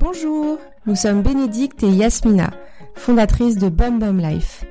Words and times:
Bonjour, 0.00 0.58
nous 0.86 0.96
sommes 0.96 1.22
Bénédicte 1.22 1.84
et 1.84 1.90
Yasmina, 1.90 2.50
fondatrices 2.94 3.56
de 3.56 3.68
Bum 3.68 4.00
Bum 4.00 4.18
Life. 4.18 4.64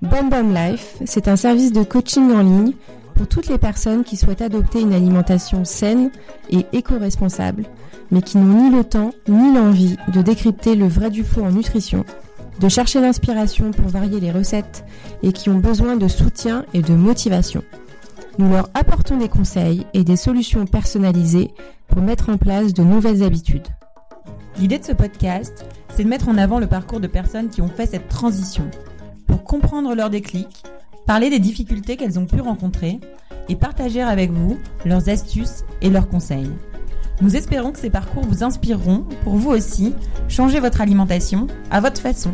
Bum 0.00 0.30
Bum 0.30 0.54
Life, 0.54 0.96
c'est 1.04 1.28
un 1.28 1.36
service 1.36 1.72
de 1.72 1.82
coaching 1.82 2.32
en 2.32 2.40
ligne 2.40 2.72
pour 3.14 3.28
toutes 3.28 3.48
les 3.48 3.58
personnes 3.58 4.04
qui 4.04 4.16
souhaitent 4.16 4.40
adopter 4.40 4.80
une 4.80 4.94
alimentation 4.94 5.66
saine 5.66 6.10
et 6.48 6.64
éco-responsable, 6.72 7.64
mais 8.10 8.22
qui 8.22 8.38
n'ont 8.38 8.70
ni 8.70 8.74
le 8.74 8.84
temps 8.84 9.10
ni 9.28 9.54
l'envie 9.54 9.96
de 10.08 10.22
décrypter 10.22 10.76
le 10.76 10.88
vrai 10.88 11.10
du 11.10 11.24
faux 11.24 11.44
en 11.44 11.50
nutrition, 11.50 12.06
de 12.58 12.68
chercher 12.70 13.02
l'inspiration 13.02 13.70
pour 13.70 13.88
varier 13.88 14.18
les 14.18 14.32
recettes 14.32 14.84
et 15.22 15.32
qui 15.32 15.50
ont 15.50 15.58
besoin 15.58 15.96
de 15.96 16.08
soutien 16.08 16.64
et 16.72 16.80
de 16.80 16.94
motivation. 16.94 17.62
Nous 18.38 18.50
leur 18.50 18.68
apportons 18.74 19.16
des 19.16 19.30
conseils 19.30 19.86
et 19.94 20.04
des 20.04 20.16
solutions 20.16 20.66
personnalisées 20.66 21.54
pour 21.88 22.02
mettre 22.02 22.28
en 22.28 22.36
place 22.36 22.74
de 22.74 22.82
nouvelles 22.82 23.22
habitudes. 23.22 23.66
L'idée 24.58 24.78
de 24.78 24.84
ce 24.84 24.92
podcast, 24.92 25.64
c'est 25.94 26.04
de 26.04 26.08
mettre 26.08 26.28
en 26.28 26.36
avant 26.36 26.58
le 26.58 26.66
parcours 26.66 27.00
de 27.00 27.06
personnes 27.06 27.48
qui 27.48 27.62
ont 27.62 27.68
fait 27.68 27.86
cette 27.86 28.08
transition 28.08 28.70
pour 29.26 29.42
comprendre 29.42 29.94
leur 29.94 30.10
déclic, 30.10 30.64
parler 31.06 31.30
des 31.30 31.38
difficultés 31.38 31.96
qu'elles 31.96 32.18
ont 32.18 32.26
pu 32.26 32.42
rencontrer 32.42 33.00
et 33.48 33.56
partager 33.56 34.02
avec 34.02 34.30
vous 34.30 34.58
leurs 34.84 35.08
astuces 35.08 35.64
et 35.80 35.88
leurs 35.88 36.08
conseils. 36.08 36.50
Nous 37.22 37.36
espérons 37.36 37.72
que 37.72 37.78
ces 37.78 37.88
parcours 37.88 38.24
vous 38.24 38.44
inspireront 38.44 39.06
pour 39.24 39.36
vous 39.36 39.50
aussi 39.50 39.94
changer 40.28 40.60
votre 40.60 40.82
alimentation 40.82 41.46
à 41.70 41.80
votre 41.80 42.02
façon. 42.02 42.32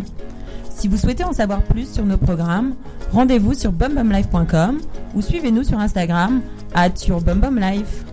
Si 0.82 0.88
vous 0.88 0.96
souhaitez 0.96 1.22
en 1.22 1.32
savoir 1.32 1.62
plus 1.62 1.88
sur 1.88 2.04
nos 2.04 2.16
programmes, 2.16 2.74
rendez-vous 3.12 3.54
sur 3.54 3.70
bumbumlife.com 3.70 4.80
ou 5.14 5.22
suivez-nous 5.22 5.62
sur 5.62 5.78
Instagram 5.78 6.42
à 6.74 6.88
@bumbumlife. 6.88 8.04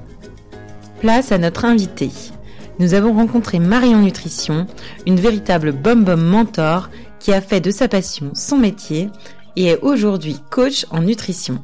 Place 0.99 1.31
à 1.31 1.39
notre 1.39 1.65
invité. 1.65 2.11
Nous 2.77 2.93
avons 2.93 3.13
rencontré 3.13 3.57
Marion 3.57 3.97
Nutrition, 3.97 4.67
une 5.07 5.19
véritable 5.19 5.71
bum 5.71 6.03
bum 6.03 6.21
mentor 6.21 6.91
qui 7.17 7.33
a 7.33 7.41
fait 7.41 7.59
de 7.59 7.71
sa 7.71 7.87
passion 7.87 8.35
son 8.35 8.57
métier 8.57 9.09
et 9.55 9.69
est 9.69 9.79
aujourd'hui 9.81 10.37
coach 10.51 10.85
en 10.91 11.01
nutrition. 11.01 11.63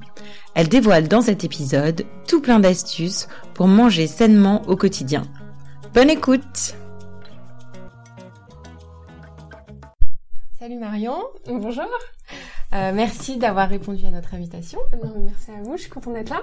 Elle 0.56 0.69
dévoile 0.69 1.08
dans 1.08 1.22
cet 1.22 1.44
épisode 1.44 2.03
tout 2.28 2.42
plein 2.42 2.59
d'astuces 2.59 3.28
pour 3.53 3.67
manger 3.67 4.08
sainement 4.08 4.64
au 4.67 4.75
quotidien. 4.75 5.22
Bonne 5.94 6.09
écoute 6.09 6.73
Salut 10.66 10.80
Marion, 10.80 11.18
bonjour. 11.46 11.86
Euh, 12.74 12.92
merci 12.92 13.38
d'avoir 13.38 13.70
répondu 13.70 14.04
à 14.04 14.10
notre 14.10 14.34
invitation. 14.34 14.80
merci 15.20 15.52
à 15.52 15.62
vous, 15.62 15.78
je 15.78 15.84
suis 15.84 15.92
contente 15.92 16.16
d'être 16.16 16.32
là. 16.32 16.42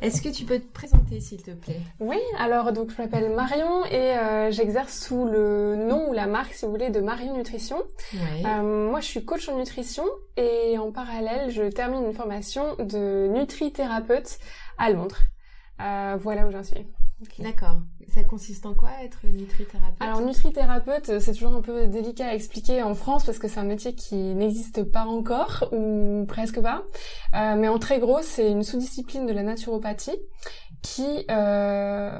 Est-ce 0.00 0.22
que 0.22 0.30
tu 0.30 0.46
peux 0.46 0.58
te 0.58 0.72
présenter 0.72 1.20
s'il 1.20 1.42
te 1.42 1.50
plaît? 1.50 1.82
Oui, 2.00 2.16
alors 2.38 2.72
donc 2.72 2.90
je 2.90 3.02
m'appelle 3.02 3.30
Marion 3.34 3.84
et 3.84 4.16
euh, 4.16 4.50
j'exerce 4.50 4.98
sous 4.98 5.26
le 5.26 5.76
nom 5.76 6.08
ou 6.08 6.14
la 6.14 6.26
marque, 6.26 6.54
si 6.54 6.64
vous 6.64 6.70
voulez, 6.70 6.88
de 6.88 7.00
Marion 7.00 7.36
Nutrition. 7.36 7.76
Euh, 8.14 8.90
moi, 8.90 9.00
je 9.00 9.08
suis 9.08 9.26
coach 9.26 9.46
en 9.50 9.58
nutrition 9.58 10.06
et 10.38 10.78
en 10.78 10.90
parallèle, 10.90 11.50
je 11.50 11.64
termine 11.64 12.02
une 12.02 12.14
formation 12.14 12.76
de 12.76 13.28
nutrithérapeute 13.30 14.38
à 14.78 14.88
Londres. 14.88 15.18
voilà 15.78 16.46
où 16.46 16.50
j'en 16.50 16.64
suis. 16.64 16.86
D'accord. 17.40 17.82
Ça 18.14 18.22
consiste 18.22 18.64
en 18.64 18.74
quoi 18.74 18.90
être 19.02 19.26
nutrithérapeute? 19.26 20.00
Alors 20.00 20.20
nutrithérapeute, 20.20 21.18
c'est 21.18 21.32
toujours 21.32 21.54
un 21.54 21.62
peu 21.62 21.88
délicat 21.88 22.28
à 22.28 22.34
expliquer 22.34 22.80
en 22.80 22.94
France 22.94 23.24
parce 23.24 23.38
que 23.40 23.48
c'est 23.48 23.58
un 23.58 23.64
métier 23.64 23.96
qui 23.96 24.14
n'existe 24.14 24.84
pas 24.84 25.04
encore 25.04 25.68
ou 25.72 26.24
presque 26.28 26.60
pas. 26.60 26.84
Euh, 27.34 27.56
mais 27.56 27.66
en 27.66 27.80
très 27.80 27.98
gros, 27.98 28.22
c'est 28.22 28.52
une 28.52 28.62
sous-discipline 28.62 29.26
de 29.26 29.32
la 29.32 29.42
naturopathie 29.42 30.16
qui 30.82 31.24
euh, 31.28 32.10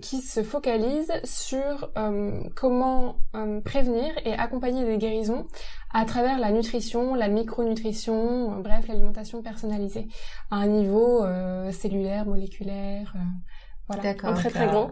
qui 0.00 0.20
se 0.20 0.44
focalise 0.44 1.10
sur 1.24 1.90
euh, 1.98 2.42
comment 2.54 3.16
euh, 3.34 3.60
prévenir 3.62 4.12
et 4.24 4.32
accompagner 4.32 4.84
des 4.84 4.98
guérisons 4.98 5.48
à 5.92 6.04
travers 6.04 6.38
la 6.38 6.52
nutrition, 6.52 7.14
la 7.14 7.28
micronutrition, 7.28 8.60
bref 8.60 8.86
l'alimentation 8.86 9.42
personnalisée 9.42 10.06
à 10.52 10.56
un 10.56 10.66
niveau 10.66 11.24
euh, 11.24 11.72
cellulaire, 11.72 12.26
moléculaire. 12.26 13.14
Voilà, 13.88 14.02
D'accord, 14.02 14.34
très 14.34 14.50
très 14.50 14.66
gros. 14.66 14.88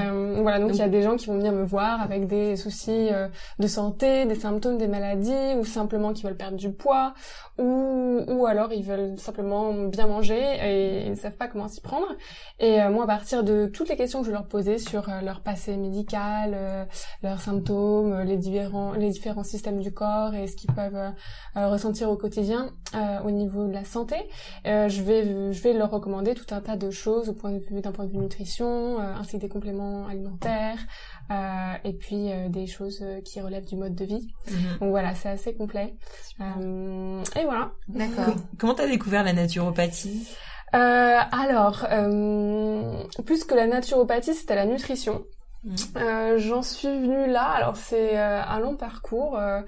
Euh, 0.00 0.38
voilà, 0.40 0.58
donc 0.58 0.70
il 0.70 0.78
y 0.78 0.82
a 0.82 0.88
des 0.88 1.02
gens 1.02 1.16
qui 1.16 1.26
vont 1.26 1.34
venir 1.34 1.52
me 1.52 1.64
voir 1.64 2.00
avec 2.00 2.26
des 2.26 2.56
soucis 2.56 3.08
euh, 3.12 3.28
de 3.58 3.66
santé, 3.66 4.24
des 4.24 4.34
symptômes 4.34 4.78
des 4.78 4.88
maladies, 4.88 5.54
ou 5.58 5.64
simplement 5.66 6.14
qui 6.14 6.22
veulent 6.22 6.38
perdre 6.38 6.56
du 6.56 6.72
poids, 6.72 7.12
ou, 7.58 8.20
ou 8.26 8.46
alors 8.46 8.72
ils 8.72 8.82
veulent 8.82 9.18
simplement 9.18 9.74
bien 9.74 10.06
manger 10.06 10.40
et 10.40 11.04
ils 11.04 11.10
ne 11.10 11.16
savent 11.16 11.36
pas 11.36 11.48
comment 11.48 11.68
s'y 11.68 11.82
prendre. 11.82 12.06
Et 12.58 12.80
euh, 12.80 12.90
moi, 12.90 13.04
à 13.04 13.06
partir 13.06 13.44
de 13.44 13.66
toutes 13.66 13.90
les 13.90 13.96
questions 13.96 14.20
que 14.20 14.26
je 14.26 14.32
leur 14.32 14.46
posais 14.46 14.78
sur 14.78 15.10
euh, 15.10 15.20
leur 15.20 15.40
passé 15.40 15.76
médical, 15.76 16.56
leurs 17.22 17.40
symptômes, 17.40 18.22
les 18.22 18.38
différents 18.38 18.92
les 18.92 19.10
différents 19.10 19.44
systèmes 19.44 19.80
du 19.80 19.92
corps 19.92 20.34
et 20.34 20.46
ce 20.46 20.56
qu'ils 20.56 20.72
peuvent 20.72 21.12
ressentir 21.54 22.10
au 22.10 22.16
quotidien 22.16 22.70
au 23.24 23.30
niveau 23.30 23.66
de 23.66 23.72
la 23.72 23.84
santé, 23.84 24.16
je 24.64 25.02
vais 25.02 25.52
je 25.52 25.62
vais 25.62 25.72
leur 25.72 25.90
recommander 25.90 26.34
tout 26.34 26.54
un 26.54 26.60
tas 26.60 26.76
de 26.76 26.90
choses 26.90 27.28
au 27.28 27.34
point 27.34 27.52
de 27.52 27.58
vue 27.58 27.80
d'un 27.80 27.92
point 27.92 28.06
de 28.06 28.10
vue 28.10 28.18
nutrition, 28.30 29.00
euh, 29.00 29.14
ainsi 29.18 29.36
que 29.36 29.42
des 29.42 29.48
compléments 29.48 30.06
alimentaires, 30.06 30.78
euh, 31.30 31.74
et 31.84 31.92
puis 31.92 32.30
euh, 32.30 32.48
des 32.48 32.66
choses 32.66 33.04
qui 33.24 33.40
relèvent 33.40 33.66
du 33.66 33.76
mode 33.76 33.94
de 33.94 34.04
vie. 34.04 34.28
Mhm. 34.48 34.78
Donc 34.80 34.90
voilà, 34.90 35.14
c'est 35.14 35.28
assez 35.28 35.54
complet. 35.54 35.94
et 36.38 37.44
voilà. 37.44 37.72
D'accord. 37.88 38.34
Comment 38.58 38.74
t'as 38.74 38.86
découvert 38.86 39.24
la 39.24 39.32
naturopathie? 39.32 40.28
Alors, 40.72 41.86
plus 43.26 43.44
que 43.44 43.54
la 43.54 43.66
naturopathie, 43.66 44.34
c'était 44.34 44.54
la 44.54 44.66
nutrition. 44.66 45.24
Euh, 45.96 46.38
J'en 46.38 46.62
suis 46.62 46.88
venue 46.88 47.30
là. 47.30 47.42
Alors 47.50 47.76
c'est 47.76 48.18
euh, 48.18 48.42
un 48.42 48.60
long 48.60 48.76
parcours. 48.76 49.38
Euh, 49.38 49.60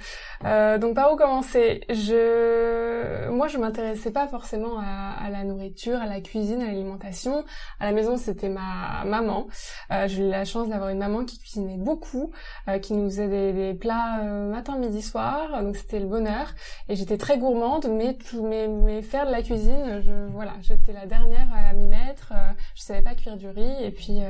euh, 0.45 0.79
donc 0.79 0.95
par 0.95 1.13
où 1.13 1.17
commencer? 1.17 1.83
Je, 1.91 3.29
moi, 3.29 3.49
je 3.49 3.59
m'intéressais 3.59 4.11
pas 4.11 4.27
forcément 4.27 4.79
à, 4.79 5.15
à, 5.23 5.29
la 5.29 5.45
nourriture, 5.45 6.01
à 6.01 6.07
la 6.07 6.21
cuisine, 6.21 6.63
à 6.63 6.67
l'alimentation. 6.67 7.45
À 7.79 7.87
la 7.87 7.93
maison, 7.93 8.17
c'était 8.17 8.49
ma 8.49 9.05
maman. 9.05 9.49
Euh, 9.91 10.09
J'ai 10.09 10.27
eu 10.27 10.31
la 10.31 10.45
chance 10.47 10.69
d'avoir 10.69 10.89
une 10.91 10.99
maman 10.99 11.25
qui 11.25 11.39
cuisinait 11.39 11.77
beaucoup, 11.77 12.33
qui 12.81 12.95
nous 12.95 13.11
faisait 13.11 13.29
des, 13.29 13.53
des 13.53 13.75
plats 13.75 14.23
matin, 14.23 14.79
midi, 14.79 15.03
soir. 15.03 15.63
Donc 15.63 15.77
c'était 15.77 16.01
le 16.01 16.07
bonheur. 16.07 16.55
Et 16.89 16.97
j'étais 16.97 17.19
très 17.19 17.37
gourmande, 17.39 17.87
mais, 17.91 18.17
mais, 18.43 18.69
mais 18.69 19.03
faire 19.03 19.27
de 19.27 19.33
la 19.33 19.43
cuisine, 19.43 20.01
je, 20.03 20.27
voilà, 20.33 20.53
j'étais 20.63 20.93
la 20.93 21.07
dernière 21.07 21.49
à 21.55 21.75
m'y 21.75 21.87
mettre. 21.87 22.33
je 22.75 22.83
savais 22.83 23.03
pas 23.03 23.15
cuire 23.15 23.37
du 23.37 23.49
riz. 23.49 23.85
Et 23.85 23.91
puis 23.91 24.21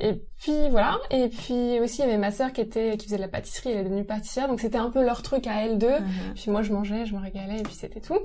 et 0.00 0.22
puis 0.40 0.68
voilà, 0.70 0.98
et 1.10 1.28
puis 1.28 1.80
aussi 1.80 2.02
il 2.02 2.06
y 2.06 2.08
avait 2.08 2.18
ma 2.18 2.30
sœur 2.30 2.52
qui 2.52 2.60
était 2.60 2.96
qui 2.96 3.06
faisait 3.06 3.16
de 3.16 3.22
la 3.22 3.28
pâtisserie, 3.28 3.70
elle 3.70 3.78
est 3.78 3.84
devenue 3.84 4.04
pâtissière, 4.04 4.48
donc 4.48 4.60
c'était 4.60 4.78
un 4.78 4.90
peu 4.90 5.04
leur 5.04 5.22
truc 5.22 5.46
à 5.46 5.64
elles 5.64 5.78
deux. 5.78 5.88
Mhm. 5.88 6.34
Puis 6.34 6.50
moi 6.50 6.62
je 6.62 6.72
mangeais, 6.72 7.06
je 7.06 7.14
me 7.14 7.20
régalais, 7.20 7.60
et 7.60 7.62
puis 7.62 7.74
c'était 7.74 8.00
tout. 8.00 8.18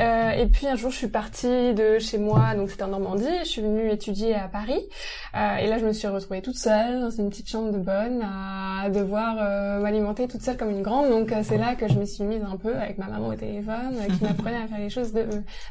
Euh, 0.00 0.30
et 0.30 0.46
puis 0.46 0.66
un 0.66 0.74
jour 0.74 0.90
je 0.90 0.96
suis 0.96 1.08
partie 1.08 1.74
de 1.74 1.98
chez 1.98 2.18
moi, 2.18 2.54
donc 2.54 2.70
c'était 2.70 2.84
en 2.84 2.88
Normandie, 2.88 3.26
je 3.40 3.48
suis 3.48 3.62
venue 3.62 3.90
étudier 3.90 4.34
à 4.34 4.48
Paris, 4.48 4.80
euh, 5.36 5.56
et 5.56 5.66
là 5.66 5.78
je 5.78 5.86
me 5.86 5.92
suis 5.92 6.08
retrouvée 6.08 6.40
toute 6.40 6.56
seule 6.56 7.00
dans 7.00 7.10
une 7.10 7.28
petite 7.28 7.48
chambre 7.48 7.72
de 7.72 7.78
bonne 7.78 8.22
à 8.22 8.88
devoir 8.88 9.36
euh, 9.38 9.80
m'alimenter 9.80 10.28
toute 10.28 10.42
seule 10.42 10.56
comme 10.56 10.70
une 10.70 10.82
grande. 10.82 11.10
Donc 11.10 11.30
euh, 11.30 11.42
c'est 11.42 11.58
là 11.58 11.74
que 11.74 11.88
je 11.88 11.94
me 11.94 12.04
suis 12.04 12.24
mise 12.24 12.42
un 12.42 12.56
peu 12.56 12.74
avec 12.74 12.98
ma 12.98 13.06
maman 13.06 13.28
au 13.28 13.34
téléphone, 13.34 13.94
euh, 14.00 14.12
qui 14.12 14.24
m'apprenait 14.24 14.62
à 14.64 14.66
faire 14.66 14.78
les 14.78 14.90
choses 14.90 15.12
de 15.12 15.26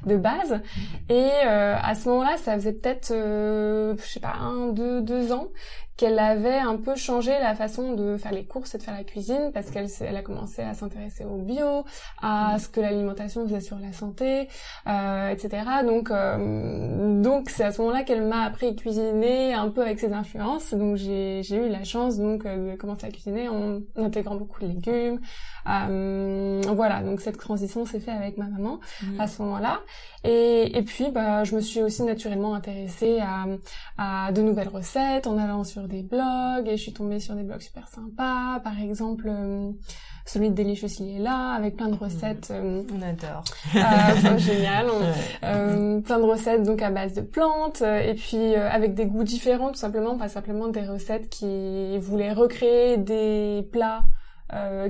de 0.06 0.16
base. 0.16 0.59
Et 1.09 1.30
à 1.44 1.96
ce 1.96 2.09
moment-là, 2.09 2.38
ça 2.38 2.53
faisait 2.56 2.74
peut-être, 2.74 3.07
je 3.09 3.96
sais 4.06 4.19
pas, 4.19 4.35
un, 4.40 4.68
deux, 4.69 5.01
deux 5.01 5.31
ans 5.31 5.52
qu'elle 5.97 6.19
avait 6.19 6.57
un 6.57 6.78
peu 6.78 6.96
changé 6.96 7.31
la 7.40 7.56
façon 7.56 7.94
de 7.94 8.18
faire 8.18 8.31
les 8.31 8.46
courses 8.46 8.74
et 8.74 8.78
de 8.78 8.84
faire 8.84 8.96
la 8.96 9.03
cuisine 9.03 9.52
parce 9.53 9.69
qu'elle 9.69 9.88
elle 10.02 10.16
a 10.16 10.22
commencé 10.22 10.62
à 10.62 10.74
s'intéresser 10.74 11.25
au 11.25 11.38
bio, 11.38 11.85
à 12.22 12.57
ce 12.59 12.68
que 12.69 12.79
l'alimentation 12.79 13.46
faisait 13.46 13.62
sur 13.62 13.78
la 13.78 13.94
santé, 13.94 14.47
euh, 14.88 15.30
etc. 15.30 15.63
Donc 15.85 16.09
euh, 16.09 17.22
donc 17.22 17.50
c'est 17.50 17.63
à 17.63 17.71
ce 17.71 17.81
moment-là 17.81 18.04
qu'elle 18.04 18.24
m'a 18.24 18.44
appris 18.44 18.68
à 18.68 18.74
cuisiner 18.74 19.54
un 19.54 19.69
peu 19.69 19.81
avec 19.81 20.00
ses 20.00 20.13
influences. 20.13 20.74
Donc 20.74 20.95
j'ai 20.95 21.42
j'ai 21.44 21.57
eu 21.57 21.69
la 21.69 21.83
chance 21.83 22.18
donc 22.18 22.45
euh, 22.45 22.71
de 22.71 22.77
commencer 22.77 23.07
à 23.07 23.12
cuisiner 23.12 23.48
en 23.50 23.81
intégrant 23.95 24.36
beaucoup 24.36 24.62
de 24.62 24.68
légumes. 24.68 25.19
Euh, 25.69 26.62
voilà 26.74 27.04
donc 27.04 27.21
cette 27.21 27.38
transition 27.38 27.86
s'est 27.86 28.00
faite 28.00 28.16
avec 28.16 28.38
ma 28.38 28.48
maman 28.48 28.80
mmh. 29.04 29.19
à 29.19 29.27
ce 29.27 29.42
moment-là. 29.44 29.81
Et 30.24 30.77
et 30.77 30.81
puis 30.81 31.12
bah 31.12 31.44
je 31.44 31.56
me 31.56 31.62
suis 31.62 31.81
aussi 31.81 32.04
naturellement 32.04 32.56
intéressée 32.56 33.19
à 33.19 33.45
à 33.98 34.31
de 34.31 34.42
nouvelles 34.42 34.69
recettes 34.69 35.27
en 35.27 35.38
allant 35.38 35.63
sur 35.63 35.81
des 35.88 36.04
blogs 36.04 36.68
et 36.68 36.78
je 36.78 36.81
suis 36.81 36.94
tombée 36.94 37.19
sur 37.19 37.36
des 37.36 37.44
blogs 37.44 37.62
super 37.62 37.88
sympas, 37.88 38.60
par 38.63 38.80
exemple 38.80 39.28
euh, 39.30 39.72
celui 40.25 40.50
de 40.50 40.56
Deliciously 40.56 41.16
est 41.16 41.19
là 41.19 41.54
avec 41.54 41.78
plein 41.78 41.89
de 41.89 41.95
recettes. 41.95 42.50
Euh, 42.51 42.83
on 42.94 43.01
adore. 43.01 43.44
Euh, 43.75 44.38
génial. 44.38 44.88
plein 45.42 46.19
de 46.19 46.24
recettes 46.24 46.63
donc 46.63 46.81
à 46.81 46.89
base 46.92 47.13
de 47.13 47.22
plantes 47.22 47.81
et 47.81 48.13
puis 48.16 48.56
avec 48.56 48.94
des 48.94 49.06
goûts 49.06 49.24
différents 49.24 49.69
tout 49.69 49.80
simplement, 49.80 50.18
pas 50.18 50.30
simplement 50.30 50.68
des 50.68 50.86
recettes 50.86 51.30
qui 51.30 51.98
voulaient 51.98 52.33
recréer 52.33 52.98
des 52.98 53.68
plats 53.72 54.04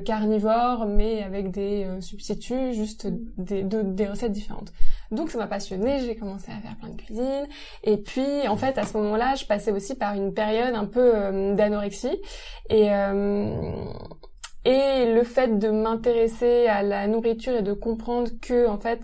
carnivores 0.06 0.88
mais 0.88 1.22
avec 1.22 1.52
des 1.52 1.88
substituts, 2.00 2.74
juste 2.74 3.08
des, 3.38 3.64
des 3.64 4.08
recettes 4.08 4.32
différentes. 4.32 4.74
Donc 5.12 5.30
ça 5.30 5.38
m'a 5.38 5.48
passionnée, 5.48 6.00
j'ai 6.00 6.16
commencé 6.16 6.52
à 6.52 6.60
faire 6.62 6.78
plein 6.78 6.90
de 6.90 7.02
cuisine. 7.02 7.48
Et 7.84 7.98
puis 7.98 8.48
en 8.48 8.56
fait 8.56 8.78
à 8.78 8.86
ce 8.86 8.98
moment-là, 8.98 9.36
je 9.36 9.46
passais 9.46 9.72
aussi 9.72 9.96
par 9.96 10.16
une 10.16 10.34
période 10.34 10.74
un 10.74 10.86
peu 10.86 11.12
euh, 11.16 11.54
d'anorexie. 11.54 12.18
Et, 12.70 12.94
euh, 12.94 13.84
et 14.64 15.12
le 15.14 15.24
fait 15.24 15.58
de 15.60 15.70
m'intéresser 15.70 16.68
à 16.68 16.84
la 16.84 17.08
nourriture 17.08 17.58
et 17.58 17.62
de 17.62 17.74
comprendre 17.74 18.30
que 18.42 18.68
en 18.68 18.78
fait 18.78 19.02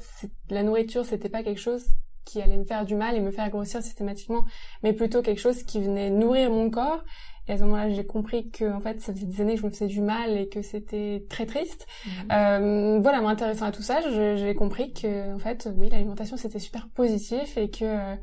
la 0.49 0.63
nourriture 0.63 1.03
c'était 1.03 1.29
pas 1.29 1.43
quelque 1.43 1.61
chose 1.61 1.85
qui 2.25 2.41
allait 2.41 2.57
me 2.57 2.65
faire 2.65 2.85
du 2.85 2.95
mal 2.95 3.15
et 3.15 3.21
me 3.21 3.31
faire 3.31 3.49
grossir 3.49 3.81
systématiquement, 3.81 4.43
mais 4.83 4.93
plutôt 4.93 5.21
quelque 5.21 5.39
chose 5.39 5.63
qui 5.63 5.81
venait 5.81 6.09
nourrir 6.09 6.51
mon 6.51 6.69
corps 6.69 7.03
et 7.47 7.53
à 7.53 7.57
ce 7.57 7.63
moment-là, 7.63 7.89
j'ai 7.89 8.05
compris 8.05 8.49
que 8.49 8.71
en 8.71 8.79
fait, 8.79 8.99
ça 9.01 9.13
faisait 9.13 9.25
des 9.25 9.41
années 9.41 9.55
que 9.55 9.61
je 9.61 9.65
me 9.65 9.71
faisais 9.71 9.87
du 9.87 10.01
mal 10.01 10.37
et 10.37 10.49
que 10.49 10.61
c'était 10.61 11.25
très 11.29 11.45
triste. 11.45 11.87
Mhm. 12.05 12.11
Euh, 12.31 12.99
voilà, 13.01 13.21
m'intéressant 13.21 13.65
à 13.65 13.71
tout 13.71 13.81
ça, 13.81 13.99
j'ai 14.35 14.55
compris 14.55 14.93
que 14.93 15.33
en 15.33 15.39
fait, 15.39 15.69
oui, 15.77 15.89
l'alimentation 15.89 16.35
c'était 16.35 16.59
super 16.59 16.87
positif 16.89 17.57
et 17.57 17.69
que 17.69 17.85
euh, 17.85 18.15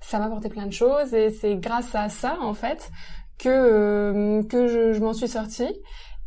ça 0.00 0.18
m'apportait 0.18 0.48
plein 0.48 0.66
de 0.66 0.72
choses. 0.72 1.12
Et 1.12 1.30
c'est 1.30 1.56
grâce 1.56 1.94
à 1.94 2.08
ça 2.08 2.38
en 2.40 2.54
fait 2.54 2.90
que 3.38 3.48
euh, 3.48 4.42
que 4.44 4.68
je, 4.68 4.92
je 4.92 5.00
m'en 5.00 5.12
suis 5.12 5.28
sortie 5.28 5.74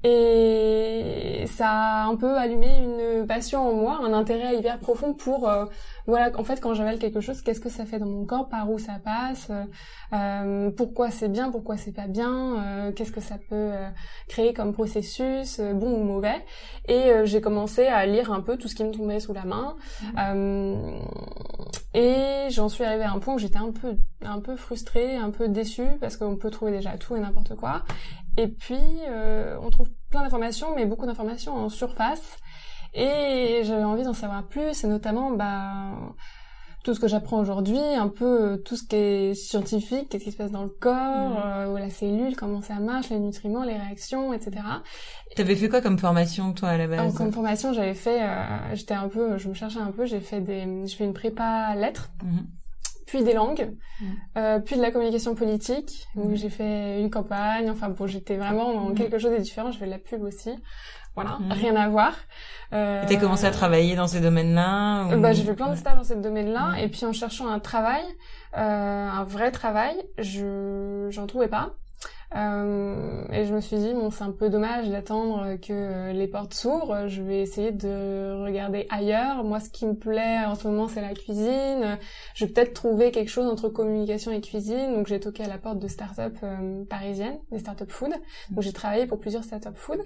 et 0.03 1.44
ça 1.45 1.69
a 1.69 2.06
un 2.06 2.15
peu 2.15 2.36
allumé 2.36 2.68
une 2.80 3.27
passion 3.27 3.69
en 3.69 3.74
moi, 3.74 4.00
un 4.03 4.13
intérêt 4.13 4.57
hyper 4.57 4.80
profond 4.80 5.13
pour 5.13 5.48
euh, 5.48 5.65
voilà 6.07 6.31
en 6.38 6.44
fait 6.44 6.59
quand 6.59 6.74
j'avale 6.74 7.00
quelque 7.00 7.21
chose, 7.21 7.42
qu'est-ce 7.42 7.59
que 7.59 7.69
ça 7.69 7.86
fait 7.86 8.00
dans 8.00 8.07
mon 8.07 8.25
corps, 8.25 8.50
par 8.50 8.69
où 8.69 8.80
ça 8.80 9.00
passe, 9.03 9.51
euh, 10.13 10.71
pourquoi 10.71 11.12
c'est 11.12 11.30
bien, 11.30 11.51
pourquoi 11.51 11.77
c'est 11.77 11.92
pas 11.92 12.07
bien, 12.07 12.31
euh, 12.31 12.92
qu'est-ce 12.92 13.12
que 13.12 13.21
ça 13.21 13.38
peut 13.50 13.71
créer 14.27 14.53
comme 14.53 14.74
processus, 14.74 15.59
bon 15.59 15.94
ou 15.94 16.03
mauvais? 16.03 16.45
Et 16.88 17.12
j'ai 17.25 17.42
commencé 17.42 17.86
à 17.88 18.06
lire 18.06 18.31
un 18.31 18.42
peu 18.42 18.57
tout 18.57 18.68
ce 18.68 18.75
qui 18.75 18.83
me 18.83 18.92
tombait 18.92 19.19
sous 19.19 19.33
la 19.33 19.45
main. 19.45 19.75
et 21.94 22.48
j'en 22.50 22.69
suis 22.69 22.83
arrivée 22.83 23.03
à 23.03 23.12
un 23.12 23.19
point 23.19 23.36
où 23.36 23.39
j'étais 23.39 23.57
un 23.57 23.71
peu 23.71 23.98
un 24.24 24.39
peu 24.39 24.56
frustrée, 24.56 25.15
un 25.15 25.31
peu 25.31 25.48
déçue 25.48 25.98
parce 26.00 26.15
qu'on 26.15 26.36
peut 26.36 26.51
trouver 26.51 26.71
déjà 26.71 26.98
tout 26.98 27.15
et 27.15 27.19
n'importe 27.19 27.56
quoi. 27.56 27.83
Et 28.38 28.48
puis, 28.48 28.80
euh, 29.09 29.57
on 29.62 29.69
trouve 29.69 29.89
plein 30.09 30.21
d'informations, 30.21 30.74
mais 30.75 30.86
beaucoup 30.86 31.06
d'informations 31.06 31.53
en 31.53 31.69
surface. 31.69 32.38
Et 32.93 33.61
j'avais 33.63 33.83
envie 33.83 34.03
d'en 34.03 34.13
savoir 34.13 34.43
plus, 34.47 34.83
et 34.83 34.88
notamment, 34.88 35.31
bah, 35.31 35.91
tout 36.83 36.93
ce 36.93 36.99
que 36.99 37.07
j'apprends 37.07 37.39
aujourd'hui, 37.39 37.79
un 37.79 38.07
peu 38.07 38.61
tout 38.65 38.75
ce 38.75 38.83
qui 38.83 38.95
est 38.95 39.33
scientifique, 39.33 40.09
qu'est-ce 40.09 40.23
qui 40.23 40.31
se 40.31 40.38
passe 40.38 40.51
dans 40.51 40.63
le 40.63 40.69
corps, 40.69 41.29
mmh. 41.29 41.43
euh, 41.45 41.79
la 41.79 41.89
cellule, 41.89 42.35
comment 42.35 42.61
ça 42.61 42.75
marche, 42.75 43.09
les 43.09 43.19
nutriments, 43.19 43.63
les 43.63 43.77
réactions, 43.77 44.33
etc. 44.33 44.63
T'avais 45.35 45.55
fait 45.55 45.69
quoi 45.69 45.81
comme 45.81 45.99
formation 45.99 46.53
toi 46.53 46.69
à 46.69 46.77
la 46.77 46.88
base 46.88 47.13
Comme 47.13 47.31
formation, 47.31 47.71
j'avais 47.73 47.93
fait, 47.93 48.23
euh, 48.23 48.75
j'étais 48.75 48.95
un 48.95 49.07
peu, 49.07 49.38
je 49.38 49.47
me 49.47 49.53
cherchais 49.53 49.79
un 49.79 49.91
peu, 49.91 50.05
j'ai 50.05 50.19
fait 50.19 50.41
des, 50.41 50.88
je 50.88 50.95
fais 50.95 51.05
une 51.05 51.13
prépa 51.13 51.75
lettres. 51.75 52.11
Mmh 52.23 52.39
puis 53.11 53.23
des 53.23 53.33
langues, 53.33 53.73
mm. 53.99 54.05
euh, 54.37 54.59
puis 54.59 54.77
de 54.77 54.81
la 54.81 54.89
communication 54.89 55.35
politique, 55.35 56.07
où 56.15 56.29
mm. 56.29 56.35
j'ai 56.35 56.49
fait 56.49 57.01
une 57.01 57.09
campagne, 57.09 57.69
enfin 57.69 57.89
bon, 57.89 58.07
j'étais 58.07 58.37
vraiment 58.37 58.73
dans 58.73 58.89
mm. 58.91 58.95
quelque 58.95 59.19
chose 59.19 59.33
de 59.33 59.37
différent, 59.37 59.69
je 59.69 59.77
fais 59.77 59.85
de 59.85 59.91
la 59.91 59.99
pub 59.99 60.23
aussi. 60.23 60.51
Voilà, 61.13 61.39
rien 61.49 61.75
à 61.75 61.89
voir. 61.89 62.13
Euh, 62.71 63.03
t'as 63.05 63.17
commencé 63.17 63.45
à 63.45 63.51
travailler 63.51 63.97
dans 63.97 64.07
ces 64.07 64.21
domaines-là 64.21 65.17
Bah, 65.17 65.33
j'ai 65.33 65.43
fait 65.43 65.55
plein 65.55 65.69
de 65.69 65.75
stages 65.75 65.97
dans 65.97 66.05
ces 66.05 66.15
domaines-là, 66.15 66.75
et 66.81 66.87
puis 66.87 67.03
en 67.05 67.11
cherchant 67.11 67.49
un 67.49 67.59
travail, 67.59 68.05
euh, 68.57 69.09
un 69.09 69.25
vrai 69.25 69.51
travail, 69.51 69.95
je 70.17 71.09
j'en 71.09 71.27
trouvais 71.27 71.49
pas. 71.49 71.73
Euh, 72.33 73.23
et 73.31 73.45
je 73.45 73.53
me 73.53 73.59
suis 73.59 73.77
dit, 73.77 73.93
bon, 73.93 74.09
c'est 74.09 74.23
un 74.23 74.31
peu 74.31 74.49
dommage 74.49 74.89
d'attendre 74.89 75.55
que 75.55 76.11
les 76.11 76.27
portes 76.27 76.53
s'ouvrent. 76.53 77.07
Je 77.07 77.21
vais 77.21 77.41
essayer 77.41 77.71
de 77.71 78.41
regarder 78.43 78.87
ailleurs. 78.89 79.43
Moi, 79.43 79.59
ce 79.59 79.69
qui 79.69 79.85
me 79.85 79.95
plaît 79.95 80.39
en 80.45 80.55
ce 80.55 80.67
moment, 80.67 80.87
c'est 80.87 81.01
la 81.01 81.13
cuisine. 81.13 81.97
Je 82.33 82.45
vais 82.45 82.51
peut-être 82.51 82.73
trouver 82.73 83.11
quelque 83.11 83.29
chose 83.29 83.47
entre 83.47 83.69
communication 83.69 84.31
et 84.31 84.39
cuisine. 84.39 84.93
Donc, 84.93 85.07
j'ai 85.07 85.19
toqué 85.19 85.43
à 85.43 85.47
la 85.47 85.57
porte 85.57 85.79
de 85.79 85.87
start-up 85.87 86.37
euh, 86.43 86.85
parisiennes, 86.85 87.39
des 87.51 87.59
start-up 87.59 87.91
food. 87.91 88.11
Donc, 88.51 88.63
j'ai 88.63 88.73
travaillé 88.73 89.07
pour 89.07 89.19
plusieurs 89.19 89.43
start-up 89.43 89.75
food. 89.75 89.99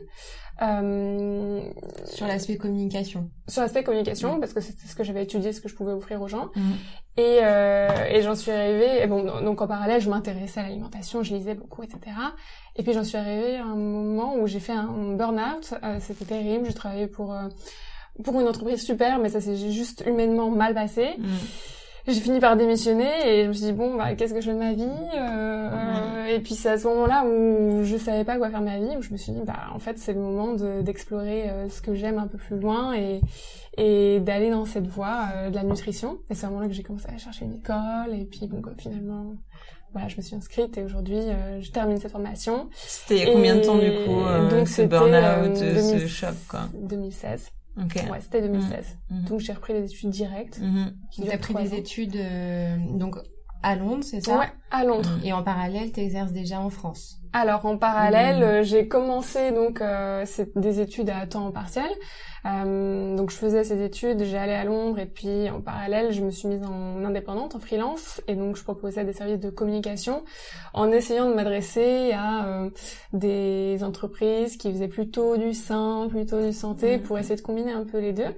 Euh, 0.62 1.62
sur 2.06 2.28
l'aspect 2.28 2.58
communication. 2.58 3.30
Sur 3.48 3.62
l'aspect 3.62 3.84
communication, 3.84 4.40
parce 4.40 4.54
que 4.54 4.62
c'était 4.62 4.88
ce 4.88 4.96
que 4.96 5.04
j'avais 5.04 5.24
étudié, 5.24 5.54
ce 5.54 5.62
que 5.62 5.68
je 5.68 5.76
pouvais 5.76 5.92
offrir 5.92 6.22
aux 6.22 6.28
gens. 6.28 6.50
Mm. 6.56 6.72
Et, 7.18 7.40
euh, 7.44 7.88
et 8.10 8.22
j'en 8.22 8.36
suis 8.36 8.52
arrivée. 8.52 9.02
Et 9.02 9.08
bon, 9.08 9.24
donc 9.42 9.62
en 9.62 9.68
parallèle, 9.68 10.02
je 10.02 10.10
m'intéressais 10.10 10.60
à 10.60 10.64
l'alimentation, 10.64 11.24
je 11.24 11.34
lisais 11.34 11.56
beaucoup, 11.56 11.84
etc. 11.84 12.00
Et 12.76 12.84
puis 12.84 12.94
j'en 12.94 13.04
suis 13.04 13.18
arrivée 13.18 13.56
à 13.56 13.64
un 13.64 13.76
moment 13.76 14.36
où 14.36 14.48
j'ai 14.48 14.60
fait 14.60 14.74
un 14.74 15.14
burn-out. 15.16 15.76
Euh, 15.84 15.98
c'était 16.02 16.26
terrible. 16.26 16.68
Je 16.68 16.74
travaillais 16.74 17.08
pour 17.08 17.34
euh, 17.34 17.48
pour 18.24 18.40
une 18.40 18.48
entreprise 18.48 18.84
super, 18.84 19.20
mais 19.20 19.30
ça 19.30 19.42
s'est 19.42 19.72
juste 19.72 20.04
humainement 20.06 20.50
mal 20.50 20.74
passé. 20.74 21.16
Mm 21.18 21.26
j'ai 22.08 22.22
fini 22.22 22.40
par 22.40 22.56
démissionner 22.56 23.10
et 23.26 23.44
je 23.44 23.48
me 23.48 23.54
suis 23.54 23.66
dit 23.66 23.72
bon 23.72 23.96
bah 23.96 24.14
qu'est-ce 24.14 24.34
que 24.34 24.42
je 24.42 24.48
fais 24.48 24.54
de 24.54 24.60
ma 24.60 24.74
vie 24.74 24.88
euh, 25.16 26.26
et 26.28 26.40
puis 26.40 26.54
c'est 26.54 26.70
à 26.70 26.78
ce 26.78 26.88
moment-là 26.88 27.26
où 27.26 27.84
je 27.84 27.98
savais 27.98 28.24
pas 28.24 28.38
quoi 28.38 28.50
faire 28.50 28.60
de 28.60 28.66
ma 28.66 28.78
vie 28.78 28.96
où 28.98 29.02
je 29.02 29.12
me 29.12 29.18
suis 29.18 29.32
dit 29.32 29.42
bah 29.44 29.72
en 29.74 29.80
fait 29.80 29.98
c'est 29.98 30.14
le 30.14 30.20
moment 30.20 30.54
d'explorer 30.54 31.50
euh, 31.50 31.70
ce 31.70 31.82
que 31.82 31.96
j'aime 31.96 32.20
un 32.20 32.28
peu 32.28 32.38
plus 32.38 32.60
loin 32.60 32.94
et 32.94 33.22
et 33.78 34.20
d'aller 34.20 34.50
dans 34.50 34.66
cette 34.66 34.88
voie 34.88 35.28
euh, 35.34 35.50
de 35.50 35.56
la 35.56 35.64
nutrition 35.64 36.20
et 36.30 36.36
c'est 36.36 36.46
à 36.46 36.48
ce 36.48 36.54
moment-là 36.54 36.68
que 36.68 36.74
j'ai 36.74 36.84
commencé 36.84 37.08
à 37.08 37.18
chercher 37.18 37.46
une 37.46 37.54
école 37.54 38.14
et 38.14 38.26
puis 38.26 38.48
bon 38.48 38.62
quoi, 38.62 38.74
finalement 38.78 39.36
voilà, 39.94 40.10
je 40.10 40.18
me 40.18 40.22
suis 40.22 40.36
inscrite 40.36 40.78
et 40.78 40.84
aujourd'hui, 40.84 41.16
euh, 41.16 41.62
je 41.62 41.72
termine 41.72 41.98
cette 41.98 42.12
formation. 42.12 42.70
C'était 42.74 43.16
il 43.16 43.28
y 43.28 43.30
a 43.30 43.34
combien 43.34 43.56
de 43.56 43.62
temps 43.62 43.78
du 43.78 43.90
coup, 44.04 44.50
donc 44.54 44.68
ce 44.68 44.82
burn-out, 44.82 45.56
ce 45.56 46.06
choc 46.06 46.36
quoi? 46.50 46.68
2016. 46.74 47.50
Okay. 47.84 48.10
Ouais, 48.10 48.22
c'était 48.22 48.42
2016. 48.42 48.98
Mmh. 49.10 49.16
Mmh. 49.16 49.24
Donc 49.26 49.40
j'ai 49.42 49.54
repris 49.54 49.74
les 49.74 49.86
études 49.86 50.10
directes. 50.10 50.60
Mmh. 50.62 50.86
Tu 51.12 51.30
as 51.30 51.38
pris 51.38 51.54
des 51.54 51.76
études 51.76 52.16
euh, 52.16 52.78
donc 52.92 53.18
à 53.64 53.76
Londres, 53.76 54.04
c'est 54.04 54.22
ça? 54.22 54.38
Ouais, 54.38 54.52
à 54.72 54.86
Londres. 54.86 55.10
Et 55.24 55.34
en 55.34 55.44
parallèle, 55.44 55.92
tu 55.92 56.00
exerces 56.00 56.32
déjà 56.32 56.62
en 56.62 56.70
France? 56.70 57.18
Alors 57.34 57.66
en 57.66 57.78
parallèle, 57.78 58.44
euh, 58.44 58.64
j'ai 58.64 58.88
commencé 58.88 59.52
donc 59.52 59.82
euh, 59.82 60.26
des 60.56 60.80
études 60.80 61.10
à 61.10 61.28
temps 61.28 61.52
partiel. 61.52 61.90
Euh, 62.46 63.16
donc 63.16 63.32
je 63.32 63.38
faisais 63.38 63.64
ces 63.64 63.84
études, 63.84 64.24
j'ai 64.24 64.38
allé 64.38 64.54
à 64.54 64.66
Londres 64.66 65.00
et 65.00 65.08
puis 65.08 65.50
en 65.50 65.62
parallèle 65.62 66.12
je 66.12 66.22
me 66.22 66.30
suis 66.30 66.48
mise 66.48 66.64
en 66.64 67.04
indépendante, 67.04 67.56
en 67.56 67.60
freelance 67.60 68.22
et 68.28 68.36
donc 68.36 68.56
je 68.56 68.64
proposais 68.64 69.04
des 69.04 69.14
services 69.14 69.40
de 69.40 69.50
communication 69.50 70.24
en 70.74 70.92
essayant 70.92 71.28
de 71.28 71.34
m'adresser 71.34 72.12
à 72.14 72.46
euh, 72.46 72.70
des 73.14 73.84
entreprises 73.84 74.58
qui 74.58 74.72
faisaient 74.72 74.88
plutôt 74.88 75.38
du 75.38 75.54
sain, 75.54 76.08
plutôt 76.10 76.40
du 76.40 76.54
santé 76.54 76.98
mmh. 76.98 77.02
pour 77.02 77.18
essayer 77.18 77.36
de 77.36 77.42
combiner 77.42 77.72
un 77.72 77.84
peu 77.84 78.00
les 78.00 78.14
deux. 78.14 78.36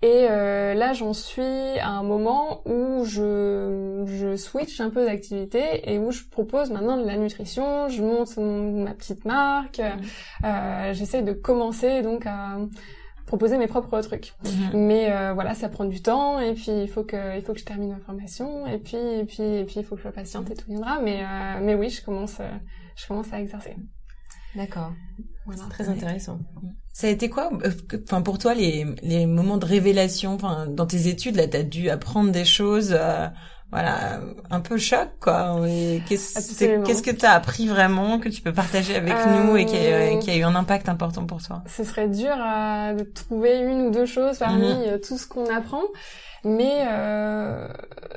Et 0.00 0.28
euh, 0.30 0.74
là, 0.74 0.92
j'en 0.92 1.12
suis 1.12 1.42
à 1.80 1.88
un 1.88 2.04
moment 2.04 2.62
où 2.66 3.04
je, 3.04 4.04
je 4.06 4.36
switch 4.36 4.80
un 4.80 4.90
peu 4.90 5.04
d'activité 5.04 5.90
et 5.92 5.98
où 5.98 6.12
je 6.12 6.22
propose 6.22 6.70
maintenant 6.70 6.96
de 6.96 7.04
la 7.04 7.16
nutrition. 7.16 7.88
Je 7.88 8.00
monte 8.04 8.36
ma 8.36 8.94
petite 8.94 9.24
marque. 9.24 9.80
Mmh. 9.80 10.44
Euh, 10.44 10.92
J'essaie 10.92 11.22
de 11.22 11.32
commencer 11.32 12.02
donc 12.02 12.26
à 12.26 12.58
proposer 13.28 13.58
mes 13.58 13.68
propres 13.68 14.00
trucs. 14.00 14.32
Mhm. 14.42 14.86
Mais 14.86 15.12
euh, 15.12 15.34
voilà, 15.34 15.54
ça 15.54 15.68
prend 15.68 15.84
du 15.84 16.02
temps 16.02 16.40
et 16.40 16.54
puis 16.54 16.72
il 16.72 16.88
faut 16.88 17.04
que 17.04 17.36
il 17.36 17.42
faut 17.42 17.52
que 17.52 17.60
je 17.60 17.64
termine 17.64 17.90
ma 17.90 18.00
formation 18.00 18.66
et 18.66 18.78
puis 18.78 18.96
et 18.96 19.24
puis 19.24 19.42
et 19.42 19.64
puis 19.64 19.74
il 19.76 19.84
faut 19.84 19.94
que 19.94 20.00
je 20.00 20.02
sois 20.02 20.12
patiente 20.12 20.50
et 20.50 20.54
tout 20.54 20.64
viendra. 20.68 21.00
Mais 21.00 21.22
euh, 21.22 21.60
mais 21.62 21.74
oui, 21.74 21.90
je 21.90 22.02
commence 22.02 22.40
euh, 22.40 22.50
je 22.96 23.06
commence 23.06 23.32
à 23.32 23.40
exercer. 23.40 23.76
D'accord. 24.56 24.92
Voilà. 25.44 25.62
C'est 25.62 25.68
très 25.68 25.88
intéressant. 25.88 26.40
Ça 26.92 27.06
a 27.06 27.10
été 27.10 27.28
quoi, 27.28 27.50
enfin 28.02 28.22
pour 28.22 28.38
toi 28.38 28.54
les 28.54 28.86
les 29.02 29.26
moments 29.26 29.58
de 29.58 29.66
révélation, 29.66 30.34
enfin 30.34 30.66
dans 30.66 30.86
tes 30.86 31.06
études 31.06 31.36
là, 31.36 31.46
t'as 31.46 31.62
dû 31.62 31.90
apprendre 31.90 32.32
des 32.32 32.46
choses 32.46 32.96
voilà, 33.70 34.20
un 34.50 34.60
peu 34.60 34.78
choc, 34.78 35.08
quoi. 35.20 35.60
Qu'est-ce 36.08 37.02
que 37.02 37.10
tu 37.10 37.26
as 37.26 37.32
appris 37.32 37.68
vraiment, 37.68 38.18
que 38.18 38.30
tu 38.30 38.40
peux 38.40 38.52
partager 38.52 38.96
avec 38.96 39.12
nous 39.26 39.56
et 39.58 39.66
qui 39.66 39.76
a, 39.76 39.80
euh, 39.80 40.18
qui 40.18 40.30
a, 40.30 40.36
eu 40.36 40.42
un 40.42 40.54
impact 40.54 40.88
important 40.88 41.26
pour 41.26 41.42
toi? 41.42 41.62
Ce 41.66 41.84
serait 41.84 42.08
dur 42.08 42.32
euh, 42.32 42.94
de 42.94 43.02
trouver 43.02 43.58
une 43.58 43.82
ou 43.82 43.90
deux 43.90 44.06
choses 44.06 44.38
parmi 44.38 44.68
mhm. 44.68 44.82
euh, 44.86 44.98
tout 44.98 45.18
ce 45.18 45.26
qu'on 45.26 45.54
apprend. 45.54 45.82
Mais 46.44 46.84
euh, 46.86 47.68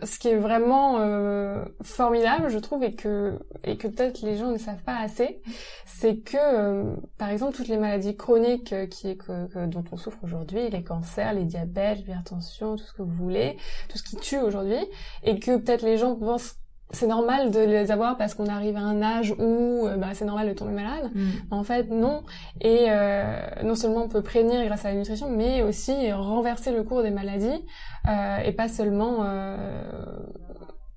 ce 0.03 0.19
qui 0.19 0.29
est 0.29 0.37
vraiment 0.37 0.99
euh, 0.99 1.65
formidable, 1.81 2.49
je 2.49 2.59
trouve, 2.59 2.83
et 2.83 2.93
que 2.93 3.39
et 3.63 3.77
que 3.77 3.87
peut-être 3.87 4.21
les 4.21 4.37
gens 4.37 4.51
ne 4.51 4.57
savent 4.57 4.83
pas 4.83 4.97
assez, 4.97 5.41
c'est 5.85 6.17
que, 6.17 6.37
euh, 6.37 6.95
par 7.17 7.29
exemple, 7.29 7.55
toutes 7.55 7.67
les 7.67 7.77
maladies 7.77 8.15
chroniques 8.15 8.75
qui 8.89 9.17
que, 9.17 9.65
dont 9.65 9.83
on 9.91 9.97
souffre 9.97 10.19
aujourd'hui, 10.23 10.69
les 10.69 10.83
cancers, 10.83 11.33
les 11.33 11.45
diabètes, 11.45 11.97
l'hypertension, 11.99 12.75
tout 12.75 12.83
ce 12.83 12.93
que 12.93 13.01
vous 13.01 13.15
voulez, 13.15 13.57
tout 13.89 13.97
ce 13.97 14.03
qui 14.03 14.17
tue 14.17 14.39
aujourd'hui, 14.39 14.79
et 15.23 15.39
que 15.39 15.57
peut-être 15.57 15.83
les 15.83 15.97
gens 15.97 16.15
pensent 16.15 16.60
c'est 16.93 17.07
normal 17.07 17.51
de 17.51 17.59
les 17.59 17.91
avoir 17.91 18.17
parce 18.17 18.33
qu'on 18.33 18.47
arrive 18.47 18.75
à 18.75 18.81
un 18.81 19.01
âge 19.01 19.33
où 19.37 19.87
euh, 19.87 19.97
bah, 19.97 20.09
c'est 20.13 20.25
normal 20.25 20.47
de 20.49 20.53
tomber 20.53 20.73
malade. 20.73 21.11
Mm. 21.13 21.29
En 21.51 21.63
fait, 21.63 21.89
non. 21.89 22.23
Et 22.59 22.87
euh, 22.89 23.49
non 23.63 23.75
seulement 23.75 24.03
on 24.03 24.09
peut 24.09 24.21
prévenir 24.21 24.65
grâce 24.65 24.85
à 24.85 24.89
la 24.89 24.95
nutrition, 24.95 25.29
mais 25.29 25.61
aussi 25.61 26.11
renverser 26.11 26.71
le 26.71 26.83
cours 26.83 27.03
des 27.03 27.11
maladies 27.11 27.65
euh, 28.07 28.37
et 28.39 28.51
pas 28.51 28.67
seulement 28.67 29.25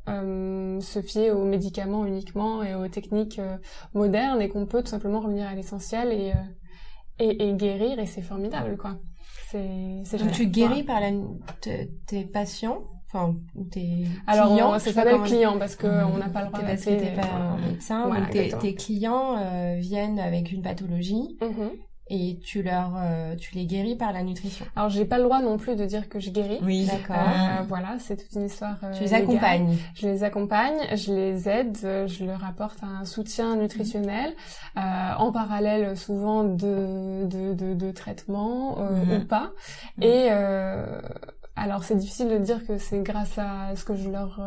se 0.06 1.00
fier 1.00 1.30
aux 1.30 1.44
médicaments 1.44 2.04
uniquement 2.04 2.62
et 2.62 2.74
aux 2.74 2.88
techniques 2.88 3.40
modernes 3.94 4.42
et 4.42 4.48
qu'on 4.48 4.66
peut 4.66 4.82
tout 4.82 4.90
simplement 4.90 5.20
revenir 5.20 5.46
à 5.46 5.54
l'essentiel 5.54 6.12
et, 6.12 6.32
et, 7.18 7.48
et 7.48 7.54
guérir 7.54 7.98
et 7.98 8.06
c'est 8.06 8.22
formidable 8.22 8.76
quoi. 8.76 8.98
C'est 9.50 10.18
Donc 10.18 10.32
tu 10.32 10.46
guéris 10.46 10.82
par 10.82 11.00
la, 11.00 11.10
tes 12.06 12.24
patients 12.24 12.82
Enfin, 13.14 13.34
tes 13.70 14.06
Alors, 14.26 14.48
clients. 14.48 14.78
ça 14.80 14.92
s'appelle 14.92 15.20
client 15.22 15.56
parce 15.58 15.76
que 15.76 15.86
on 15.86 16.18
n'a 16.18 16.28
pas 16.28 16.42
le 16.42 16.48
droit 16.48 16.60
Parce 16.60 16.84
que 16.84 16.90
t'es 16.90 17.14
pas 17.14 17.26
un 17.26 17.58
médecin. 17.58 18.06
Voilà, 18.08 18.26
donc 18.26 18.58
tes, 18.60 18.74
clients 18.74 19.36
euh, 19.38 19.76
viennent 19.78 20.18
avec 20.18 20.50
une 20.50 20.62
pathologie 20.62 21.36
Mhm. 21.40 21.70
et 22.10 22.40
tu 22.44 22.62
leur, 22.64 22.92
euh, 22.98 23.36
tu 23.36 23.54
les 23.54 23.66
guéris 23.66 23.94
par 23.96 24.12
la 24.12 24.22
nutrition. 24.24 24.66
Alors, 24.74 24.90
j'ai 24.90 25.04
pas 25.04 25.18
le 25.18 25.24
droit 25.24 25.40
non 25.42 25.56
plus 25.58 25.76
de 25.76 25.84
dire 25.84 26.08
que 26.08 26.18
je 26.18 26.30
guéris. 26.30 26.58
Oui. 26.62 26.86
D'accord. 26.86 27.16
Euh, 27.16 27.62
voilà, 27.68 27.96
c'est 28.00 28.16
toute 28.16 28.32
une 28.34 28.46
histoire. 28.46 28.76
euh, 28.82 28.92
tu 28.92 29.04
les 29.04 29.10
légale. 29.10 29.22
accompagnes. 29.22 29.76
Je 29.94 30.06
les 30.08 30.24
accompagne, 30.24 30.76
je 30.96 31.12
les 31.14 31.48
aide, 31.48 31.78
euh, 31.84 32.06
je 32.08 32.24
leur 32.24 32.44
apporte 32.44 32.78
un 32.82 33.04
soutien 33.04 33.54
nutritionnel, 33.56 34.32
euh, 34.76 34.80
en 35.18 35.30
parallèle 35.30 35.96
souvent 35.96 36.42
de 36.42 37.26
de, 37.26 37.54
de, 37.54 37.74
de 37.74 37.90
traitements 37.92 38.76
euh, 38.80 38.90
Mhm. 39.04 39.22
ou 39.22 39.24
pas. 39.26 39.52
Et 40.02 40.26
euh, 40.32 41.00
alors 41.56 41.84
c'est 41.84 41.96
difficile 41.96 42.28
de 42.28 42.38
dire 42.38 42.66
que 42.66 42.78
c'est 42.78 43.00
grâce 43.00 43.38
à 43.38 43.76
ce 43.76 43.84
que 43.84 43.94
je 43.94 44.10
leur 44.10 44.40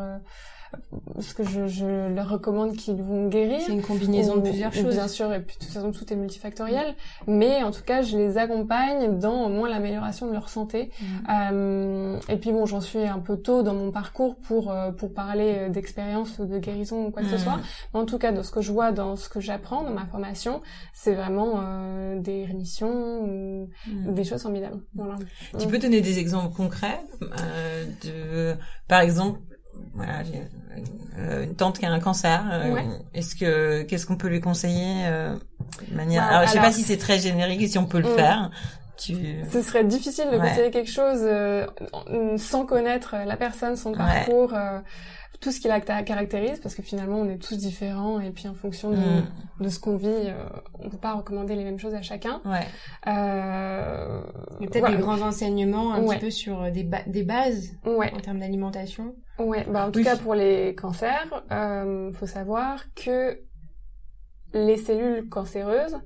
euh, 0.93 1.22
ce 1.22 1.34
que 1.34 1.43
je, 1.43 1.67
je 1.67 2.13
leur 2.13 2.29
recommande 2.29 2.75
qu'ils 2.75 3.01
vont 3.01 3.27
guérir. 3.27 3.60
C'est 3.65 3.74
une 3.74 3.81
combinaison 3.81 4.36
de 4.36 4.39
Ou- 4.39 4.43
plusieurs 4.43 4.72
ou 4.72 4.75
choses. 4.75 4.93
Bien 4.96 5.07
sûr, 5.07 5.34
et 5.34 5.39
puis 5.41 5.57
de 5.57 5.63
toute 5.65 5.74
façon 5.74 5.91
tout 5.91 6.12
est 6.12 6.15
multifactoriel. 6.15 6.96
Mais 7.27 7.63
en 7.63 7.72
tout 7.72 7.84
cas, 7.84 8.01
je 8.01 8.17
les 8.17 8.38
accompagne 8.38 9.19
dans 9.19 9.46
au 9.46 9.50
moins 9.50 9.69
l'amélioration 9.69 10.27
de 10.27 10.34
leur 10.34 10.50
santé. 10.50 10.91
Mhm. 11.01 11.07
Euh, 11.53 12.19
et 12.29 12.38
puis 12.38 12.51
bon, 12.51 12.65
j'en 12.65 12.81
suis 12.81 13.00
un 13.05 13.19
peu 13.19 13.38
tôt 13.38 13.63
dans 13.63 13.74
mon 13.74 13.91
parcours 13.91 14.36
pour 14.36 14.72
euh, 14.72 14.91
pour 14.91 15.13
parler 15.13 15.53
euh, 15.57 15.69
d'expérience 15.69 16.39
de 16.39 16.57
guérison 16.60 17.05
ou 17.07 17.12
quoi 17.12 17.24
que 17.24 17.29
ce 17.29 17.38
soit. 17.38 17.60
Mais 17.93 18.00
en 18.00 18.05
tout 18.05 18.17
cas, 18.17 18.31
dans 18.31 18.43
ce 18.43 18.51
que 18.51 18.62
je 18.62 18.72
vois, 18.72 18.91
dans 18.91 19.15
ce 19.15 19.29
que 19.29 19.39
j'apprends 19.39 19.84
dans 19.84 19.93
ma 19.93 20.05
formation, 20.05 20.62
c'est 20.93 21.13
vraiment 21.13 21.55
euh, 21.57 22.19
des 22.19 22.46
rémissions 22.46 23.22
ou 23.24 23.69
Mm. 23.88 24.13
des 24.13 24.24
choses 24.24 24.41
formidables. 24.41 24.81
Voilà. 24.96 25.15
Tu 25.60 25.67
peux 25.67 25.77
donner 25.79 26.01
des 26.01 26.19
exemples 26.19 26.55
concrets 26.55 27.00
euh, 27.22 27.86
de, 28.03 28.60
par 28.88 29.01
exemple, 29.01 29.39
voilà, 29.93 30.24
j'ai 30.24 30.41
euh, 31.19 31.43
une 31.43 31.55
tante 31.55 31.79
qui 31.79 31.86
a 31.86 31.91
un 31.91 32.00
cancer. 32.00 32.43
euh, 32.51 32.74
Ouais. 32.74 32.86
Est-ce 33.13 33.36
que 33.36 33.81
qu'est-ce 33.84 34.05
qu'on 34.05 34.17
peut 34.17 34.27
lui 34.27 34.39
conseiller 34.41 35.05
euh, 35.07 35.36
de 35.89 35.96
manière 35.96 36.24
Bah, 36.24 36.38
Alors, 36.38 36.48
je 36.48 36.53
sais 36.53 36.60
pas 36.60 36.72
si 36.72 36.84
c'est 36.84 36.98
très 36.98 37.17
générique 37.19 37.62
et 37.62 37.67
si 37.67 37.77
on 37.77 37.86
peut 37.86 38.00
le 38.00 38.10
Mm. 38.12 38.15
faire. 38.15 38.51
Tu 38.98 39.15
Ce 39.51 39.62
serait 39.62 39.84
difficile 39.84 40.25
de 40.31 40.38
Ouais. 40.38 40.50
conseiller 40.50 40.72
quelque 40.72 40.89
chose 40.89 41.19
euh, 41.22 41.67
sans 42.38 42.65
connaître 42.65 43.15
la 43.25 43.38
personne, 43.38 43.75
son 43.75 43.91
parcours, 43.91 44.53
euh, 44.55 44.79
tout 45.39 45.51
ce 45.51 45.60
qui 45.60 45.67
la 45.67 45.79
caractérise, 45.79 46.60
parce 46.60 46.74
que 46.75 46.82
finalement 46.82 47.17
on 47.17 47.29
est 47.29 47.38
tous 47.38 47.58
différents 47.58 48.20
et 48.20 48.32
puis 48.32 48.48
en 48.48 48.56
fonction 48.56 48.89
de, 48.91 48.96
Mm. 48.98 49.24
de 49.63 49.70
ce 49.70 49.79
qu'on 49.79 49.96
vit, 49.98 50.08
euh, 50.08 50.34
on 50.79 50.89
peut 50.89 50.98
pas 50.98 51.13
recommander 51.13 51.56
les 51.56 51.63
mêmes 51.63 51.77
choses 51.79 51.94
à 51.94 52.01
chacun. 52.01 52.41
ouais. 52.46 52.65
Euh, 53.08 54.22
peut-être 54.60 54.79
voilà. 54.79 54.96
des 54.96 55.01
grands 55.01 55.22
enseignements 55.22 55.94
un 55.94 56.01
Ouais. 56.01 56.15
petit 56.15 56.25
peu 56.25 56.32
sur 56.32 56.63
euh, 56.63 56.72
des, 56.72 56.84
ba- 56.84 57.03
des 57.08 57.24
bases 57.24 57.72
Ouais. 57.86 58.12
en 58.13 58.20
termes 58.20 58.39
d'alimentation. 58.39 59.15
Ouais, 59.39 59.65
bah 59.70 59.88
en 59.88 59.91
tout 59.91 60.00
Oui. 60.00 60.06
cas 60.06 60.17
pour 60.17 60.34
les 60.34 60.74
cancers, 60.75 61.44
euh, 61.51 62.12
faut 62.13 62.25
savoir 62.25 62.84
que 62.96 63.39
les 64.53 64.77
cellules 64.77 65.29
cancéreuses 65.29 65.98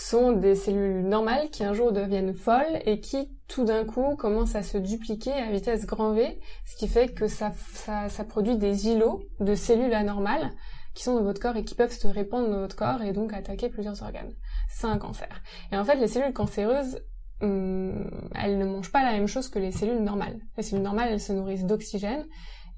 sont 0.00 0.32
des 0.32 0.54
cellules 0.54 1.02
normales 1.02 1.50
qui 1.50 1.64
un 1.64 1.74
jour 1.74 1.92
deviennent 1.92 2.34
folles 2.34 2.80
et 2.84 3.00
qui 3.00 3.30
tout 3.48 3.64
d'un 3.64 3.84
coup 3.84 4.16
commencent 4.16 4.54
à 4.54 4.62
se 4.62 4.78
dupliquer 4.78 5.32
à 5.32 5.50
vitesse 5.50 5.86
grand 5.86 6.12
V, 6.12 6.38
ce 6.66 6.76
qui 6.76 6.88
fait 6.88 7.08
que 7.08 7.28
ça, 7.28 7.52
ça, 7.74 8.24
produit 8.24 8.56
des 8.56 8.88
îlots 8.88 9.22
de 9.40 9.54
cellules 9.54 9.94
anormales 9.94 10.52
qui 10.94 11.04
sont 11.04 11.14
dans 11.14 11.22
votre 11.22 11.40
corps 11.40 11.56
et 11.56 11.64
qui 11.64 11.74
peuvent 11.74 11.92
se 11.92 12.08
répandre 12.08 12.48
dans 12.48 12.60
votre 12.60 12.76
corps 12.76 13.02
et 13.02 13.12
donc 13.12 13.32
attaquer 13.32 13.68
plusieurs 13.68 14.02
organes. 14.02 14.32
C'est 14.68 14.86
un 14.86 14.98
cancer. 14.98 15.42
Et 15.72 15.76
en 15.76 15.84
fait, 15.84 15.96
les 15.96 16.08
cellules 16.08 16.32
cancéreuses, 16.32 17.00
hum, 17.40 18.10
elles 18.34 18.58
ne 18.58 18.64
mangent 18.64 18.92
pas 18.92 19.04
la 19.04 19.12
même 19.12 19.28
chose 19.28 19.48
que 19.48 19.58
les 19.58 19.72
cellules 19.72 20.02
normales. 20.02 20.38
Les 20.56 20.62
cellules 20.62 20.84
normales, 20.84 21.10
elles 21.12 21.20
se 21.20 21.32
nourrissent 21.32 21.64
d'oxygène, 21.64 22.26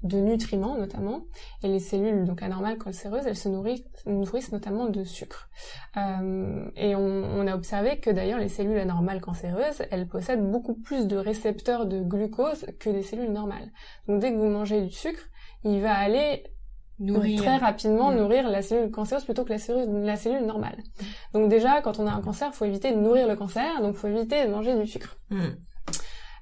de 0.03 0.17
nutriments 0.17 0.75
notamment, 0.77 1.21
et 1.63 1.67
les 1.67 1.79
cellules 1.79 2.25
donc 2.25 2.41
anormales 2.41 2.77
cancéreuses, 2.77 3.27
elles 3.27 3.35
se 3.35 3.49
nourrissent, 3.49 3.83
nourrissent 4.05 4.51
notamment 4.51 4.87
de 4.87 5.03
sucre. 5.03 5.49
Euh, 5.97 6.65
et 6.75 6.95
on, 6.95 7.01
on 7.01 7.45
a 7.47 7.55
observé 7.55 7.99
que 7.99 8.09
d'ailleurs 8.09 8.39
les 8.39 8.49
cellules 8.49 8.79
anormales 8.79 9.21
cancéreuses, 9.21 9.83
elles 9.91 10.07
possèdent 10.07 10.49
beaucoup 10.49 10.73
plus 10.73 11.05
de 11.07 11.17
récepteurs 11.17 11.85
de 11.85 12.01
glucose 12.01 12.65
que 12.79 12.89
des 12.89 13.03
cellules 13.03 13.31
normales. 13.31 13.71
Donc 14.07 14.19
dès 14.21 14.31
que 14.31 14.37
vous 14.37 14.49
mangez 14.49 14.81
du 14.81 14.89
sucre, 14.91 15.21
il 15.63 15.81
va 15.81 15.93
aller 15.93 16.43
Nourrir. 16.99 17.41
très 17.41 17.57
rapidement 17.57 18.11
Mm. 18.11 18.15
nourrir 18.17 18.49
la 18.49 18.61
cellule 18.61 18.91
cancéreuse 18.91 19.23
plutôt 19.25 19.43
que 19.43 19.49
la 19.49 19.57
cellule, 19.59 20.03
la 20.03 20.15
cellule 20.15 20.45
normale. 20.45 20.77
Donc 21.33 21.49
déjà, 21.49 21.81
quand 21.81 21.99
on 21.99 22.07
a 22.07 22.11
un 22.11 22.21
cancer, 22.21 22.49
il 22.51 22.55
faut 22.55 22.65
éviter 22.65 22.91
de 22.91 22.97
nourrir 22.99 23.27
le 23.27 23.35
cancer, 23.35 23.81
donc 23.81 23.93
il 23.95 23.97
faut 23.97 24.07
éviter 24.07 24.45
de 24.45 24.51
manger 24.51 24.75
du 24.79 24.85
sucre. 24.87 25.17
Mm. 25.29 25.41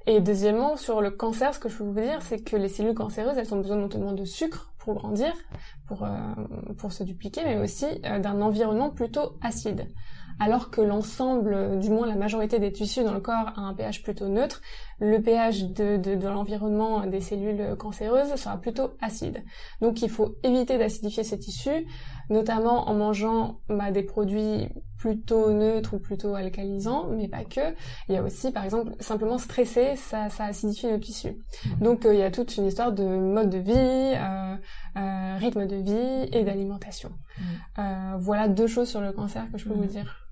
Et 0.07 0.21
deuxièmement, 0.21 0.77
sur 0.77 1.01
le 1.01 1.11
cancer, 1.11 1.53
ce 1.53 1.59
que 1.59 1.69
je 1.69 1.77
peux 1.77 1.83
vous 1.83 1.93
dire, 1.93 2.21
c'est 2.21 2.39
que 2.39 2.55
les 2.55 2.69
cellules 2.69 2.95
cancéreuses, 2.95 3.37
elles 3.37 3.53
ont 3.53 3.59
besoin 3.59 3.77
non 3.77 3.89
seulement 3.91 4.13
de 4.13 4.25
sucre 4.25 4.73
pour 4.79 4.95
grandir, 4.95 5.33
pour, 5.87 6.03
euh, 6.03 6.09
pour 6.77 6.91
se 6.93 7.03
dupliquer, 7.03 7.41
mais 7.43 7.57
aussi 7.59 7.85
euh, 8.05 8.19
d'un 8.19 8.41
environnement 8.41 8.89
plutôt 8.89 9.33
acide. 9.41 9.87
Alors 10.41 10.71
que 10.71 10.79
l'ensemble, 10.79 11.79
du 11.79 11.89
moins 11.89 12.07
la 12.07 12.15
majorité 12.15 12.59
des 12.59 12.71
tissus 12.71 13.03
dans 13.03 13.13
le 13.13 13.19
corps 13.19 13.51
a 13.57 13.59
un 13.59 13.73
pH 13.73 14.01
plutôt 14.03 14.29
neutre, 14.29 14.61
le 14.99 15.21
pH 15.21 15.65
de, 15.65 15.97
de, 15.97 16.15
de 16.15 16.27
l'environnement 16.29 17.05
des 17.05 17.19
cellules 17.19 17.75
cancéreuses 17.77 18.33
sera 18.35 18.57
plutôt 18.57 18.91
acide. 19.01 19.43
Donc 19.81 20.01
il 20.01 20.09
faut 20.09 20.37
éviter 20.43 20.77
d'acidifier 20.77 21.25
ces 21.25 21.37
tissus, 21.37 21.85
notamment 22.29 22.89
en 22.89 22.93
mangeant 22.95 23.59
bah, 23.69 23.91
des 23.91 24.03
produits 24.03 24.69
plutôt 24.97 25.51
neutres 25.53 25.93
ou 25.95 25.99
plutôt 25.99 26.35
alcalisants, 26.35 27.07
mais 27.07 27.27
pas 27.29 27.45
que. 27.45 27.61
Il 28.09 28.15
y 28.15 28.17
a 28.17 28.23
aussi, 28.23 28.51
par 28.51 28.65
exemple, 28.65 28.91
simplement 28.99 29.37
stresser, 29.37 29.95
ça, 29.95 30.29
ça 30.29 30.45
acidifie 30.45 30.87
nos 30.87 30.97
tissus. 30.97 31.37
Donc 31.79 32.05
euh, 32.05 32.13
il 32.13 32.19
y 32.19 32.23
a 32.23 32.31
toute 32.31 32.57
une 32.57 32.65
histoire 32.67 32.91
de 32.91 33.03
mode 33.05 33.49
de 33.49 33.59
vie, 33.59 33.73
euh, 33.75 34.55
euh, 34.97 35.37
rythme 35.37 35.67
de 35.67 35.77
vie 35.77 36.29
et 36.37 36.43
d'alimentation. 36.43 37.11
Euh, 37.77 38.13
voilà 38.19 38.47
deux 38.49 38.67
choses 38.67 38.89
sur 38.89 38.99
le 39.01 39.13
cancer 39.13 39.45
que 39.51 39.57
je 39.57 39.65
peux 39.65 39.73
Mm. 39.73 39.77
vous 39.81 39.85
dire. 39.85 40.28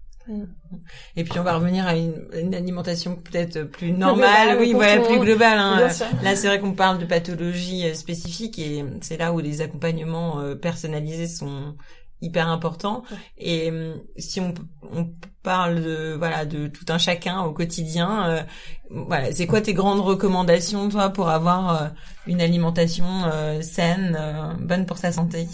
Et 1.16 1.24
puis 1.24 1.40
on 1.40 1.44
va 1.44 1.56
revenir 1.56 1.88
à 1.88 1.96
une, 1.96 2.28
une 2.34 2.54
alimentation 2.54 3.16
peut-être 3.16 3.64
plus 3.64 3.92
normale, 3.92 4.58
oui, 4.60 4.74
voilà, 4.74 5.02
plus 5.02 5.20
globale. 5.20 5.58
Hein. 5.58 5.88
Là, 6.24 6.36
c'est 6.36 6.48
vrai 6.48 6.60
qu'on 6.60 6.74
parle 6.74 7.00
de 7.00 7.06
pathologies 7.06 7.88
euh, 7.88 7.94
spécifiques 7.94 8.60
et 8.60 8.84
c'est 9.02 9.18
là 9.18 9.32
où 9.34 9.40
les 9.40 9.62
accompagnements 9.62 10.40
euh, 10.40 10.56
personnalisés 10.56 11.28
sont 11.28 11.76
hyper 12.20 12.48
importants. 12.48 13.04
Et 13.38 13.70
euh, 13.72 13.96
si 14.18 14.42
on, 14.42 14.54
on 14.92 15.08
parle 15.44 15.84
de 15.84 16.16
voilà 16.18 16.46
de 16.46 16.68
tout 16.68 16.86
un 16.90 16.98
chacun 16.98 17.42
au 17.42 17.54
quotidien, 17.54 18.28
euh, 18.28 18.42
voilà, 18.90 19.32
c'est 19.32 19.48
quoi 19.48 19.62
tes 19.62 19.74
grandes 19.74 20.00
recommandations 20.00 20.90
toi 20.90 21.10
pour 21.10 21.30
avoir 21.30 21.82
euh, 21.82 21.88
une 22.26 22.42
alimentation 22.42 23.06
euh, 23.32 23.62
saine, 23.62 24.18
euh, 24.20 24.54
bonne 24.60 24.86
pour 24.86 24.98
sa 24.98 25.12
santé? 25.12 25.48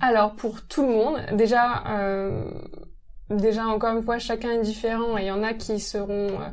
Alors 0.00 0.34
pour 0.34 0.62
tout 0.66 0.82
le 0.82 0.92
monde, 0.92 1.20
déjà, 1.36 1.84
euh, 1.88 2.50
déjà 3.30 3.66
encore 3.66 3.96
une 3.96 4.02
fois, 4.02 4.18
chacun 4.18 4.52
est 4.52 4.62
différent 4.62 5.16
et 5.18 5.22
il 5.22 5.26
y 5.26 5.30
en 5.30 5.42
a 5.42 5.54
qui 5.54 5.80
seront 5.80 6.40
euh, 6.40 6.48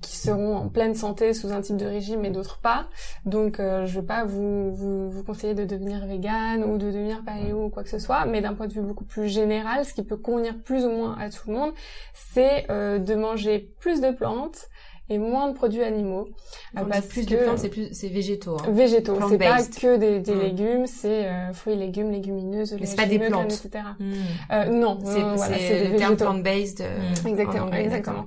qui 0.00 0.16
seront 0.16 0.56
en 0.56 0.68
pleine 0.68 0.94
santé 0.94 1.34
sous 1.34 1.52
un 1.52 1.60
type 1.60 1.76
de 1.76 1.86
régime 1.86 2.24
et 2.24 2.30
d'autres 2.30 2.58
pas. 2.60 2.88
Donc 3.24 3.58
euh, 3.58 3.86
je 3.86 4.00
vais 4.00 4.06
pas 4.06 4.24
vous, 4.24 4.72
vous 4.72 5.10
vous 5.10 5.24
conseiller 5.24 5.54
de 5.54 5.64
devenir 5.64 6.06
vegan 6.06 6.64
ou 6.64 6.78
de 6.78 6.86
devenir 6.86 7.24
paléo 7.24 7.64
ou 7.64 7.68
quoi 7.70 7.82
que 7.82 7.88
ce 7.88 7.98
soit, 7.98 8.24
mais 8.26 8.40
d'un 8.40 8.54
point 8.54 8.66
de 8.66 8.72
vue 8.72 8.82
beaucoup 8.82 9.04
plus 9.04 9.28
général, 9.28 9.84
ce 9.84 9.94
qui 9.94 10.02
peut 10.02 10.16
convenir 10.16 10.56
plus 10.62 10.84
ou 10.84 10.90
moins 10.90 11.16
à 11.18 11.30
tout 11.30 11.48
le 11.50 11.54
monde, 11.54 11.72
c'est 12.14 12.70
euh, 12.70 12.98
de 12.98 13.14
manger 13.14 13.74
plus 13.80 14.00
de 14.00 14.10
plantes 14.10 14.68
et 15.08 15.18
moins 15.18 15.48
de 15.48 15.54
produits 15.54 15.82
animaux. 15.82 16.28
Euh, 16.76 16.84
parce 16.84 17.06
plus 17.06 17.24
que- 17.24 17.30
de 17.30 17.36
plantes, 17.36 17.58
c'est 17.58 17.68
plus, 17.68 17.88
c'est 17.92 18.08
végétaux. 18.08 18.56
hein. 18.60 18.70
végétaux. 18.70 19.16
C'est 19.28 19.38
pas 19.38 19.62
que 19.62 19.96
des, 19.96 20.20
des 20.20 20.34
Mm. 20.34 20.40
légumes, 20.40 20.86
c'est 20.86 21.26
euh, 21.26 21.52
fruits, 21.52 21.76
légumes, 21.76 22.10
légumineuses, 22.10 22.76
Mais 22.80 22.86
c'est 22.86 22.96
pas 22.96 23.06
des 23.06 23.18
plantes. 23.18 23.52
etc. 23.52 23.84
Hmm. 24.00 24.12
Euh, 24.52 24.64
non, 24.66 24.98
C'est, 25.04 25.20
voilà, 25.20 25.56
le 25.58 25.96
terme 25.96 26.16
plant-based. 26.16 26.80
euh, 26.80 26.98
Mm. 26.98 27.26
en 27.26 27.28
Exactement, 27.30 27.64
anglais, 27.66 27.84
exactement. 27.84 28.26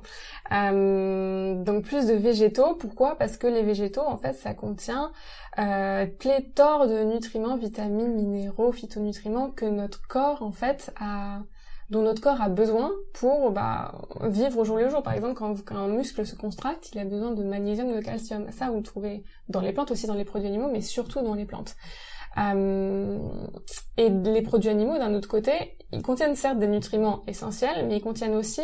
Euh, 0.52 1.56
donc 1.64 1.84
plus 1.84 2.06
de 2.08 2.14
végétaux. 2.14 2.76
Pourquoi? 2.76 3.16
Parce 3.18 3.38
que 3.38 3.48
les 3.48 3.62
végétaux, 3.64 4.02
en 4.06 4.18
fait, 4.18 4.34
ça 4.34 4.54
contient 4.54 5.12
euh, 5.58 6.06
pléthore 6.06 6.88
de 6.88 7.04
nutriments, 7.04 7.58
vitamines, 7.58 8.14
minéraux, 8.16 8.72
phytonutriments 8.72 9.50
que 9.50 9.66
notre 9.66 10.02
corps, 10.08 10.42
en 10.42 10.52
fait, 10.54 10.92
a 11.02 11.40
dont 11.90 12.02
notre 12.02 12.22
corps 12.22 12.42
a 12.42 12.50
besoin 12.50 12.92
pour 13.14 13.52
bah, 13.52 13.94
vivre 14.22 14.60
au 14.60 14.64
jour 14.64 14.78
le 14.78 14.90
jour. 14.90 15.02
Par 15.02 15.14
exemple, 15.14 15.34
quand, 15.34 15.76
un 15.76 15.88
muscle 15.88 16.26
se 16.26 16.36
contracte, 16.36 16.92
il 16.94 17.00
a 17.00 17.06
besoin 17.06 17.32
de 17.32 17.44
magnésium, 17.44 17.96
de 17.96 18.00
calcium. 18.00 18.52
Ça, 18.52 18.70
vous 18.70 18.78
le 18.78 18.84
trouvez 18.84 19.24
dans 19.48 19.62
les 19.62 19.74
plantes, 19.74 19.92
aussi 19.92 20.06
dans 20.06 20.14
les 20.14 20.26
produits 20.26 20.48
animaux, 20.48 20.70
mais 20.72 20.82
surtout 20.82 21.22
dans 21.22 21.34
les 21.34 21.46
plantes. 21.46 21.76
Euh, 22.38 23.18
et 23.98 24.10
les 24.10 24.42
produits 24.42 24.70
animaux, 24.70 24.98
d'un 24.98 25.14
autre 25.16 25.28
côté, 25.28 25.78
ils 25.92 26.04
contiennent 26.04 26.36
certes 26.36 26.60
des 26.60 26.68
nutriments 26.68 27.24
essentiels, 27.28 27.88
mais 27.88 27.98
ils 27.98 28.02
contiennent 28.02 28.36
aussi 28.36 28.62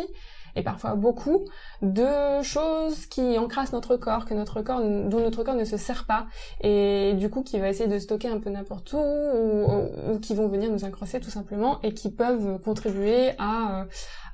et 0.56 0.62
parfois 0.62 0.94
beaucoup 0.94 1.44
de 1.82 2.42
choses 2.42 3.06
qui 3.06 3.38
encrassent 3.38 3.72
notre 3.72 3.96
corps, 3.96 4.24
que 4.24 4.34
notre 4.34 4.62
corps, 4.62 4.80
dont 4.80 5.20
notre 5.20 5.44
corps 5.44 5.54
ne 5.54 5.64
se 5.64 5.76
sert 5.76 6.06
pas, 6.06 6.26
et 6.62 7.12
du 7.14 7.28
coup 7.28 7.42
qui 7.42 7.58
va 7.58 7.68
essayer 7.68 7.88
de 7.88 7.98
stocker 7.98 8.28
un 8.28 8.40
peu 8.40 8.50
n'importe 8.50 8.92
où, 8.94 8.98
ou, 8.98 10.18
qui 10.18 10.34
vont 10.34 10.48
venir 10.48 10.70
nous 10.72 10.84
encrasser 10.84 11.20
tout 11.20 11.30
simplement, 11.30 11.80
et 11.82 11.92
qui 11.92 12.10
peuvent 12.10 12.58
contribuer 12.62 13.32
à, 13.38 13.82
euh, 13.82 13.84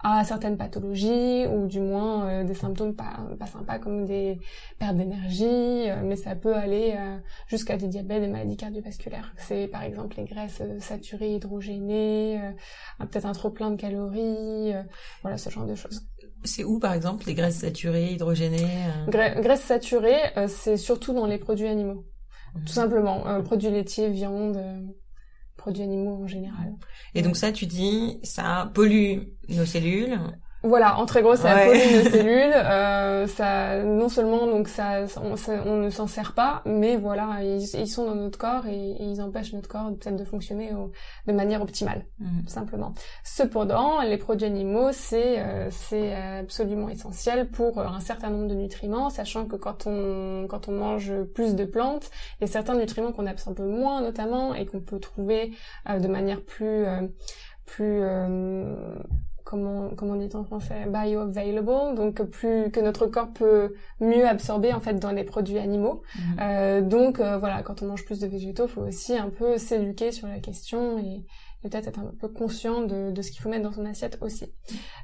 à 0.04 0.24
certaines 0.24 0.56
pathologies, 0.56 1.46
ou 1.46 1.66
du 1.66 1.80
moins 1.80 2.28
euh, 2.28 2.44
des 2.44 2.54
symptômes 2.54 2.94
pas, 2.94 3.18
pas 3.38 3.46
sympas 3.46 3.78
comme 3.80 4.06
des 4.06 4.38
pertes 4.78 4.96
d'énergie, 4.96 5.90
euh, 5.90 6.02
mais 6.04 6.16
ça 6.16 6.36
peut 6.36 6.54
aller 6.54 6.96
jusqu'à 7.48 7.76
des 7.76 7.88
diabètes, 7.88 8.22
des 8.22 8.28
maladies 8.28 8.56
cardiovasculaires. 8.56 9.32
C'est 9.36 9.66
par 9.66 9.82
exemple 9.82 10.16
les 10.16 10.24
graisses 10.24 10.62
saturées, 10.78 11.34
hydrogénées, 11.34 12.40
peut-être 13.00 13.26
un 13.26 13.32
trop 13.32 13.50
plein 13.50 13.70
de 13.70 13.76
calories, 13.76 14.72
voilà 15.22 15.36
ce 15.36 15.50
genre 15.50 15.66
de 15.66 15.74
choses. 15.74 16.02
C'est 16.44 16.64
où, 16.64 16.78
par 16.78 16.92
exemple, 16.92 17.24
les 17.26 17.34
graisses 17.34 17.58
saturées, 17.58 18.12
hydrogénées 18.12 18.66
euh 19.08 19.40
Graisses 19.40 19.62
saturées, 19.62 20.20
euh, 20.36 20.48
c'est 20.48 20.76
surtout 20.76 21.12
dans 21.12 21.26
les 21.26 21.38
produits 21.38 21.68
animaux. 21.68 22.04
Mhm. 22.54 22.64
Tout 22.64 22.72
simplement. 22.72 23.26
Euh, 23.28 23.40
produits 23.42 23.70
laitiers, 23.70 24.10
viande, 24.10 24.58
produits 25.56 25.82
animaux 25.82 26.22
en 26.24 26.26
général. 26.26 26.74
Et 27.14 27.22
donc 27.22 27.36
ça, 27.36 27.52
tu 27.52 27.66
dis, 27.66 28.18
ça 28.22 28.70
pollue 28.74 29.18
nos 29.48 29.64
cellules 29.64 30.18
voilà, 30.62 30.98
en 30.98 31.06
très 31.06 31.22
gros, 31.22 31.36
ça 31.36 31.54
ouais. 31.54 32.04
nos 32.04 32.10
cellules. 32.10 32.52
Euh, 32.54 33.26
ça, 33.26 33.82
non 33.82 34.08
seulement 34.08 34.46
donc 34.46 34.68
ça, 34.68 35.04
on, 35.22 35.76
ne 35.76 35.90
s'en 35.90 36.06
sert 36.06 36.32
pas, 36.34 36.62
mais 36.64 36.96
voilà, 36.96 37.42
ils, 37.42 37.88
sont 37.88 38.06
dans 38.06 38.14
notre 38.14 38.38
corps 38.38 38.66
et, 38.66 38.96
ils 39.00 39.20
empêchent 39.20 39.52
notre 39.52 39.68
corps 39.68 39.90
peut-être 39.98 40.16
de 40.16 40.24
fonctionner 40.24 40.70
de 41.26 41.32
manière 41.32 41.62
optimale, 41.62 42.06
mmh. 42.18 42.46
simplement. 42.46 42.94
Cependant, 43.24 44.02
les 44.02 44.18
produits 44.18 44.46
animaux, 44.46 44.90
c'est 44.92 45.40
euh, 45.40 45.68
c'est 45.70 46.14
absolument 46.14 46.88
essentiel 46.88 47.48
pour 47.50 47.78
un 47.80 48.00
certain 48.00 48.30
nombre 48.30 48.48
de 48.48 48.54
nutriments, 48.54 49.10
sachant 49.10 49.46
que 49.46 49.56
quand 49.56 49.86
on 49.86 50.46
quand 50.48 50.68
on 50.68 50.72
mange 50.72 51.12
plus 51.34 51.54
de 51.54 51.64
plantes, 51.64 52.10
il 52.40 52.46
y 52.46 52.50
a 52.50 52.52
certains 52.52 52.74
nutriments 52.74 53.12
qu'on 53.12 53.26
absorbe 53.26 53.60
moins, 53.60 54.00
notamment, 54.00 54.54
et 54.54 54.66
qu'on 54.66 54.80
peut 54.80 55.00
trouver 55.00 55.52
euh, 55.88 55.98
de 55.98 56.08
manière 56.08 56.42
plus 56.42 56.84
euh, 56.86 57.08
plus 57.64 58.02
comment 59.44 59.90
comment 59.96 60.12
on 60.12 60.16
dit 60.16 60.34
en 60.34 60.44
français 60.44 60.86
bioavailable 60.88 61.94
donc 61.96 62.22
plus 62.22 62.70
que 62.70 62.80
notre 62.80 63.06
corps 63.06 63.32
peut 63.32 63.74
mieux 64.00 64.26
absorber 64.26 64.72
en 64.72 64.80
fait 64.80 64.94
dans 64.94 65.12
les 65.12 65.24
produits 65.24 65.58
animaux 65.58 66.02
mhm. 66.16 66.36
euh, 66.40 66.80
donc 66.80 67.20
euh, 67.20 67.38
voilà 67.38 67.62
quand 67.62 67.82
on 67.82 67.86
mange 67.86 68.04
plus 68.04 68.20
de 68.20 68.26
végétaux 68.26 68.66
faut 68.66 68.82
aussi 68.82 69.16
un 69.16 69.30
peu 69.30 69.58
s'éduquer 69.58 70.12
sur 70.12 70.28
la 70.28 70.38
question 70.38 70.98
et, 70.98 71.24
peut-être 71.62 71.88
être 71.88 72.00
un 72.00 72.12
peu 72.20 72.28
conscient 72.28 72.82
de, 72.82 73.10
de 73.10 73.22
ce 73.22 73.30
qu'il 73.30 73.40
faut 73.40 73.48
mettre 73.48 73.62
dans 73.64 73.72
son 73.72 73.86
assiette 73.86 74.18
aussi. 74.20 74.52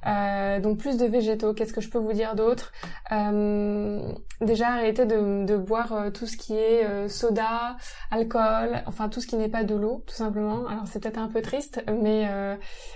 Euh, 0.07 0.61
donc 0.61 0.79
plus 0.79 0.97
de 0.97 1.07
végétaux, 1.07 1.55
qu'est-ce 1.55 1.73
que 1.73 1.81
je 1.81 1.89
peux 1.89 1.99
vous 1.99 2.13
dire 2.13 2.35
d'autre? 2.35 2.73
Euh, 3.13 4.13
Déjà 4.41 4.69
arrêtez 4.69 5.05
de, 5.05 5.45
de 5.45 5.57
boire 5.57 5.93
euh, 5.93 6.11
tout 6.11 6.27
ce 6.27 6.37
qui 6.37 6.55
est 6.55 6.85
euh, 6.85 7.09
soda, 7.09 7.77
alcool, 8.13 8.83
enfin 8.87 9.09
tout 9.09 9.21
ce 9.21 9.27
qui 9.27 9.35
n'est 9.35 9.49
pas 9.49 9.65
de 9.65 9.75
l'eau, 9.75 10.05
tout 10.07 10.15
simplement. 10.15 10.69
Alors 10.69 10.87
c'est 10.87 11.01
peut-être 11.03 11.19
un 11.19 11.27
peu 11.27 11.43
triste, 11.43 11.83
mais 11.89 12.29
euh, 12.31 12.55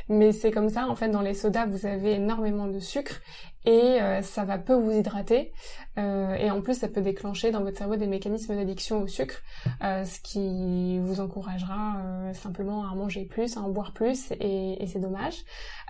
mais 0.09 0.31
c'est 0.31 0.53
comme 0.53 0.69
ça. 0.69 0.87
En 0.87 0.95
fait, 0.95 1.09
dans 1.09 1.21
les 1.21 1.35
sodas, 1.35 1.67
vous 1.67 1.85
avez 1.85 2.13
énormément 2.13 2.69
de 2.69 2.79
sucre 2.79 3.21
et 3.65 4.01
euh, 4.01 4.23
ça 4.23 4.45
va 4.45 4.59
peu 4.59 4.75
vous 4.75 4.91
hydrater. 4.91 5.53
Euh, 5.99 6.35
et 6.35 6.51
en 6.51 6.63
plus 6.63 6.75
ça 6.79 6.89
peut 6.89 7.03
déclencher 7.03 7.51
dans 7.51 7.63
votre 7.63 7.77
cerveau 7.77 7.97
des 7.97 8.07
mécanismes 8.07 8.57
d'addiction 8.57 9.03
au 9.03 9.07
sucre 9.07 9.43
euh, 9.85 10.07
ce 10.07 10.21
qui 10.21 10.99
vous 11.01 11.21
encouragera 11.21 12.33
simplement 12.33 12.91
à 12.91 12.95
manger 12.95 13.27
plus 13.27 13.59
à 13.59 13.61
en 13.61 13.69
boire 13.69 13.93
plus 13.93 14.33
et, 14.41 14.83
et 14.83 14.87
c'est 14.87 15.01
dommage. 15.01 15.35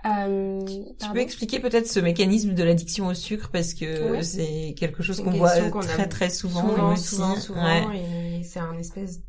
Tu 0.03 1.09
peux 1.13 1.19
expliquer 1.19 1.61
peut-être 1.61 1.87
ce 1.87 2.01
mécanisme 2.01 2.53
de 2.53 2.63
l'addiction 2.63 3.07
au 3.07 3.13
sucre 3.13 3.49
parce 3.49 3.73
que 3.73 4.21
c'est 4.21 4.75
quelque 4.77 5.03
chose 5.03 5.21
qu'on 5.21 5.31
voit 5.31 5.51
très 5.81 6.09
très 6.09 6.29
souvent 6.29 6.67
souvent 6.67 6.95
souvent, 6.97 7.35
souvent 7.35 7.91
et 7.93 8.43
c'est 8.43 8.59
un 8.59 8.77
espèce 8.77 9.21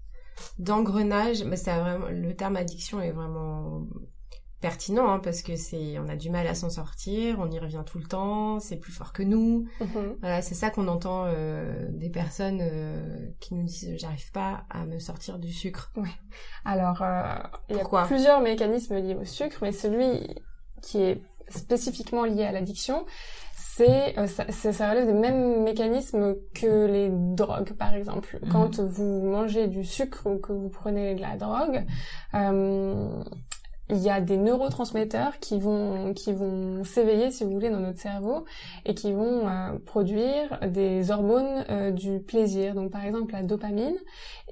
d'engrenage 0.59 1.45
mais 1.45 1.57
c'est 1.57 1.75
vraiment 1.77 2.09
le 2.11 2.35
terme 2.35 2.57
addiction 2.57 3.01
est 3.01 3.13
vraiment 3.13 3.87
pertinent 4.65 5.11
hein, 5.11 5.21
parce 5.23 5.43
que 5.43 5.57
c'est 5.57 5.99
on 5.99 6.09
a 6.09 6.17
du 6.17 6.31
mal 6.31 6.47
à 6.47 6.55
s'en 6.55 6.71
sortir, 6.71 7.37
on 7.39 7.51
y 7.51 7.59
revient 7.59 7.83
tout 7.85 7.99
le 7.99 8.05
temps, 8.05 8.61
c'est 8.61 8.77
plus 8.77 8.93
fort 8.93 9.13
que 9.13 9.23
nous. 9.23 9.69
Mhm. 9.79 10.17
Voilà, 10.21 10.41
c'est 10.41 10.55
ça 10.55 10.71
qu'on 10.71 10.89
entend 10.89 11.27
euh, 11.27 11.87
des 11.91 12.09
personnes 12.09 12.61
euh, 12.63 13.29
qui 13.41 13.53
nous 13.53 13.65
disent 13.65 13.95
j'arrive 13.99 14.33
pas 14.33 14.65
à 14.71 14.87
me 14.87 14.99
sortir 14.99 15.39
du 15.39 15.53
sucre. 15.53 15.93
Ouais. 15.97 16.09
Alors 16.65 17.03
euh, 17.03 17.25
il 17.69 17.77
y 17.77 17.81
a 17.81 18.05
plusieurs 18.07 18.41
mécanismes 18.41 18.97
liés 18.97 19.15
au 19.15 19.27
sucre, 19.27 19.59
mais 19.61 19.71
celui 19.71 20.35
qui 20.81 21.03
est 21.03 21.21
spécifiquement 21.51 22.25
lié 22.25 22.45
à 22.45 22.53
l'addiction, 22.53 23.05
c'est 23.55 24.15
ça, 24.29 24.51
ça, 24.51 24.91
relève 24.91 25.05
des 25.05 25.13
mêmes 25.13 25.63
mécanismes 25.63 26.37
que 26.55 26.87
les 26.87 27.11
drogues 27.13 27.75
par 27.75 27.93
exemple. 27.93 28.39
Mhm. 28.41 28.49
Quand 28.51 28.81
vous 28.81 29.21
mangez 29.25 29.67
du 29.67 29.85
sucre 29.85 30.23
ou 30.25 30.39
que 30.39 30.55
vous 30.55 30.71
prenez 30.71 31.15
de 31.17 31.21
la 31.21 31.37
drogue, 31.37 31.85
il 33.95 34.03
y 34.03 34.11
a 34.11 34.21
des 34.21 34.37
neurotransmetteurs 34.37 35.39
qui 35.39 35.59
vont 35.59 36.13
qui 36.15 36.33
vont 36.33 36.85
s'éveiller 36.85 37.31
si 37.31 37.45
vous 37.45 37.51
voulez 37.51 37.71
dans 37.71 37.81
notre 37.81 38.01
cerveau 38.01 38.45
et 38.85 38.95
qui 38.95 39.13
vont 39.13 39.49
euh, 39.49 39.79
produire 39.87 40.59
des 40.69 41.11
hormones 41.11 41.65
euh, 41.71 41.91
du 41.91 42.19
plaisir. 42.19 42.75
Donc 42.75 42.91
par 42.91 43.05
exemple 43.05 43.33
la 43.33 43.43
dopamine. 43.43 43.97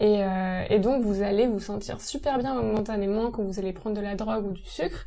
Et, 0.01 0.25
euh, 0.25 0.65
et 0.71 0.79
donc 0.79 1.03
vous 1.03 1.23
allez 1.23 1.47
vous 1.47 1.61
sentir 1.61 2.01
super 2.01 2.39
bien 2.39 2.55
momentanément 2.55 3.31
quand 3.31 3.43
vous 3.43 3.59
allez 3.59 3.73
prendre 3.73 3.97
de 3.97 4.01
la 4.01 4.15
drogue 4.15 4.47
ou 4.47 4.53
du 4.53 4.65
sucre 4.65 5.05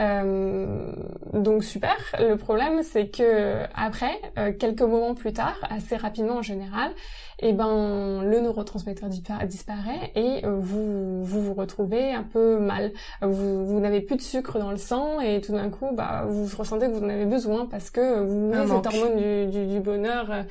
euh, 0.00 0.92
donc 1.32 1.64
super. 1.64 1.96
Le 2.18 2.36
problème, 2.36 2.82
c'est 2.82 3.08
que 3.08 3.64
après, 3.74 4.20
euh, 4.38 4.52
quelques 4.52 4.82
moments 4.82 5.14
plus 5.14 5.32
tard, 5.32 5.56
assez 5.68 5.96
rapidement 5.96 6.36
en 6.36 6.42
général, 6.42 6.92
eh 7.40 7.52
ben 7.52 8.22
le 8.22 8.40
neurotransmetteur 8.40 9.08
disparaît 9.08 10.12
et 10.16 10.44
euh, 10.44 10.56
vous, 10.58 11.24
vous 11.24 11.42
vous 11.42 11.54
retrouvez 11.54 12.12
un 12.12 12.22
peu 12.22 12.58
mal. 12.58 12.92
Vous, 13.22 13.66
vous 13.66 13.80
n'avez 13.80 14.00
plus 14.00 14.16
de 14.16 14.22
sucre 14.22 14.58
dans 14.58 14.70
le 14.70 14.76
sang 14.76 15.20
et 15.20 15.40
tout 15.40 15.52
d'un 15.52 15.70
coup, 15.70 15.88
bah 15.94 16.24
vous 16.28 16.48
ressentez 16.56 16.86
que 16.86 16.92
vous 16.92 17.04
en 17.04 17.08
avez 17.08 17.26
besoin 17.26 17.66
parce 17.66 17.90
que 17.90 18.20
vous 18.20 18.52
avez 18.52 18.66
cette 18.66 18.86
hormone 18.86 19.16
du, 19.16 19.46
du, 19.46 19.66
du 19.66 19.80
bonheur, 19.80 20.44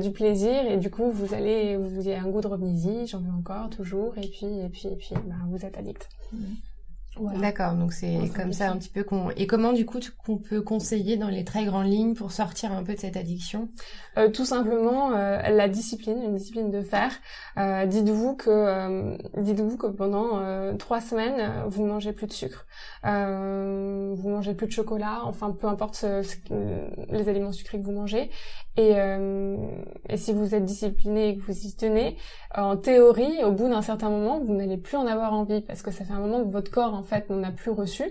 du 0.00 0.10
plaisir 0.10 0.66
et 0.66 0.76
du 0.76 0.90
coup 0.90 1.10
vous 1.10 1.34
allez 1.34 1.76
vous 1.76 2.00
avez 2.00 2.16
un 2.16 2.28
goût 2.28 2.40
de 2.40 2.48
remise, 2.48 3.10
j'en 3.10 3.20
veux 3.20 3.32
encore 3.32 3.70
toujours 3.70 4.14
et 4.18 4.28
puis 4.28 4.60
et 4.60 4.68
puis 4.68 4.88
et 4.88 4.96
puis 4.96 5.14
bah, 5.26 5.36
vous 5.48 5.64
êtes 5.64 5.76
addict. 5.78 6.08
Mmh. 6.32 6.38
D'accord, 7.18 7.72
donc 7.72 7.94
c'est 7.94 8.30
comme 8.34 8.52
ça 8.52 8.70
un 8.70 8.76
petit 8.76 8.90
peu 8.90 9.02
qu'on. 9.02 9.30
Et 9.30 9.46
comment 9.46 9.72
du 9.72 9.86
coup 9.86 10.00
qu'on 10.24 10.36
peut 10.36 10.60
conseiller 10.60 11.16
dans 11.16 11.28
les 11.28 11.44
très 11.44 11.64
grandes 11.64 11.86
lignes 11.86 12.14
pour 12.14 12.30
sortir 12.30 12.72
un 12.72 12.82
peu 12.82 12.92
de 12.92 12.98
cette 12.98 13.16
addiction? 13.16 13.70
Euh, 14.18 14.28
Tout 14.30 14.44
simplement 14.44 15.12
euh, 15.12 15.40
la 15.48 15.68
discipline, 15.68 16.22
une 16.22 16.34
discipline 16.34 16.70
de 16.70 16.82
fer. 16.82 17.10
Euh, 17.56 17.86
dites-vous 17.86 18.36
que 18.36 18.50
euh, 18.50 19.16
dites-vous 19.38 19.78
que 19.78 19.86
pendant 19.86 20.76
trois 20.76 21.00
semaines 21.00 21.64
vous 21.68 21.84
ne 21.84 21.88
mangez 21.88 22.12
plus 22.12 22.26
de 22.26 22.32
sucre, 22.32 22.66
vous 23.02 24.28
mangez 24.28 24.54
plus 24.54 24.66
de 24.66 24.72
chocolat, 24.72 25.20
enfin 25.24 25.52
peu 25.52 25.68
importe 25.68 26.04
les 27.10 27.28
aliments 27.28 27.52
sucrés 27.52 27.78
que 27.78 27.84
vous 27.84 27.92
mangez. 27.92 28.30
Et, 28.78 28.92
et 30.10 30.16
si 30.18 30.34
vous 30.34 30.54
êtes 30.54 30.66
discipliné 30.66 31.30
et 31.30 31.36
que 31.38 31.42
vous 31.42 31.58
y 31.66 31.74
tenez, 31.74 32.16
en 32.54 32.76
théorie, 32.76 33.42
au 33.42 33.52
bout 33.52 33.68
d'un 33.70 33.80
certain 33.80 34.10
moment, 34.10 34.38
vous 34.38 34.54
n'allez 34.54 34.76
plus 34.76 34.96
en 34.96 35.06
avoir 35.06 35.32
envie 35.32 35.62
parce 35.62 35.80
que 35.80 35.90
ça 35.90 36.04
fait 36.04 36.12
un 36.12 36.20
moment 36.20 36.42
que 36.44 36.50
votre 36.50 36.70
corps 36.70 36.94
en 36.94 37.02
fait 37.06 37.30
n'en 37.30 37.42
a 37.42 37.52
plus 37.52 37.70
reçu. 37.70 38.04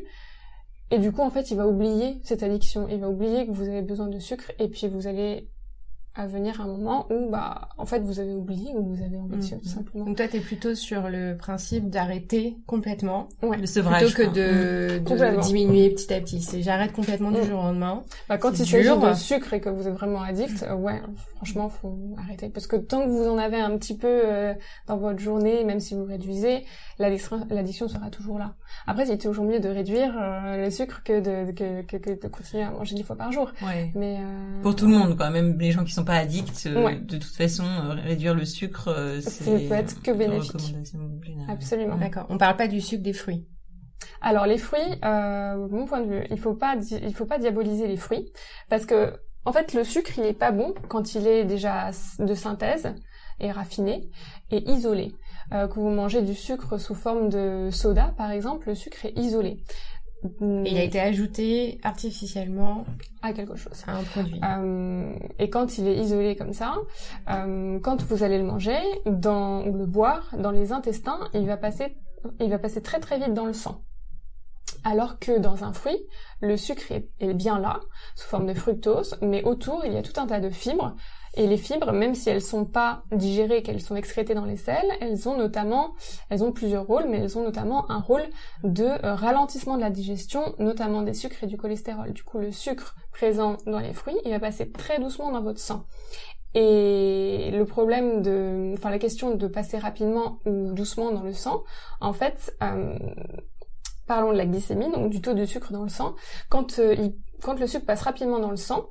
Et 0.92 1.00
du 1.00 1.12
coup, 1.12 1.22
en 1.22 1.30
fait, 1.30 1.52
il 1.52 1.58
va 1.58 1.68
oublier 1.68 2.20
cette 2.24 2.44
addiction. 2.44 2.88
Il 2.90 3.00
va 3.00 3.10
oublier 3.10 3.46
que 3.46 3.52
vous 3.52 3.68
avez 3.68 3.82
besoin 3.82 4.08
de 4.08 4.20
sucre 4.20 4.52
et 4.60 4.68
puis 4.68 4.88
vous 4.88 5.08
allez 5.08 5.50
à 6.16 6.28
venir 6.28 6.62
un 6.62 6.68
moment 6.68 7.08
où 7.10 7.30
bah 7.30 7.68
en 7.78 7.86
fait 7.86 8.00
vous 8.00 8.20
avez 8.22 8.34
oublié 8.34 8.72
ou 8.74 8.96
vous 8.96 9.04
avez 9.04 9.18
envie 9.18 9.36
de 9.36 9.42
sucre, 9.42 9.62
tout 9.62 9.68
simplement. 9.68 10.06
Donc 10.06 10.16
toi 10.16 10.28
t'es 10.30 10.40
plutôt 10.40 10.74
sur 10.74 11.10
le 11.10 11.36
principe 11.36 11.90
d'arrêter 11.90 12.56
complètement 12.68 13.28
ouais. 13.44 13.58
le 13.58 13.66
sevrage 13.66 14.14
plutôt 14.14 14.32
que 14.32 14.36
de, 14.36 15.00
de 15.00 15.42
diminuer 15.42 15.90
petit 15.90 16.14
à 16.14 16.22
petit. 16.22 16.42
C'est 16.42 16.62
j'arrête 16.62 16.94
complètement 16.94 17.32
du 17.32 17.42
mm. 17.42 17.44
jour 17.44 17.60
au 17.60 17.64
lendemain. 17.64 18.04
Bah 18.30 18.38
quand 18.38 18.58
il 18.58 18.66
s'agit 18.66 18.88
de 18.88 19.14
sucre 19.14 19.54
et 19.54 19.60
que 19.60 19.68
vous 19.68 19.90
êtes 19.90 19.94
vraiment 19.94 20.22
addict, 20.22 20.64
euh, 20.64 20.76
ouais 20.76 21.02
franchement 21.36 21.68
faut 21.68 22.16
arrêter 22.18 22.48
parce 22.48 22.66
que 22.66 22.78
tant 22.78 23.04
que 23.04 23.10
vous 23.10 23.28
en 23.28 23.38
avez 23.38 23.60
un 23.60 23.78
petit 23.78 23.98
peu 23.98 24.08
euh, 24.08 24.54
dans 24.88 24.96
votre 24.96 25.20
journée, 25.20 25.66
même 25.66 25.82
si 25.82 25.96
vous 25.96 26.06
réduisez, 26.06 26.64
l'addiction 26.98 27.90
sera 27.90 28.10
toujours 28.10 28.40
là. 28.40 28.54
Après 28.88 29.06
c'est 29.06 29.18
toujours 29.18 29.44
mieux 29.44 29.60
de 29.60 29.68
réduire 29.68 30.16
euh, 30.18 30.64
le 30.64 30.72
sucre 30.72 31.02
que 31.04 31.20
de 31.20 31.52
que, 31.52 31.82
que, 31.82 31.98
que, 31.98 32.22
de 32.22 32.28
continuer 32.30 32.64
à 32.64 32.72
manger 32.72 32.96
dix 32.96 33.04
fois 33.04 33.18
par 33.18 33.34
jour. 33.34 33.52
Ouais. 33.62 33.92
Mais 33.96 34.18
pour 34.64 34.78
tout 34.78 34.86
le 34.88 34.94
monde 34.94 35.18
quoi, 35.18 35.30
même 35.30 35.60
les 35.60 35.72
gens 35.72 35.84
qui 35.84 35.92
sont 35.92 36.05
pas 36.06 36.16
addict. 36.16 36.68
Euh, 36.68 37.00
de 37.00 37.18
toute 37.18 37.36
façon, 37.36 37.66
euh, 37.66 37.94
réduire 37.96 38.34
le 38.34 38.46
sucre, 38.46 38.88
euh, 38.88 39.20
c'est 39.22 39.68
peut 39.68 39.74
être 39.74 40.02
que 40.02 40.12
bénéfique. 40.12 40.76
Absolument. 41.50 41.98
D'accord. 41.98 42.26
On 42.30 42.38
parle 42.38 42.56
pas 42.56 42.68
du 42.68 42.82
sucre 42.82 43.04
des 43.04 43.14
fruits. 43.14 43.48
Alors 44.22 44.46
les 44.46 44.58
fruits, 44.58 44.80
euh, 45.04 45.68
mon 45.70 45.86
point 45.86 46.02
de 46.02 46.10
vue, 46.10 46.24
il 46.30 46.40
faut 46.40 46.54
pas 46.54 46.76
il 46.92 47.14
faut 47.14 47.26
pas 47.26 47.40
diaboliser 47.40 47.88
les 47.88 47.98
fruits 47.98 48.32
parce 48.70 48.86
que 48.86 49.14
en 49.46 49.54
fait 49.54 49.74
le 49.74 49.84
sucre 49.84 50.12
il 50.18 50.26
est 50.26 50.34
pas 50.34 50.52
bon 50.52 50.74
quand 50.90 51.16
il 51.16 51.28
est 51.28 51.46
déjà 51.46 51.92
de 52.20 52.36
synthèse 52.36 52.94
et 53.40 53.52
raffiné 53.52 54.10
et 54.52 54.70
isolé. 54.70 55.16
Euh, 55.54 55.68
que 55.68 55.76
vous 55.76 55.90
mangez 55.90 56.24
du 56.24 56.34
sucre 56.34 56.80
sous 56.80 56.96
forme 56.96 57.30
de 57.30 57.70
soda 57.72 58.16
par 58.18 58.32
exemple, 58.32 58.70
le 58.70 58.76
sucre 58.76 59.06
est 59.06 59.18
isolé 59.18 59.64
Et 60.42 60.72
il 60.72 60.78
a 60.78 60.84
été 60.84 61.00
ajouté 61.00 61.80
artificiellement 61.84 62.86
à 63.22 63.34
quelque 63.34 63.56
chose. 63.56 63.84
À 63.88 63.98
un 63.98 64.04
produit. 64.04 64.40
Euh, 64.44 65.14
et 65.40 65.50
quand 65.50 65.78
il 65.78 65.88
est 65.88 65.98
isolé 65.98 66.36
comme 66.36 66.54
ça, 66.54 66.76
euh, 67.30 67.80
quand 67.80 68.02
vous 68.04 68.24
allez 68.24 68.38
le 68.38 68.44
manger 68.44 68.80
dans, 69.06 69.66
ou 69.66 69.78
le 69.78 69.86
boire 69.86 70.32
dans 70.38 70.52
les 70.52 70.72
intestins, 70.72 71.20
il 71.34 71.46
va 71.46 71.58
passer, 71.58 71.96
il 72.40 72.50
va 72.50 72.60
passer 72.60 72.82
très 72.82 73.00
très 73.00 73.18
vite 73.18 73.34
dans 73.34 73.46
le 73.46 73.54
sang. 73.54 73.82
Alors 74.84 75.20
que 75.20 75.40
dans 75.40 75.64
un 75.64 75.74
fruit, 75.74 75.98
le 76.42 76.58
sucre 76.58 76.84
est 76.92 77.34
bien 77.34 77.60
là, 77.60 77.80
sous 78.16 78.28
forme 78.28 78.46
de 78.46 78.54
fructose, 78.54 79.18
mais 79.22 79.44
autour, 79.44 79.84
il 79.86 79.94
y 79.94 79.98
a 79.98 80.02
tout 80.02 80.20
un 80.20 80.28
tas 80.28 80.40
de 80.40 80.50
fibres 80.50 80.96
et 81.38 81.48
les 81.48 81.58
fibres, 81.58 81.92
même 81.92 82.16
si 82.16 82.30
elles 82.30 82.42
sont 82.42 82.66
pas 82.66 83.04
digérées, 83.12 83.62
qu'elles 83.62 83.82
sont 83.82 83.96
excrétées 83.96 84.36
dans 84.36 84.46
les 84.46 84.56
selles, 84.56 84.90
elles 85.02 85.28
ont 85.28 85.38
notamment, 85.38 85.94
elles 86.30 86.44
ont 86.44 86.52
plusieurs 86.52 86.86
rôles, 86.86 87.06
mais 87.10 87.20
elles 87.20 87.38
ont 87.38 87.44
notamment 87.44 87.90
un 87.92 88.00
rôle 88.00 88.24
de 88.64 88.86
euh, 88.86 89.16
ralentissement 89.16 89.76
de 89.76 89.82
la 89.82 89.90
digestion, 89.90 90.56
notamment 90.60 91.02
des 91.02 91.14
sucres 91.14 91.44
et 91.44 91.48
du 91.48 91.58
cholestérol. 91.58 92.14
Du 92.14 92.24
coup, 92.24 92.40
le 92.40 92.52
sucre 92.52 92.96
présent 93.12 93.58
dans 93.66 93.80
les 93.80 93.94
fruits, 93.94 94.18
il 94.24 94.32
va 94.32 94.40
passer 94.40 94.72
très 94.72 95.00
doucement 95.00 95.32
dans 95.32 95.42
votre 95.42 95.60
sang. 95.60 95.86
Et 96.54 97.52
le 97.52 97.66
problème 97.66 98.22
de, 98.22 98.72
enfin 98.74 98.90
la 98.90 99.00
question 99.00 99.36
de 99.36 99.48
passer 99.48 99.78
rapidement 99.78 100.40
ou 100.46 100.72
doucement 100.72 101.12
dans 101.12 101.24
le 101.24 101.34
sang, 101.34 101.66
en 102.00 102.14
fait, 102.14 102.56
euh, 102.64 102.98
parlons 104.08 104.32
de 104.32 104.38
la 104.38 104.46
glycémie, 104.46 104.92
donc 104.92 105.10
du 105.10 105.22
taux 105.22 105.34
de 105.34 105.46
sucre 105.46 105.72
dans 105.72 105.84
le 105.84 105.90
sang. 105.90 106.16
Quand, 106.50 106.80
euh, 106.80 107.10
quand 107.42 107.60
le 107.60 107.68
sucre 107.68 107.86
passe 107.86 108.02
rapidement 108.02 108.40
dans 108.40 108.52
le 108.52 108.58
sang, 108.58 108.90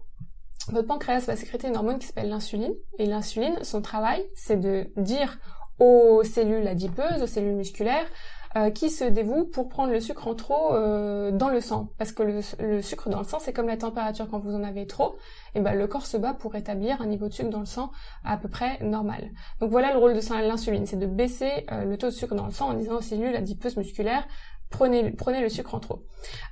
votre 0.69 0.87
pancréas 0.87 1.21
va 1.21 1.37
sécréter 1.37 1.69
une 1.69 1.77
hormone 1.77 1.99
qui 1.99 2.07
s'appelle 2.07 2.29
l'insuline. 2.29 2.75
Et 2.99 3.07
l'insuline, 3.07 3.57
son 3.63 3.83
travail, 3.83 4.25
c'est 4.35 4.59
de 4.59 4.91
dire 4.97 5.39
aux 5.79 6.23
cellules 6.25 6.67
adipeuses, 6.67 7.23
aux 7.23 7.27
cellules 7.27 7.57
musculaires, 7.57 8.07
euh, 8.57 8.71
qui 8.71 8.89
se 8.89 9.03
dévouent 9.03 9.47
pour 9.47 9.69
prendre 9.69 9.93
le 9.93 10.01
sucre 10.01 10.29
en 10.29 10.35
trop 10.37 10.75
euh, 10.75 11.33
dans 11.33 11.49
le 11.49 11.61
sang. 11.61 11.89
Parce 11.99 12.13
que 12.13 12.23
le, 12.23 12.83
sucre 12.83 13.11
dans 13.11 13.19
le 13.19 13.25
sang, 13.25 13.39
c'est 13.41 13.53
comme 13.53 13.67
la 13.67 13.77
température 13.77 14.29
quand 14.31 14.39
vous 14.39 14.55
en 14.55 14.63
avez 14.63 14.87
trop, 14.87 15.17
et 15.57 15.61
ben 15.61 15.75
le 15.75 15.89
corps 15.89 16.07
se 16.07 16.17
bat 16.17 16.35
pour 16.35 16.53
rétablir 16.53 17.03
un 17.03 17.07
niveau 17.07 17.29
de 17.29 17.33
sucre 17.33 17.51
dans 17.51 17.59
le 17.59 17.67
sang 17.67 17.91
à 18.25 18.37
peu 18.37 18.49
près 18.49 18.79
normal. 18.81 19.31
Donc 19.61 19.71
voilà 19.71 19.93
le 19.93 19.99
rôle 19.99 20.15
de 20.15 20.47
l'insuline, 20.47 20.87
c'est 20.87 20.99
de 20.99 21.07
baisser 21.07 21.67
euh, 21.73 21.85
le 21.85 21.99
taux 21.99 22.07
de 22.07 22.13
sucre 22.13 22.37
dans 22.37 22.47
le 22.47 22.53
sang 22.53 22.69
en 22.69 22.75
disant 22.75 22.99
aux 22.99 23.03
cellules 23.03 23.35
adipeuses 23.35 23.77
musculaires, 23.77 24.25
prenez, 24.71 25.11
prenez 25.11 25.41
le 25.41 25.49
sucre 25.49 25.75
en 25.75 25.81
trop. 25.81 26.05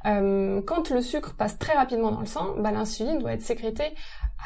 Quand 0.04 0.90
le 0.90 1.00
sucre 1.00 1.34
passe 1.36 1.56
très 1.58 1.74
rapidement 1.74 2.10
dans 2.10 2.20
le 2.20 2.26
sang, 2.26 2.54
bah, 2.58 2.72
l'insuline 2.72 3.18
doit 3.18 3.32
être 3.32 3.42
sécrétée 3.42 3.94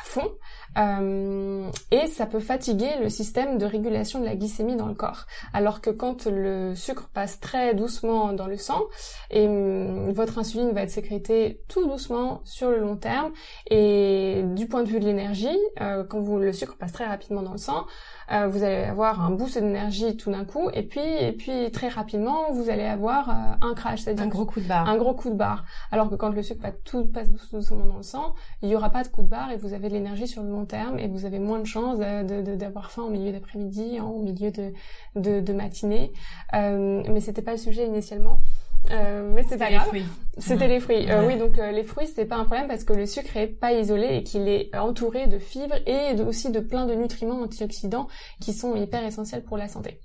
à 0.00 0.04
fond 0.04 0.30
euh, 0.78 1.70
et 1.90 2.06
ça 2.06 2.26
peut 2.26 2.40
fatiguer 2.40 2.96
le 3.00 3.08
système 3.08 3.58
de 3.58 3.64
régulation 3.64 4.20
de 4.20 4.24
la 4.24 4.36
glycémie 4.36 4.76
dans 4.76 4.86
le 4.86 4.94
corps. 4.94 5.26
Alors 5.52 5.80
que 5.80 5.90
quand 5.90 6.26
le 6.26 6.74
sucre 6.74 7.08
passe 7.12 7.40
très 7.40 7.74
doucement 7.74 8.32
dans 8.32 8.46
le 8.46 8.58
sang, 8.58 8.82
et 9.30 9.46
hum, 9.46 10.10
votre 10.10 10.38
insuline 10.38 10.72
va 10.72 10.82
être 10.82 10.90
sécrétée 10.90 11.60
tout 11.68 11.86
doucement 11.86 12.42
sur 12.44 12.70
le 12.70 12.78
long 12.78 12.96
terme 12.96 13.32
et 13.70 14.42
du 14.54 14.66
point 14.66 14.82
de 14.82 14.88
vue 14.88 15.00
de 15.00 15.06
l'énergie, 15.06 15.58
euh, 15.80 16.04
quand 16.04 16.20
vous, 16.20 16.38
le 16.38 16.52
sucre 16.52 16.76
passe 16.76 16.92
très 16.92 17.06
rapidement 17.06 17.42
dans 17.42 17.52
le 17.52 17.58
sang, 17.58 17.86
euh, 18.32 18.48
vous 18.48 18.62
allez 18.62 18.84
avoir 18.84 19.22
un 19.22 19.30
boost 19.30 19.58
d'énergie 19.58 20.16
tout 20.16 20.30
d'un 20.30 20.44
coup, 20.44 20.70
et 20.72 20.82
puis 20.82 21.00
et 21.00 21.32
puis 21.32 21.70
très 21.70 21.88
rapidement 21.88 22.50
vous 22.52 22.70
allez 22.70 22.84
avoir 22.84 23.30
euh, 23.30 23.32
un 23.68 23.74
crash, 23.74 24.00
c'est-à-dire 24.00 24.24
un 24.24 24.28
gros 24.28 24.46
coup 24.46 24.60
de 24.60 24.66
barre. 24.66 24.88
Un 24.88 24.96
gros 24.96 25.14
coup 25.14 25.30
de 25.30 25.34
barre. 25.34 25.64
Alors 25.92 26.10
que 26.10 26.14
quand 26.14 26.30
le 26.30 26.42
sucre 26.42 26.62
passe 26.62 26.74
tout 26.84 27.06
passe 27.06 27.30
doucement 27.52 27.84
dans 27.84 27.96
le 27.96 28.02
sang, 28.02 28.34
il 28.62 28.68
y 28.68 28.76
aura 28.76 28.90
pas 28.90 29.02
de 29.02 29.08
coup 29.08 29.22
de 29.22 29.28
barre 29.28 29.50
et 29.52 29.56
vous 29.56 29.72
avez 29.72 29.88
de 29.88 29.94
l'énergie 29.94 30.26
sur 30.26 30.42
le 30.42 30.50
long 30.50 30.64
terme 30.64 30.98
et 30.98 31.08
vous 31.08 31.24
avez 31.24 31.38
moins 31.38 31.60
de 31.60 31.66
chances 31.66 31.98
d'avoir 31.98 32.90
faim 32.90 33.02
au 33.02 33.10
milieu 33.10 33.32
d'après-midi, 33.32 33.98
hein, 33.98 34.04
au 34.04 34.22
milieu 34.22 34.50
de 34.50 34.72
de, 35.14 35.40
de 35.40 35.52
matinée. 35.52 36.12
Euh, 36.54 37.02
mais 37.08 37.20
c'était 37.20 37.42
pas 37.42 37.52
le 37.52 37.58
sujet 37.58 37.86
initialement. 37.86 38.40
Euh, 38.90 39.32
mais 39.34 39.44
c'est 39.48 39.58
pas 39.58 39.70
grave. 39.70 39.90
C'était 40.38 40.68
les 40.68 40.80
fruits. 40.80 41.10
Euh, 41.10 41.26
oui, 41.26 41.38
donc 41.38 41.58
euh, 41.58 41.72
les 41.72 41.82
fruits, 41.82 42.08
c'est 42.14 42.26
pas 42.26 42.36
un 42.36 42.44
problème 42.44 42.68
parce 42.68 42.84
que 42.84 42.92
le 42.92 43.06
sucre 43.06 43.36
est 43.36 43.46
pas 43.46 43.72
isolé 43.72 44.16
et 44.16 44.22
qu'il 44.22 44.48
est 44.48 44.74
entouré 44.76 45.26
de 45.26 45.38
fibres 45.38 45.76
et 45.86 46.20
aussi 46.20 46.50
de 46.50 46.60
plein 46.60 46.86
de 46.86 46.94
nutriments 46.94 47.40
antioxydants 47.40 48.08
qui 48.40 48.52
sont 48.52 48.76
hyper 48.76 49.04
essentiels 49.04 49.42
pour 49.42 49.56
la 49.56 49.68
santé. 49.68 50.00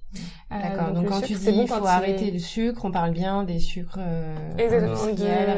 D'accord. 0.50 0.92
donc, 0.92 1.08
quand 1.08 1.22
tu 1.22 1.34
dis 1.34 1.50
il 1.50 1.68
faut 1.68 1.86
arrêter 1.86 2.32
le 2.32 2.40
sucre, 2.40 2.86
on 2.86 2.92
parle 2.92 3.12
bien 3.12 3.44
des 3.44 3.60
sucres 3.60 4.00
industriels, 4.00 5.58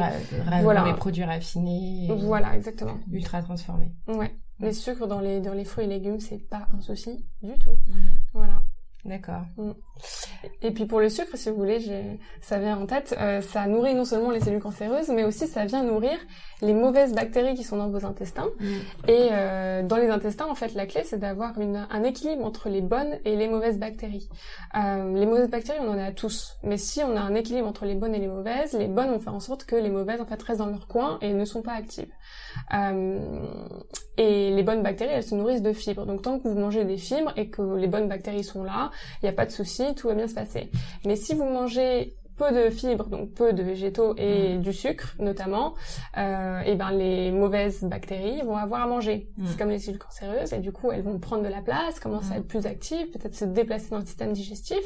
voilà. 0.62 0.86
les 0.86 0.94
produits 0.94 1.24
raffinés. 1.24 2.10
Voilà, 2.10 2.56
exactement. 2.56 2.98
Ultra 3.12 3.42
transformés. 3.42 3.92
Ouais. 4.08 4.32
Les 4.60 4.74
sucres 4.74 5.08
dans 5.08 5.20
les 5.20 5.42
dans 5.42 5.54
les 5.54 5.66
fruits 5.66 5.86
et 5.86 5.88
légumes, 5.88 6.20
c'est 6.20 6.38
pas 6.38 6.68
un 6.74 6.82
souci 6.82 7.26
du 7.42 7.58
tout. 7.60 7.76
Mhm. 7.88 8.22
Voilà. 8.34 8.62
D'accord. 9.06 9.44
Mm. 9.58 9.72
Et 10.62 10.72
puis 10.72 10.86
pour 10.86 11.00
le 11.00 11.10
sucre, 11.10 11.36
si 11.36 11.50
vous 11.50 11.56
voulez, 11.56 12.20
ça 12.42 12.58
vient 12.58 12.78
en 12.78 12.86
tête, 12.86 13.16
euh, 13.20 13.42
ça 13.42 13.68
nourrit 13.68 13.96
non 13.96 14.06
seulement 14.06 14.32
les 14.32 14.42
cellules 14.42 14.62
cancéreuses, 14.62 15.10
mais 15.10 15.24
aussi 15.24 15.48
ça 15.48 15.66
vient 15.66 15.84
nourrir 15.84 16.18
les 16.62 16.74
mauvaises 16.74 17.14
bactéries 17.14 17.56
qui 17.56 17.64
sont 17.64 17.78
dans 17.78 17.90
vos 17.90 18.06
intestins. 18.06 18.50
Mm. 18.60 18.66
Et 19.08 19.30
euh, 19.32 19.84
dans 19.84 19.98
les 19.98 20.10
intestins, 20.10 20.48
en 20.48 20.56
fait, 20.56 20.74
la 20.74 20.86
clé, 20.86 21.04
c'est 21.06 21.20
d'avoir 21.20 21.54
un 21.58 22.04
équilibre 22.04 22.46
entre 22.46 22.70
les 22.70 22.82
bonnes 22.82 23.20
et 23.26 23.36
les 23.36 23.48
mauvaises 23.48 23.80
bactéries. 23.80 24.30
Euh, 24.76 25.14
les 25.18 25.26
mauvaises 25.26 25.50
bactéries, 25.50 25.80
on 25.82 25.90
en 25.90 25.98
a 25.98 26.12
tous. 26.12 26.58
Mais 26.64 26.78
si 26.78 27.02
on 27.04 27.16
a 27.16 27.22
un 27.22 27.36
équilibre 27.36 27.68
entre 27.68 27.86
les 27.86 27.96
bonnes 27.96 28.16
et 28.16 28.20
les 28.20 28.28
mauvaises, 28.28 28.74
les 28.74 28.88
bonnes 28.88 29.10
vont 29.10 29.20
faire 29.20 29.36
en 29.36 29.40
sorte 29.40 29.66
que 29.66 29.76
les 29.76 29.90
mauvaises, 29.90 30.22
en 30.22 30.26
fait, 30.26 30.42
restent 30.42 30.60
dans 30.60 30.68
leur 30.68 30.88
coin 30.88 31.18
et 31.22 31.34
ne 31.34 31.46
sont 31.46 31.62
pas 31.62 31.74
actives. 31.74 32.12
Et 34.18 34.52
les 34.52 34.64
bonnes 34.64 34.84
bactéries, 34.84 35.14
elles 35.14 35.24
se 35.24 35.34
nourrissent 35.34 35.64
de 35.64 35.74
fibres. 35.74 36.06
Donc 36.06 36.22
tant 36.22 36.40
que 36.40 36.48
vous 36.48 36.58
mangez 36.58 36.86
des 36.86 36.98
fibres 36.98 37.34
et 37.36 37.50
que 37.50 37.62
les 37.76 37.88
bonnes 37.88 38.08
bactéries 38.08 38.44
sont 38.44 38.64
là, 38.64 38.92
il 39.22 39.26
n'y 39.26 39.30
a 39.30 39.34
pas 39.34 39.46
de 39.46 39.52
souci, 39.52 39.84
tout 39.94 40.08
va 40.08 40.16
bien 40.16 40.28
se 40.28 40.34
passer. 40.34 40.70
Mais 41.06 41.16
si 41.16 41.34
vous 41.34 41.46
mangez 41.46 42.16
peu 42.38 42.52
de 42.52 42.70
fibres, 42.70 43.08
donc 43.10 43.32
peu 43.34 43.54
de 43.54 43.62
végétaux 43.62 44.16
et 44.18 44.56
mm. 44.56 44.62
du 44.62 44.74
sucre 44.74 45.16
notamment, 45.20 45.76
euh, 46.18 46.62
et 46.62 46.76
ben 46.76 46.92
les 46.92 47.32
mauvaises 47.32 47.84
bactéries 47.84 48.42
vont 48.42 48.58
avoir 48.58 48.82
à 48.82 48.88
manger. 48.88 49.30
Mm. 49.38 49.46
C'est 49.48 49.58
comme 49.58 49.70
les 49.70 49.80
cellules 49.80 50.00
cancéreuses 50.00 50.54
et 50.54 50.60
du 50.60 50.72
coup 50.72 50.92
elles 50.92 51.04
vont 51.04 51.20
prendre 51.20 51.44
de 51.44 51.50
la 51.50 51.62
place, 51.62 52.00
commencer 52.00 52.32
à 52.32 52.36
mm. 52.36 52.40
être 52.40 52.48
plus 52.48 52.66
actives, 52.66 53.12
peut-être 53.12 53.36
se 53.36 53.46
déplacer 53.46 53.90
dans 53.90 54.00
le 54.00 54.06
système 54.06 54.34
digestif 54.34 54.84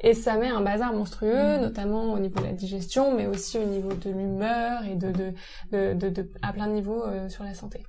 et 0.00 0.14
ça 0.14 0.36
met 0.36 0.48
un 0.48 0.60
bazar 0.60 0.92
monstrueux, 0.92 1.58
notamment 1.58 2.12
au 2.12 2.18
niveau 2.18 2.40
de 2.40 2.46
la 2.46 2.52
digestion, 2.52 3.14
mais 3.14 3.26
aussi 3.26 3.58
au 3.58 3.64
niveau 3.64 3.92
de 3.92 4.10
l'humeur 4.10 4.84
et 4.84 4.94
de, 4.94 5.10
de, 5.10 5.94
de, 5.94 6.08
de, 6.08 6.30
à 6.42 6.52
plein 6.52 6.68
de 6.68 6.72
niveaux 6.72 7.04
euh, 7.04 7.28
sur 7.28 7.44
la 7.44 7.54
santé. 7.54 7.84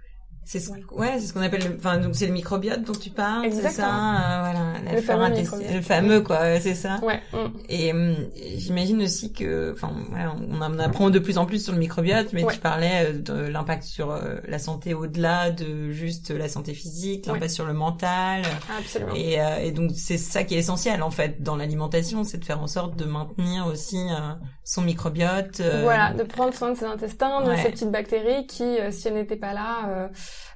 C'est 0.48 0.60
ce, 0.60 0.70
ouais, 0.92 1.14
c'est 1.18 1.26
ce 1.26 1.34
qu'on 1.34 1.42
appelle, 1.42 1.76
enfin 1.76 1.98
donc 1.98 2.16
c'est 2.16 2.28
le 2.28 2.32
microbiote 2.32 2.84
dont 2.84 2.94
tu 2.94 3.10
parles, 3.10 3.52
c'est 3.52 3.68
ça, 3.70 3.88
euh, 3.88 4.40
voilà, 4.42 4.94
le 4.96 5.02
fameux, 5.02 5.74
le 5.74 5.82
fameux 5.82 6.22
quoi, 6.22 6.60
c'est 6.60 6.76
ça. 6.76 7.00
Ouais. 7.02 7.20
Mm. 7.34 7.48
Et 7.68 7.92
euh, 7.92 8.14
j'imagine 8.56 9.02
aussi 9.02 9.34
que, 9.34 9.74
enfin, 9.74 9.92
on, 10.52 10.62
on 10.62 10.78
apprend 10.78 11.10
de 11.10 11.18
plus 11.18 11.40
en 11.40 11.48
plus 11.48 11.64
sur 11.64 11.74
le 11.74 11.80
microbiote, 11.80 12.32
mais 12.34 12.46
tu 12.46 12.60
parlais 12.60 13.08
euh, 13.08 13.14
de 13.14 13.34
l'impact 13.48 13.86
sur 13.86 14.16
la 14.48 14.60
santé 14.60 14.94
au-delà 14.94 15.50
de 15.50 15.92
juste 15.92 16.30
la 16.30 16.48
santé 16.48 16.76
physique, 16.76 17.26
l'impact 17.26 17.50
sur 17.50 17.66
le 17.66 17.74
mental. 17.74 18.44
Absolument. 18.78 19.16
Et, 19.16 19.40
et 19.64 19.72
donc 19.72 19.94
c'est 19.96 20.20
ça 20.20 20.44
qui 20.44 20.54
est 20.54 20.60
essentiel 20.60 21.02
en 21.02 21.10
fait 21.12 21.42
dans 21.42 21.56
l'alimentation, 21.56 22.24
c'est 22.24 22.38
de 22.38 22.46
faire 22.46 22.62
en 22.62 22.68
sorte 22.68 22.96
de 22.96 23.06
maintenir 23.06 23.66
aussi 23.66 23.98
son 24.64 24.84
microbiote. 24.84 25.60
Voilà, 25.82 26.14
de 26.14 26.22
prendre 26.22 26.54
soin 26.54 26.72
de 26.72 26.78
ses 26.78 26.86
intestins, 26.86 27.42
de 27.42 27.56
ces 27.56 27.72
petites 27.72 27.92
bactéries 27.92 28.46
qui, 28.46 28.78
si 28.92 29.08
elles 29.08 29.16
n'étaient 29.16 29.36
pas 29.36 29.54
là 29.54 30.10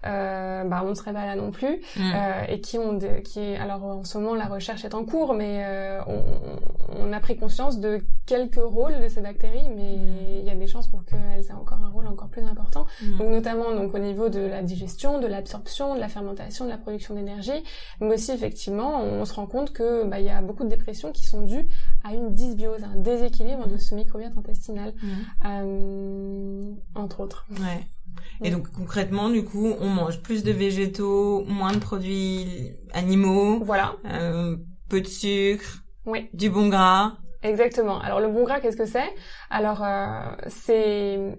euh, 0.05 0.63
bah, 0.63 0.81
on 0.83 0.89
ne 0.89 0.93
serait 0.93 1.13
pas 1.13 1.25
là 1.25 1.35
non 1.35 1.51
plus, 1.51 1.81
mm. 1.95 1.99
euh, 1.99 2.43
et 2.47 2.61
qui 2.61 2.77
ont, 2.77 2.93
de, 2.93 3.19
qui, 3.19 3.55
alors 3.55 3.83
en 3.83 4.03
ce 4.03 4.17
moment 4.17 4.35
la 4.35 4.45
recherche 4.45 4.85
est 4.85 4.93
en 4.93 5.03
cours, 5.03 5.33
mais 5.33 5.63
euh, 5.65 5.99
on, 6.07 6.23
on, 6.99 7.13
a 7.13 7.19
pris 7.19 7.37
conscience 7.37 7.79
de 7.79 8.01
quelques 8.25 8.63
rôles 8.63 8.99
de 9.01 9.07
ces 9.09 9.21
bactéries, 9.21 9.67
mais 9.75 9.97
mm. 9.97 10.39
il 10.39 10.45
y 10.45 10.49
a 10.49 10.55
des 10.55 10.67
chances 10.67 10.87
pour 10.87 11.03
qu'elles 11.03 11.45
aient 11.49 11.53
encore 11.53 11.79
un 11.83 11.89
rôle 11.89 12.07
encore 12.07 12.29
plus 12.29 12.43
important. 12.43 12.85
Mm. 13.01 13.17
Donc 13.17 13.29
notamment 13.29 13.75
donc 13.75 13.93
au 13.93 13.99
niveau 13.99 14.29
de 14.29 14.39
la 14.39 14.61
digestion, 14.61 15.19
de 15.19 15.27
l'absorption, 15.27 15.95
de 15.95 15.99
la 15.99 16.07
fermentation, 16.07 16.65
de 16.65 16.69
la 16.69 16.77
production 16.77 17.15
d'énergie, 17.15 17.63
mais 17.99 18.13
aussi 18.13 18.31
effectivement 18.31 19.01
on, 19.01 19.25
se 19.25 19.33
rend 19.33 19.47
compte 19.47 19.73
que 19.73 20.05
bah, 20.05 20.19
il 20.19 20.25
y 20.25 20.29
a 20.29 20.41
beaucoup 20.41 20.63
de 20.63 20.69
dépressions 20.69 21.11
qui 21.11 21.25
sont 21.25 21.41
dues 21.41 21.67
à 22.03 22.13
une 22.13 22.33
dysbiose, 22.33 22.83
un 22.83 22.97
déséquilibre 22.97 23.67
de 23.67 23.77
ce 23.77 23.95
microbiote 23.95 24.37
intestinal, 24.37 24.93
euh, 25.45 26.61
entre 26.95 27.19
autres. 27.19 27.45
Ouais. 27.51 27.85
Et 28.43 28.51
donc 28.51 28.69
concrètement, 28.71 29.29
du 29.29 29.43
coup, 29.43 29.73
on 29.79 29.89
mange 29.89 30.21
plus 30.21 30.43
de 30.43 30.51
végétaux, 30.51 31.43
moins 31.45 31.73
de 31.73 31.79
produits 31.79 32.73
animaux. 32.93 33.59
Voilà. 33.63 33.95
Euh, 34.05 34.55
peu 34.87 35.01
de 35.01 35.07
sucre. 35.07 35.83
Oui. 36.05 36.29
Du 36.33 36.49
bon 36.49 36.69
gras. 36.69 37.17
Exactement. 37.43 37.99
Alors 37.99 38.19
le 38.19 38.29
bon 38.29 38.43
gras, 38.43 38.59
qu'est-ce 38.59 38.77
que 38.77 38.85
c'est? 38.85 39.13
Alors 39.49 39.83
euh, 39.83 40.35
c'est 40.47 41.37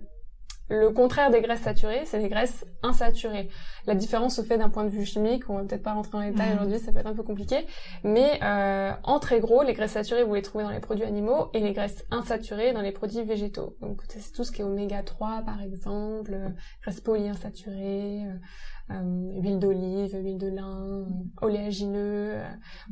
le 0.70 0.90
contraire 0.90 1.30
des 1.30 1.40
graisses 1.40 1.62
saturées, 1.62 2.02
c'est 2.06 2.20
des 2.20 2.28
graisses 2.28 2.64
insaturées. 2.82 3.48
La 3.86 3.96
différence 3.96 4.36
se 4.36 4.42
fait 4.42 4.56
d'un 4.56 4.68
point 4.68 4.84
de 4.84 4.88
vue 4.88 5.04
chimique, 5.04 5.50
on 5.50 5.56
va 5.56 5.64
peut-être 5.64 5.82
pas 5.82 5.94
rentrer 5.94 6.12
dans 6.12 6.20
les 6.20 6.30
détails 6.30 6.50
mhm. 6.50 6.54
aujourd'hui, 6.54 6.78
ça 6.78 6.92
peut 6.92 7.00
être 7.00 7.06
un 7.08 7.14
peu 7.14 7.24
compliqué, 7.24 7.66
mais 8.04 8.38
euh, 8.42 8.92
en 9.02 9.18
très 9.18 9.40
gros, 9.40 9.64
les 9.64 9.72
graisses 9.72 9.92
saturées, 9.92 10.22
vous 10.22 10.34
les 10.34 10.42
trouvez 10.42 10.62
dans 10.62 10.70
les 10.70 10.80
produits 10.80 11.04
animaux 11.04 11.50
et 11.54 11.60
les 11.60 11.72
graisses 11.72 12.06
insaturées 12.12 12.72
dans 12.72 12.82
les 12.82 12.92
produits 12.92 13.24
végétaux. 13.24 13.76
Donc 13.80 14.02
c'est 14.08 14.32
tout 14.32 14.44
ce 14.44 14.52
qui 14.52 14.62
est 14.62 14.64
oméga 14.64 15.02
3 15.02 15.42
par 15.44 15.60
exemple, 15.60 16.34
euh, 16.34 16.48
graisses 16.82 17.00
polyinsaturées, 17.00 18.26
euh, 18.26 18.92
euh, 18.92 19.40
huile 19.40 19.58
d'olive, 19.58 20.16
huile 20.16 20.38
de 20.38 20.48
lin, 20.48 21.06
oléagineux, 21.42 22.34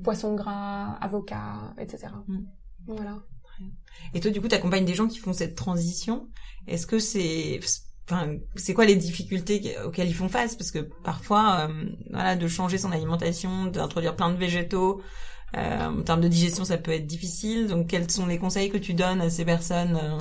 poisson 0.02 0.34
gras, 0.34 0.96
avocat, 1.00 1.74
etc. 1.78 2.08
Mhm. 2.26 2.46
Voilà. 2.88 3.18
Et 4.14 4.20
toi, 4.20 4.30
du 4.30 4.40
coup, 4.40 4.48
tu 4.48 4.54
accompagnes 4.54 4.84
des 4.84 4.94
gens 4.94 5.08
qui 5.08 5.18
font 5.18 5.32
cette 5.32 5.54
transition. 5.54 6.28
Est-ce 6.66 6.87
que 6.87 6.98
c'est, 6.98 7.61
enfin, 8.08 8.37
c'est 8.56 8.74
quoi 8.74 8.84
les 8.84 8.96
difficultés 8.96 9.76
auxquelles 9.84 10.08
ils 10.08 10.14
font 10.14 10.28
face? 10.28 10.56
Parce 10.56 10.70
que 10.70 10.80
parfois, 11.04 11.68
euh, 11.68 11.84
voilà, 12.11 12.37
de 12.37 12.48
changer 12.48 12.78
son 12.78 12.92
alimentation, 12.92 13.66
d'introduire 13.66 14.16
plein 14.16 14.30
de 14.30 14.37
végétaux, 14.37 15.02
euh, 15.56 15.87
en 15.87 16.02
termes 16.02 16.20
de 16.20 16.28
digestion, 16.28 16.64
ça 16.64 16.78
peut 16.78 16.92
être 16.92 17.06
difficile. 17.06 17.68
Donc, 17.68 17.88
quels 17.88 18.11
sont 18.11 18.26
les 18.26 18.38
conseils 18.38 18.70
que 18.70 18.78
tu 18.78 18.94
donnes 18.94 19.20
à 19.20 19.30
ces 19.30 19.44
personnes 19.44 19.98
euh, 20.02 20.18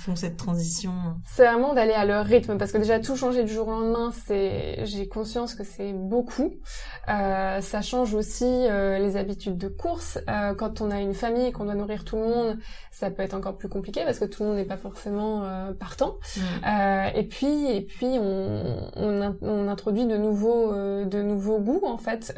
font 0.00 0.16
cette 0.16 0.36
transition 0.36 0.92
C'est 1.26 1.44
vraiment 1.44 1.74
d'aller 1.74 1.92
à 1.92 2.04
leur 2.04 2.24
rythme 2.24 2.56
parce 2.58 2.72
que 2.72 2.78
déjà 2.78 2.98
tout 3.00 3.16
changer 3.16 3.44
du 3.44 3.52
jour 3.52 3.68
au 3.68 3.72
lendemain, 3.72 4.12
c'est 4.26 4.84
j'ai 4.86 5.06
conscience 5.08 5.54
que 5.54 5.64
c'est 5.64 5.92
beaucoup. 5.92 6.54
Euh, 7.08 7.60
ça 7.60 7.82
change 7.82 8.14
aussi 8.14 8.44
euh, 8.44 8.98
les 8.98 9.16
habitudes 9.16 9.58
de 9.58 9.68
course. 9.68 10.18
Euh, 10.28 10.54
quand 10.54 10.80
on 10.80 10.90
a 10.90 11.00
une 11.00 11.14
famille 11.14 11.46
et 11.46 11.52
qu'on 11.52 11.64
doit 11.64 11.74
nourrir 11.74 12.04
tout 12.04 12.16
le 12.16 12.22
monde, 12.22 12.58
ça 12.90 13.10
peut 13.10 13.22
être 13.22 13.34
encore 13.34 13.56
plus 13.56 13.68
compliqué 13.68 14.02
parce 14.04 14.18
que 14.18 14.24
tout 14.24 14.42
le 14.42 14.48
monde 14.48 14.58
n'est 14.58 14.64
pas 14.64 14.78
forcément 14.78 15.44
euh, 15.44 15.72
partant. 15.72 16.16
Mm. 16.36 17.16
et 17.16 17.24
puis 17.24 17.70
et 17.70 17.82
puis 17.82 18.18
on, 18.18 18.90
on, 18.96 19.36
on 19.42 19.68
introduit 19.68 20.06
de 20.06 20.16
nouveaux 20.16 20.72
de 20.72 21.22
nouveaux 21.22 21.58
goûts 21.58 21.82
en 21.84 21.98
fait 21.98 22.34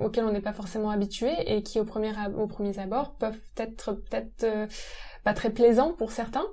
auxquels 0.00 0.24
on 0.24 0.32
n'est 0.32 0.40
pas 0.40 0.52
forcément 0.52 0.90
habitué 0.90 1.30
et 1.46 1.62
qui 1.62 1.78
au 1.80 1.84
premier 1.84 2.12
au 2.36 2.46
premiers 2.46 2.78
abords 2.78 3.14
peuvent 3.14 3.38
être 3.56 3.92
peut-être 3.92 4.46
pas 5.24 5.34
très 5.34 5.50
plaisant 5.50 5.92
pour 5.92 6.12
certains. 6.12 6.44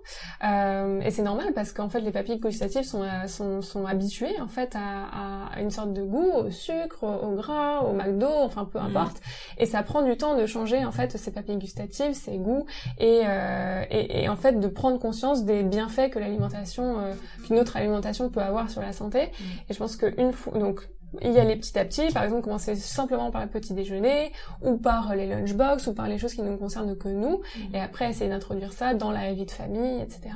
Euh, 0.44 1.02
et 1.02 1.12
c'est 1.12 1.24
normal 1.24 1.54
parce 1.54 1.72
qu'en 1.72 1.90
fait 1.90 2.02
les 2.02 2.12
papilles 2.12 2.40
gustatives 2.40 2.84
sont, 2.84 3.04
euh, 3.04 3.28
sont, 3.28 3.62
sont 3.62 3.86
habituées 3.86 4.40
en 4.40 4.48
fait 4.48 4.76
à, 4.76 5.50
à, 5.56 5.62
une 5.62 5.72
sorte 5.72 5.94
de 5.94 6.04
goût, 6.04 6.32
au 6.32 6.52
sucre, 6.52 7.04
au, 7.04 7.36
gras, 7.36 7.82
au 7.82 7.94
McDo, 7.94 8.28
enfin 8.28 8.66
peu 8.66 8.80
mhm. 8.80 8.88
importe. 8.88 9.22
Et 9.58 9.66
ça 9.66 9.84
prend 9.84 10.04
du 10.04 10.16
temps 10.18 10.38
de 10.38 10.46
changer 10.46 10.86
en 10.86 10.92
fait 10.92 11.18
ces 11.18 11.32
papilles 11.32 11.58
gustatives, 11.58 12.14
ces 12.14 12.38
goûts 12.38 12.66
et, 13.00 13.22
euh, 13.26 13.84
et, 13.90 14.24
et, 14.24 14.30
en 14.30 14.36
fait 14.36 14.60
de 14.60 14.68
prendre 14.68 15.00
conscience 15.00 15.46
des 15.46 15.64
bienfaits 15.64 16.10
que 16.12 16.20
l'alimentation, 16.20 17.00
euh, 17.00 17.14
qu'une 17.46 17.58
autre 17.60 17.76
alimentation 17.78 18.30
peut 18.30 18.42
avoir 18.42 18.70
sur 18.70 18.82
la 18.82 18.94
santé. 18.94 19.22
Mhm. 19.22 19.46
Et 19.70 19.74
je 19.74 19.78
pense 19.78 19.96
qu'une 19.96 20.32
fois 20.32 20.60
donc 20.60 20.88
y 21.22 21.38
aller 21.38 21.56
petit 21.56 21.78
à 21.78 21.86
petit, 21.86 22.12
par 22.12 22.24
exemple 22.24 22.44
commencer 22.44 22.76
simplement 22.76 23.32
par 23.32 23.42
le 23.42 23.50
petit 23.50 23.74
déjeuner, 23.74 24.32
ou 24.62 24.78
par 24.78 25.16
les 25.16 25.28
lunchbox, 25.28 25.88
ou 25.88 25.94
par 25.94 26.08
les 26.08 26.18
choses 26.18 26.34
qui 26.34 26.42
ne 26.42 26.50
nous 26.50 26.58
concernent 26.58 26.96
que 26.98 27.10
nous, 27.10 27.38
mmh. 27.40 27.76
et 27.76 27.80
après 27.80 28.10
essayer 28.10 28.30
d'introduire 28.30 28.74
ça 28.74 28.94
dans 28.94 29.12
la 29.12 29.34
vie 29.34 29.46
de 29.46 29.52
famille, 29.52 30.02
etc. 30.02 30.30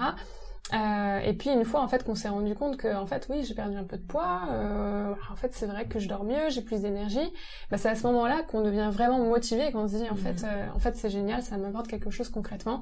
Euh, 0.72 1.20
et 1.20 1.34
puis 1.34 1.50
une 1.50 1.66
fois 1.66 1.82
en 1.82 1.90
fait 1.90 2.06
qu'on 2.06 2.16
s'est 2.16 2.30
rendu 2.30 2.56
compte 2.56 2.78
que 2.78 2.96
en 2.96 3.06
fait 3.06 3.28
oui 3.30 3.44
j'ai 3.46 3.54
perdu 3.54 3.76
un 3.76 3.84
peu 3.84 3.98
de 3.98 4.02
poids, 4.02 4.44
euh, 4.50 5.14
en 5.30 5.36
fait 5.36 5.52
c'est 5.54 5.66
vrai 5.66 5.86
que 5.88 6.00
je 6.00 6.08
dors 6.08 6.24
mieux, 6.24 6.50
j'ai 6.50 6.62
plus 6.62 6.80
d'énergie, 6.80 7.34
bah, 7.70 7.78
c'est 7.78 7.90
à 7.90 7.96
ce 7.96 8.08
moment-là 8.08 8.44
qu'on 8.44 8.62
devient 8.62 8.90
vraiment 8.90 9.20
motivé 9.20 9.74
qu'on 9.74 9.90
se 9.90 9.98
dit 9.98 10.10
en 10.10 10.16
fait 10.16 10.42
mmh. 10.42 10.46
euh, 10.46 10.66
en 10.74 10.80
fait 10.80 10.96
c'est 10.96 11.10
génial, 11.10 11.44
ça 11.44 11.58
m'apporte 11.58 11.88
quelque 11.88 12.10
chose 12.12 12.30
concrètement, 12.30 12.82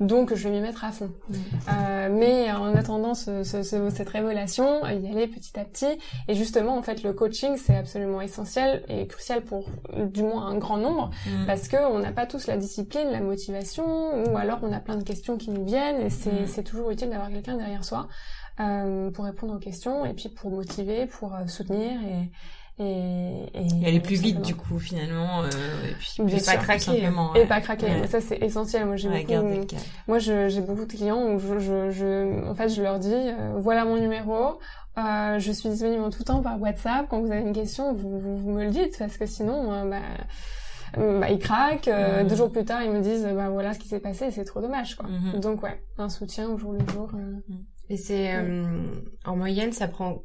mmh. 0.00 0.06
donc 0.06 0.34
je 0.34 0.46
vais 0.46 0.50
m'y 0.50 0.60
mettre 0.60 0.84
à 0.84 0.92
fond. 0.92 1.10
Mmh. 1.30 1.34
Euh, 1.72 2.08
mais 2.12 2.52
en 2.52 2.74
attendant 2.76 3.14
ce, 3.14 3.42
ce, 3.44 3.62
cette 3.62 4.08
révélation, 4.10 4.86
y 4.86 5.10
aller 5.10 5.26
petit 5.26 5.58
à 5.58 5.64
petit 5.64 5.98
et 6.28 6.34
justement 6.34 6.76
en 6.76 6.82
fait 6.82 7.02
le 7.02 7.14
coaching 7.14 7.56
c'est 7.56 7.76
absolument 7.76 8.20
essentiel 8.20 8.84
et 8.88 9.06
crucial 9.06 9.40
pour 9.40 9.64
du 9.96 10.22
moins 10.22 10.48
un 10.48 10.58
grand 10.58 10.76
nombre 10.76 11.08
parce 11.46 11.68
que 11.68 11.78
on 11.90 11.98
n'a 11.98 12.12
pas 12.12 12.26
tous 12.26 12.46
la 12.46 12.58
discipline, 12.58 13.08
la 13.10 13.20
motivation 13.20 13.84
ou 14.26 14.36
alors 14.36 14.58
on 14.60 14.70
a 14.70 14.80
plein 14.80 14.96
de 14.96 15.02
questions 15.02 15.38
qui 15.38 15.50
nous 15.50 15.64
viennent 15.64 16.02
et 16.02 16.10
c'est 16.10 16.62
toujours 16.62 16.90
utile 16.90 17.08
d'avoir 17.08 17.21
quelqu'un 17.28 17.56
derrière 17.56 17.84
soi 17.84 18.08
euh, 18.60 19.10
pour 19.10 19.24
répondre 19.24 19.54
aux 19.54 19.58
questions 19.58 20.04
et 20.04 20.14
puis 20.14 20.28
pour 20.28 20.50
motiver, 20.50 21.06
pour 21.06 21.34
euh, 21.34 21.46
soutenir 21.46 22.00
et 22.02 22.30
et, 22.78 23.50
et, 23.54 23.86
aller 23.86 24.00
plus 24.00 24.20
vite 24.20 24.40
du 24.40 24.54
coup 24.54 24.78
finalement 24.78 25.42
euh, 25.42 25.48
et 25.90 25.94
puis, 25.94 26.40
pas 26.40 26.56
craquer 26.56 27.06
et 27.34 27.44
pas 27.44 27.60
craquer 27.60 28.06
ça 28.06 28.22
c'est 28.22 28.38
essentiel. 28.38 28.86
Moi 28.86 28.96
j'ai 28.96 29.10
beaucoup 29.10 29.66
moi 30.08 30.18
j'ai 30.18 30.60
beaucoup 30.62 30.86
de 30.86 30.92
clients 30.92 31.22
où 31.22 31.38
je, 31.38 31.58
je, 31.58 31.90
je, 31.90 32.48
en 32.48 32.54
fait 32.54 32.70
je 32.70 32.82
leur 32.82 32.98
dis 32.98 33.12
euh, 33.12 33.52
voilà 33.58 33.84
mon 33.84 33.98
numéro 33.98 34.58
euh, 34.96 35.38
je 35.38 35.52
suis 35.52 35.68
disponible 35.68 36.02
en 36.02 36.10
tout 36.10 36.24
temps 36.24 36.42
par 36.42 36.60
WhatsApp. 36.60 37.06
Quand 37.10 37.20
vous 37.20 37.30
avez 37.30 37.42
une 37.42 37.52
question 37.52 37.92
vous, 37.92 38.18
vous, 38.18 38.50
me 38.50 38.64
le 38.64 38.70
dites 38.70 38.98
parce 38.98 39.18
que 39.18 39.26
sinon 39.26 39.86
bah 39.88 39.96
bah, 40.96 41.30
ils 41.30 41.38
craquent. 41.38 41.88
Euh, 41.88 42.24
deux 42.24 42.36
jours 42.36 42.50
plus 42.50 42.64
tard, 42.64 42.82
ils 42.82 42.90
me 42.90 43.00
disent, 43.00 43.24
bah 43.34 43.48
voilà 43.50 43.74
ce 43.74 43.78
qui 43.78 43.88
s'est 43.88 44.00
passé, 44.00 44.30
c'est 44.30 44.44
trop 44.44 44.60
dommage, 44.60 44.96
quoi. 44.96 45.08
Mhm. 45.08 45.40
Donc 45.40 45.62
ouais, 45.62 45.82
un 45.98 46.08
soutien 46.08 46.48
au 46.50 46.58
jour 46.58 46.72
le 46.72 46.80
jour. 46.92 47.10
Euh. 47.14 47.40
Et 47.88 47.96
c'est 47.96 48.32
en 49.24 49.36
moyenne, 49.36 49.72
ça 49.72 49.88
prend 49.88 50.22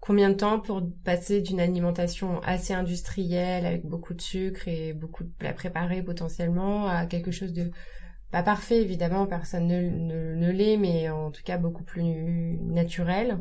combien 0.00 0.30
de 0.30 0.34
temps 0.34 0.60
pour 0.60 0.82
passer 1.04 1.40
d'une 1.42 1.60
alimentation 1.60 2.40
assez 2.42 2.72
industrielle 2.72 3.66
avec 3.66 3.84
beaucoup 3.84 4.14
de 4.14 4.20
sucre 4.20 4.66
et 4.66 4.92
beaucoup 4.92 5.24
de 5.24 5.30
plats 5.38 5.52
préparés 5.52 6.02
potentiellement 6.02 6.88
à 6.88 7.06
quelque 7.06 7.30
chose 7.30 7.52
de 7.52 7.70
pas 8.30 8.42
parfait 8.42 8.80
évidemment, 8.80 9.26
personne 9.26 9.66
ne, 9.66 9.80
ne, 9.80 10.34
ne 10.36 10.52
l'est, 10.52 10.76
mais 10.76 11.10
en 11.10 11.30
tout 11.30 11.42
cas 11.44 11.58
beaucoup 11.58 11.82
plus 11.82 12.58
naturel? 12.62 13.40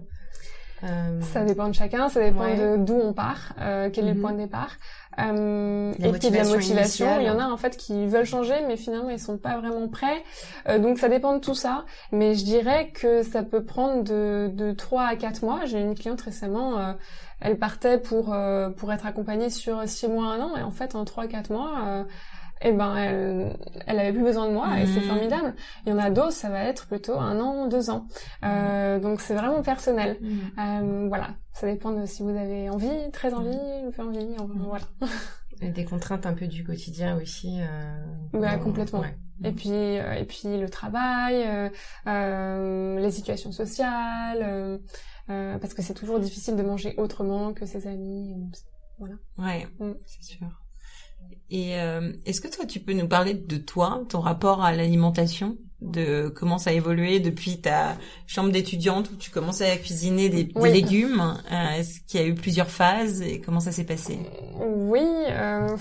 Euh... 0.84 1.22
Ça 1.22 1.44
dépend 1.44 1.68
de 1.68 1.74
chacun, 1.74 2.10
ça 2.10 2.22
dépend 2.22 2.48
de 2.48 2.78
d'où 2.78 2.96
on 2.96 3.13
part, 3.13 3.54
euh, 3.60 3.89
quel 3.92 4.06
est 4.06 4.10
le 4.10 4.15
mhm. 4.15 4.22
point 4.22 4.32
de 4.34 4.38
départ. 4.38 4.78
Euh, 5.20 5.94
et 6.00 6.12
puis 6.12 6.30
de 6.30 6.36
la 6.36 6.46
motivation. 6.46 7.20
Il 7.20 7.26
y 7.26 7.30
en 7.30 7.39
a 7.39 7.48
en 7.48 7.58
fait 7.58 7.76
qui 7.76 8.08
veulent 8.08 8.26
changer, 8.26 8.56
mais 8.68 8.78
finalement 8.78 9.10
ils 9.10 9.20
sont 9.20 9.38
pas 9.38 9.58
vraiment 9.60 9.88
prêts. 9.88 10.24
Euh, 10.68 10.80
donc 10.80 10.98
ça 10.98 11.10
dépend 11.10 11.34
de 11.34 11.39
tout 11.39 11.56
ça. 11.56 11.86
Mais 12.12 12.36
je 12.36 12.44
dirais 12.44 12.92
que 12.94 13.24
ça 13.24 13.44
peut 13.44 13.63
prendre 13.63 14.04
de, 14.04 14.50
de 14.54 14.72
3 14.72 15.04
à 15.04 15.15
4 15.15 15.44
mois. 15.44 15.65
J'ai 15.65 15.80
une 15.80 15.96
cliente 15.96 16.22
récemment, 16.22 16.80
euh, 16.80 16.94
elle 17.42 17.58
partait 17.58 17.98
pour 17.98 18.34
euh, 18.34 18.70
pour 18.70 18.94
être 18.94 19.06
accompagnée 19.06 19.50
sur 19.50 19.88
6 19.88 20.08
mois, 20.08 20.28
1 20.28 20.39
an, 20.42 20.56
et 20.58 20.62
en 20.62 20.72
fait 20.72 20.96
en 20.96 21.06
3 21.06 21.26
à 21.26 21.28
4 21.28 21.50
mois 21.52 22.06
eh 22.62 22.72
ben 22.72 22.95
elle, 22.95 23.58
elle 23.88 24.00
avait 24.00 24.12
plus 24.12 24.24
besoin 24.24 24.48
de 24.48 24.54
moi 24.54 24.80
et 24.80 24.86
c'est 24.86 25.00
mhm. 25.00 25.08
formidable. 25.08 25.56
Il 25.86 25.89
y 25.89 25.93
en 25.93 25.98
a 25.98 26.10
d'autres, 26.10 26.34
ça 26.34 26.50
va 26.50 26.63
être 26.63 26.88
plutôt 26.88 27.17
un 27.17 27.39
an, 27.39 27.67
deux 27.67 27.89
ans. 27.89 28.08
Euh, 28.43 29.00
donc 29.00 29.22
c'est 29.22 29.34
vraiment 29.36 29.62
personnel. 29.62 30.17
Mhm. 30.22 30.39
Euh, 30.60 31.08
voilà, 31.08 31.30
ça 31.54 31.67
dépend 31.67 31.91
de 31.91 32.06
si 32.06 32.24
vous 32.24 32.36
avez 32.36 32.69
envie, 32.69 33.12
très 33.12 33.34
envie, 33.34 33.58
peu 33.95 34.04
envie, 34.04 34.36
voilà. 34.58 34.86
Et 35.62 35.69
des 35.69 35.84
contraintes 35.84 36.26
un 36.26 36.34
peu 36.34 36.48
du 36.48 36.63
quotidien 36.63 37.17
aussi. 37.17 37.60
Euh, 37.62 38.39
ouais, 38.39 38.60
complètement. 38.60 39.04
Et 39.43 39.52
puis 39.52 39.72
euh, 39.72 40.13
et 40.13 40.26
puis 40.26 40.58
le 40.58 40.69
travail, 40.69 41.43
euh, 41.45 41.69
euh 42.08 43.00
les 43.00 43.12
situations 43.12 43.52
sociales, 43.52 44.80
parce 45.28 45.74
que 45.74 45.82
c'est 45.82 45.93
toujours 45.93 46.19
difficile 46.19 46.56
de 46.56 46.63
manger 46.63 46.93
autrement 46.98 47.54
que 47.54 47.65
ses 47.65 47.88
amis. 47.88 48.36
Voilà. 48.98 49.15
Ouais, 49.38 49.65
c'est 50.06 50.24
sûr. 50.24 50.48
Et 51.52 51.80
euh, 51.80 52.14
est-ce 52.26 52.42
que 52.42 52.48
toi, 52.48 52.66
tu 52.66 52.80
peux 52.80 52.94
nous 52.94 53.08
parler 53.08 53.34
de 53.34 53.58
toi, 53.58 54.04
ton 54.10 54.20
rapport 54.20 54.64
à 54.64 54.72
l'alimentation, 54.72 55.58
de 55.82 56.28
comment 56.36 56.58
ça 56.58 56.72
a 56.72 56.74
évolué 56.74 57.20
depuis 57.20 57.62
ta 57.62 57.98
chambre 58.28 58.52
d'étudiante 58.52 59.10
où 59.12 59.16
tu 59.16 59.32
commençais 59.32 59.70
à 59.70 59.78
cuisiner 59.78 60.30
des, 60.30 60.50
légumes 60.70 61.38
euh, 61.52 61.78
Est-ce 61.78 62.02
qu'il 62.02 62.20
y 62.20 62.24
a 62.24 62.28
eu 62.28 62.36
plusieurs 62.36 62.70
phases 62.70 63.22
et 63.22 63.40
comment 63.40 63.60
ça 63.60 63.72
s'est 63.72 63.86
passé? 63.86 64.20
Oui, 64.60 65.06
euh, 65.30 65.78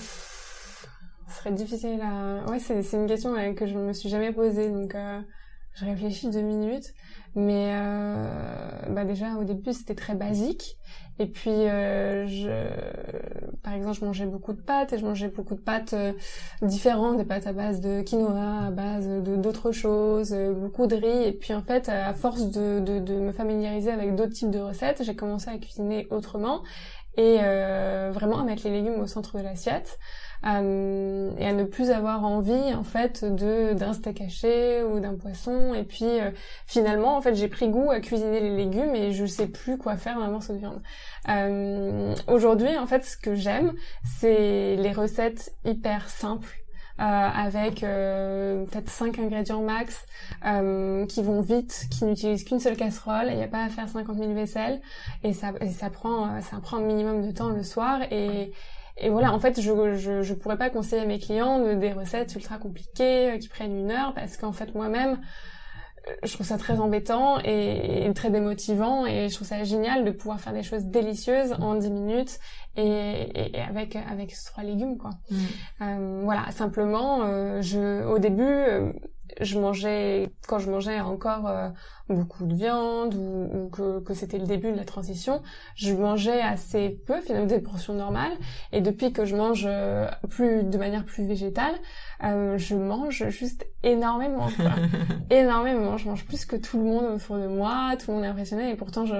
ce 1.27 1.37
serait 1.37 1.51
difficile 1.51 1.99
à... 2.01 2.49
Ouais, 2.49 2.59
c'est 2.59 2.93
une 2.93 3.07
question 3.07 3.35
euh, 3.35 3.53
que 3.53 3.67
je 3.67 3.73
ne 3.73 3.87
me 3.87 3.93
suis 3.93 4.09
jamais 4.09 4.31
posée, 4.31 4.69
donc 4.69 4.95
je 5.75 5.85
réfléchis 5.85 6.29
deux 6.29 6.41
minutes. 6.41 6.93
Mais 7.35 7.71
bah 8.89 9.05
déjà 9.05 9.35
au 9.35 9.43
début 9.43 9.71
c'était 9.71 9.93
très 9.93 10.15
basique 10.15 10.77
et 11.19 11.25
puis 11.25 11.51
euh, 11.51 12.25
je 12.27 12.49
par 13.61 13.73
exemple 13.73 13.97
je 13.99 14.05
mangeais 14.05 14.25
beaucoup 14.25 14.53
de 14.53 14.61
pâtes 14.61 14.93
et 14.93 14.97
je 14.97 15.05
mangeais 15.05 15.27
beaucoup 15.27 15.55
de 15.55 15.59
pâtes 15.59 15.93
euh, 15.93 16.13
différentes 16.61 17.17
des 17.17 17.25
pâtes 17.25 17.45
à 17.45 17.51
base 17.53 17.81
de 17.81 18.01
quinoa 18.01 18.67
à 18.67 18.71
base 18.71 19.05
de 19.07 19.35
d'autres 19.35 19.73
choses 19.73 20.31
euh, 20.33 20.53
beaucoup 20.53 20.87
de 20.87 20.95
riz. 20.95 21.27
Et 21.27 21.33
puis 21.33 21.53
en 21.53 21.61
fait 21.61 21.89
à 21.89 22.13
force 22.13 22.49
de, 22.49 22.79
de, 22.79 22.99
de 22.99 23.13
me 23.15 23.33
familiariser 23.33 23.91
avec 23.91 24.15
d'autres 24.15 24.33
types 24.33 24.49
de 24.49 24.59
recettes 24.59 25.03
j'ai 25.03 25.15
commencé 25.15 25.49
à 25.49 25.57
cuisiner 25.57 26.07
autrement 26.09 26.63
et 27.15 27.37
euh, 27.41 28.11
vraiment 28.13 28.39
à 28.39 28.43
mettre 28.43 28.63
les 28.63 28.71
légumes 28.71 28.99
au 29.01 29.07
centre 29.07 29.37
de 29.37 29.43
l'assiette 29.43 29.99
euh, 30.45 31.31
et 31.37 31.45
à 31.45 31.53
ne 31.53 31.65
plus 31.65 31.89
avoir 31.91 32.23
envie 32.23 32.73
en 32.73 32.83
fait 32.83 33.25
de 33.25 33.73
d'un 33.73 33.93
steak 33.93 34.21
haché 34.21 34.83
ou 34.83 35.01
d'un 35.01 35.15
poisson 35.15 35.73
et 35.73 35.83
puis 35.83 36.05
euh, 36.05 36.31
finalement 36.65 37.17
en 37.17 37.21
fait 37.21 37.35
j'ai 37.35 37.49
pris 37.49 37.67
goût 37.67 37.91
à 37.91 37.99
cuisiner 37.99 38.39
les 38.39 38.55
légumes 38.55 38.95
et 38.95 39.11
je 39.11 39.25
sais 39.25 39.47
plus 39.47 39.77
quoi 39.77 39.97
faire 39.97 40.17
d'un 40.17 40.29
morceau 40.29 40.53
de 40.53 40.59
viande. 40.59 40.81
Euh, 41.27 42.15
Aujourd'hui 42.27 42.77
en 42.77 42.87
fait 42.87 43.03
ce 43.03 43.17
que 43.17 43.35
j'aime 43.35 43.73
c'est 44.19 44.77
les 44.77 44.93
recettes 44.93 45.53
hyper 45.65 46.09
simples 46.09 46.63
avec 47.03 47.83
euh, 47.83 48.65
peut-être 48.65 48.89
5 48.89 49.19
ingrédients 49.19 49.61
max 49.61 50.05
euh, 50.45 51.05
qui 51.05 51.23
vont 51.23 51.41
vite, 51.41 51.87
qui 51.89 52.05
n'utilisent 52.05 52.43
qu'une 52.43 52.59
seule 52.59 52.75
casserole, 52.75 53.27
il 53.29 53.37
n'y 53.37 53.43
a 53.43 53.47
pas 53.47 53.63
à 53.63 53.69
faire 53.69 53.87
50 53.87 54.17
000 54.17 54.33
vaisselles. 54.33 54.81
Et 55.23 55.33
ça, 55.33 55.53
et 55.61 55.69
ça 55.69 55.89
prend 55.89 56.41
ça 56.41 56.57
prend 56.61 56.77
un 56.77 56.81
minimum 56.81 57.25
de 57.25 57.31
temps 57.31 57.49
le 57.49 57.63
soir. 57.63 58.01
Et 58.11 58.51
et 59.01 59.09
voilà, 59.09 59.33
en 59.33 59.39
fait, 59.39 59.61
je, 59.61 59.95
je, 59.95 60.23
je 60.23 60.33
pourrais 60.33 60.57
pas 60.57 60.69
conseiller 60.69 61.03
à 61.03 61.05
mes 61.05 61.19
clients 61.19 61.59
de, 61.59 61.73
des 61.73 61.93
recettes 61.93 62.35
ultra 62.35 62.57
compliquées 62.57 63.37
qui 63.39 63.47
prennent 63.47 63.77
une 63.77 63.91
heure 63.91 64.13
parce 64.13 64.35
qu'en 64.35 64.51
fait, 64.51 64.75
moi-même, 64.75 65.17
je 66.23 66.33
trouve 66.33 66.45
ça 66.45 66.57
très 66.57 66.79
embêtant 66.79 67.39
et, 67.39 68.09
très 68.15 68.29
démotivant 68.29 69.05
et 69.05 69.29
je 69.29 69.35
trouve 69.35 69.47
ça 69.47 69.63
génial 69.63 70.05
de 70.05 70.11
pouvoir 70.11 70.39
faire 70.39 70.53
des 70.53 70.63
choses 70.63 70.85
délicieuses 70.85 71.53
en 71.59 71.75
10 71.75 71.91
minutes 71.91 72.39
et, 72.75 73.53
et 73.55 73.61
avec 73.61 73.95
avec 73.95 74.33
trois 74.45 74.63
légumes 74.63 74.97
quoi. 74.97 75.11
Mm. 75.29 75.35
Euh, 75.81 76.21
voilà, 76.23 76.51
simplement 76.51 77.23
euh, 77.23 77.61
je 77.61 78.03
au 78.05 78.19
début 78.19 78.43
euh, 78.43 78.91
je 79.41 79.59
mangeais 79.59 80.31
quand 80.47 80.59
je 80.59 80.69
mangeais 80.69 80.99
encore 80.99 81.47
euh, 81.47 81.69
beaucoup 82.09 82.45
de 82.45 82.55
viande 82.55 83.15
ou, 83.15 83.69
que, 83.69 83.99
que 83.99 84.13
c'était 84.13 84.39
le 84.39 84.45
début 84.45 84.71
de 84.71 84.77
la 84.77 84.83
transition, 84.83 85.41
je 85.75 85.93
mangeais 85.93 86.41
assez 86.41 86.97
peu, 87.05 87.21
finalement 87.25 87.47
des 87.47 87.59
portions 87.59 87.93
normales. 87.93 88.31
Et 88.71 88.81
depuis 88.81 89.13
que 89.13 89.25
je 89.25 89.35
mange 89.35 89.65
euh, 89.67 90.07
plus 90.29 90.63
de 90.63 90.77
manière 90.77 91.05
plus 91.05 91.25
végétale, 91.25 91.73
euh, 92.23 92.57
je 92.57 92.75
mange 92.75 93.29
juste 93.29 93.67
énormément, 93.83 94.47
énormément. 95.29 95.97
Je 95.97 96.09
mange 96.09 96.25
plus 96.25 96.45
que 96.45 96.55
tout 96.55 96.77
le 96.77 96.85
monde 96.85 97.05
autour 97.15 97.37
de 97.37 97.47
moi, 97.47 97.95
tout 97.97 98.11
le 98.11 98.17
monde 98.17 98.25
est 98.25 98.29
impressionné. 98.29 98.71
Et 98.71 98.75
pourtant, 98.75 99.05
je, 99.05 99.15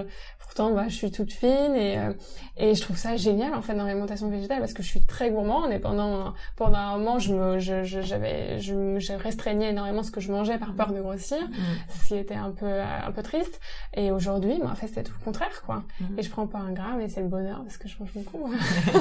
pourtant, 0.60 0.76
bah, 0.76 0.86
je 0.90 0.96
suis 0.96 1.12
toute 1.12 1.32
fine 1.32 1.76
et 1.76 1.98
euh, 1.98 2.12
et 2.58 2.76
je 2.76 2.82
trouve 2.82 2.98
ça 2.98 3.16
génial 3.16 3.54
en 3.54 3.62
fait 3.62 3.74
dans 3.74 3.86
l'alimentation 3.86 4.30
végétale 4.30 4.60
parce 4.60 4.74
que 4.74 4.84
je 4.84 4.90
suis 4.90 5.02
très 5.02 5.32
gourmande 5.32 5.72
et 5.72 5.80
pendant 5.80 6.34
pendant 6.58 6.78
un 6.78 6.98
moment, 6.98 7.18
je 7.18 7.34
me, 7.34 7.60
je, 7.60 7.84
j'avais, 7.84 8.60
je, 8.60 9.00
je, 9.00 9.14
restreignais 9.14 9.70
énormément 9.70 10.04
ce 10.04 10.12
que 10.12 10.20
je 10.20 10.30
mangeais 10.32 10.58
par 10.58 10.74
peur 10.74 10.92
de 10.92 11.00
grossir, 11.00 11.38
mm. 11.38 11.54
ce 11.90 12.08
qui 12.08 12.16
était 12.16 12.36
un 12.36 12.52
peu 12.52 12.82
un 12.82 13.12
peu 13.12 13.24
triste. 13.24 13.62
Et 13.94 14.12
aujourd'hui, 14.12 14.60
bah, 14.62 14.70
en 14.72 14.76
fait, 14.76 14.88
c'est 14.88 15.04
tout 15.04 15.14
le 15.18 15.24
contraire, 15.24 15.62
quoi. 15.66 15.84
Mm. 16.02 16.20
Et 16.20 16.24
je 16.24 16.30
prends 16.30 16.48
pas 16.48 16.60
un 16.60 16.74
gramme 16.74 17.00
et 17.00 17.08
c'est 17.08 17.22
le 17.22 17.30
bonheur 17.30 17.62
parce 17.64 17.78
que 17.78 17.88
je 17.88 17.96
mange 18.00 18.12
beaucoup. 18.14 18.52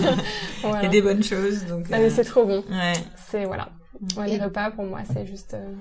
voilà. 0.62 0.85
Et 0.85 0.88
des 0.88 1.03
bonnes 1.03 1.25
choses, 1.25 1.66
donc. 1.66 1.87
Ah, 1.90 1.99
mais 1.99 2.11
c'est 2.11 2.25
trop 2.25 2.44
bon. 2.44 2.62
Ouais. 2.71 2.92
C'est 3.16 3.44
voilà. 3.44 3.71
Ouais, 4.16 4.29
les 4.29 4.38
repas 4.38 4.71
pour 4.71 4.85
moi, 4.85 5.01
c'est 5.12 5.27
juste. 5.27 5.55
Euh, 5.55 5.75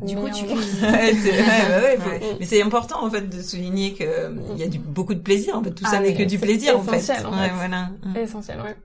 du 0.00 0.16
coup, 0.16 0.28
tu 0.30 0.44
cuisines. 0.44 0.82
ouais, 0.82 1.12
ouais, 1.12 1.98
ouais, 1.98 2.20
Mais 2.40 2.46
c'est 2.46 2.62
important 2.62 3.04
en 3.04 3.10
fait 3.10 3.28
de 3.28 3.42
souligner 3.42 3.92
que 3.92 4.04
euh, 4.04 4.30
il 4.54 4.58
y 4.58 4.62
a 4.62 4.68
du, 4.68 4.78
beaucoup 4.78 5.14
de 5.14 5.20
plaisir. 5.20 5.56
En 5.56 5.62
fait, 5.62 5.72
tout 5.72 5.84
ça 5.84 5.98
ah, 5.98 6.00
n'est 6.00 6.14
que 6.14 6.22
du 6.22 6.38
plaisir 6.38 6.78
en 6.78 6.82
fait. 6.82 6.96
En 7.24 7.32
fait. 7.32 7.50
Voilà. 7.54 7.90
Essentiel, 8.16 8.60
ouais. 8.60 8.76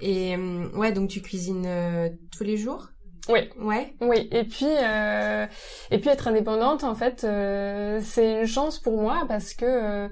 Et 0.00 0.36
euh, 0.36 0.68
ouais, 0.76 0.92
donc 0.92 1.08
tu 1.08 1.20
cuisines 1.20 1.68
tous 2.36 2.44
les 2.44 2.56
jours? 2.56 2.88
Oui. 3.28 3.50
Ouais. 3.60 3.94
Oui. 4.00 4.28
Et 4.32 4.44
puis, 4.44 4.66
euh, 4.66 5.46
et 5.90 5.98
puis 5.98 6.08
être 6.08 6.28
indépendante, 6.28 6.82
en 6.84 6.94
fait, 6.94 7.24
euh, 7.24 8.00
c'est 8.02 8.40
une 8.40 8.46
chance 8.46 8.78
pour 8.78 9.00
moi 9.00 9.24
parce 9.28 9.52
que 9.52 9.66
euh, 9.66 10.08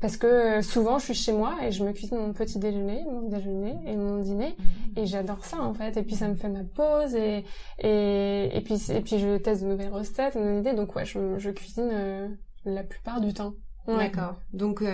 parce 0.00 0.16
que 0.16 0.62
souvent 0.62 0.98
je 0.98 1.06
suis 1.06 1.14
chez 1.14 1.32
moi 1.32 1.56
et 1.62 1.72
je 1.72 1.84
me 1.84 1.92
cuisine 1.92 2.18
mon 2.18 2.32
petit 2.32 2.58
déjeuner, 2.58 3.04
mon 3.04 3.28
déjeuner 3.28 3.76
et 3.86 3.96
mon 3.96 4.18
dîner 4.18 4.56
mmh. 4.58 4.98
et 4.98 5.06
j'adore 5.06 5.44
ça 5.44 5.60
en 5.60 5.74
fait. 5.74 5.96
Et 5.96 6.02
puis 6.02 6.16
ça 6.16 6.28
me 6.28 6.34
fait 6.34 6.48
ma 6.48 6.64
pause 6.64 7.14
et 7.14 7.44
et 7.78 8.56
et 8.56 8.60
puis 8.62 8.80
et 8.90 9.00
puis 9.00 9.18
je 9.18 9.36
teste 9.36 9.62
de 9.62 9.68
nouvelles 9.68 9.92
recettes, 9.92 10.34
de 10.36 10.40
nouvelles 10.40 10.58
idées. 10.60 10.74
Donc 10.74 10.96
ouais, 10.96 11.04
je, 11.04 11.38
je 11.38 11.50
cuisine 11.50 11.90
euh, 11.92 12.28
la 12.64 12.82
plupart 12.82 13.20
du 13.20 13.34
temps. 13.34 13.54
D'accord. 13.86 14.36
Donc 14.52 14.84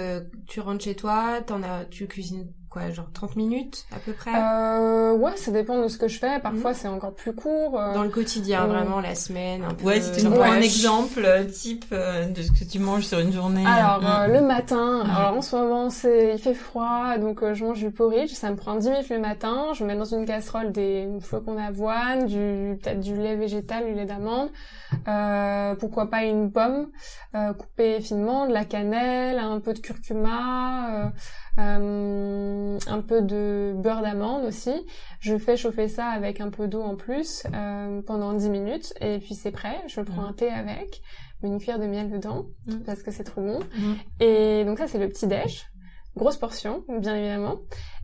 tu 0.46 0.60
rentres 0.60 0.82
chez 0.84 0.94
toi, 0.94 1.40
t'en 1.44 1.62
as, 1.62 1.84
tu 1.84 2.06
cuisines 2.06 2.50
genre 2.92 3.10
30 3.12 3.36
minutes 3.36 3.86
à 3.94 3.98
peu 3.98 4.12
près 4.12 4.30
euh, 4.34 5.12
Ouais, 5.16 5.36
ça 5.36 5.50
dépend 5.50 5.82
de 5.82 5.88
ce 5.88 5.98
que 5.98 6.08
je 6.08 6.18
fais. 6.18 6.38
Parfois, 6.40 6.70
mhm. 6.70 6.76
c'est 6.76 6.88
encore 6.88 7.14
plus 7.14 7.34
court. 7.34 7.80
Euh. 7.80 7.94
Dans 7.94 8.02
le 8.02 8.10
quotidien, 8.10 8.66
vraiment, 8.66 9.00
la 9.00 9.14
semaine, 9.14 9.64
un 9.64 9.74
peu. 9.74 9.86
Ouais, 9.86 10.00
si 10.00 10.12
tu 10.12 10.26
un 10.26 10.60
exemple 10.60 11.22
euh, 11.24 11.44
type 11.44 11.86
euh, 11.92 12.26
de 12.26 12.42
ce 12.42 12.52
que 12.52 12.64
tu 12.64 12.78
manges 12.78 13.04
sur 13.04 13.18
une 13.18 13.32
journée. 13.32 13.64
Alors, 13.66 14.00
mm. 14.00 14.32
le 14.32 14.40
matin, 14.42 15.04
mm. 15.04 15.10
alors 15.10 15.36
en 15.36 15.42
ce 15.42 15.56
moment, 15.56 15.90
c'est 15.90 16.34
il 16.34 16.38
fait 16.38 16.54
froid, 16.54 17.18
donc 17.18 17.40
je 17.52 17.64
mange 17.64 17.78
du 17.78 17.90
porridge. 17.90 18.30
Ça 18.32 18.50
me 18.50 18.56
prend 18.56 18.76
10 18.76 18.90
minutes 18.90 19.08
le 19.08 19.18
matin. 19.18 19.72
Je 19.74 19.84
mets 19.84 19.96
dans 19.96 20.04
une 20.04 20.26
casserole 20.26 20.72
des 20.72 21.08
flocons 21.20 21.54
d'avoine, 21.54 22.26
du 22.26 22.78
peut-être 22.82 23.00
du 23.00 23.16
lait 23.16 23.36
végétal, 23.36 23.86
du 23.86 23.94
lait 23.94 24.06
d'amande. 24.06 24.50
pourquoi 25.78 26.10
pas 26.10 26.24
une 26.24 26.50
pomme 26.50 26.88
coupée 27.58 28.00
finement, 28.00 28.46
de 28.46 28.52
la 28.52 28.64
cannelle, 28.64 29.38
un 29.38 29.60
peu 29.60 29.72
de 29.72 29.78
curcuma 29.78 31.12
euh, 31.58 32.78
un 32.86 33.00
peu 33.00 33.22
de 33.22 33.72
beurre 33.76 34.02
d'amande 34.02 34.44
aussi. 34.44 34.74
Je 35.20 35.38
fais 35.38 35.56
chauffer 35.56 35.88
ça 35.88 36.06
avec 36.08 36.40
un 36.40 36.50
peu 36.50 36.68
d'eau 36.68 36.82
en 36.82 36.96
plus 36.96 37.46
euh, 37.54 38.02
pendant 38.02 38.34
10 38.34 38.50
minutes 38.50 38.94
et 39.00 39.18
puis 39.18 39.34
c'est 39.34 39.52
prêt. 39.52 39.80
Je 39.86 40.00
prends 40.02 40.24
un 40.24 40.32
thé 40.32 40.50
avec, 40.50 41.02
une 41.42 41.58
cuillère 41.58 41.78
de 41.78 41.86
miel 41.86 42.10
dedans 42.10 42.46
mm. 42.66 42.80
parce 42.84 43.02
que 43.02 43.10
c'est 43.10 43.24
trop 43.24 43.40
bon. 43.40 43.60
Mm. 43.60 43.94
Et 44.20 44.64
donc 44.64 44.78
ça 44.78 44.86
c'est 44.86 44.98
le 44.98 45.08
petit 45.08 45.26
déj. 45.26 45.66
Grosse 46.14 46.36
portion, 46.36 46.82
bien 46.88 47.14
évidemment. 47.14 47.56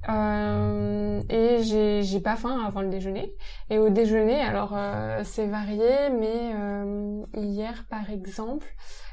Euh, 0.09 1.23
et 1.31 1.63
j'ai, 1.63 2.03
j'ai 2.03 2.21
pas 2.21 2.37
faim 2.37 2.63
avant 2.67 2.83
le 2.83 2.89
déjeuner. 2.89 3.35
Et 3.71 3.79
au 3.79 3.89
déjeuner, 3.89 4.41
alors 4.41 4.77
c'est 5.25 5.47
varié, 5.47 6.11
mais 6.11 6.53
hier 7.35 7.87
par 7.89 8.11
exemple, 8.11 8.67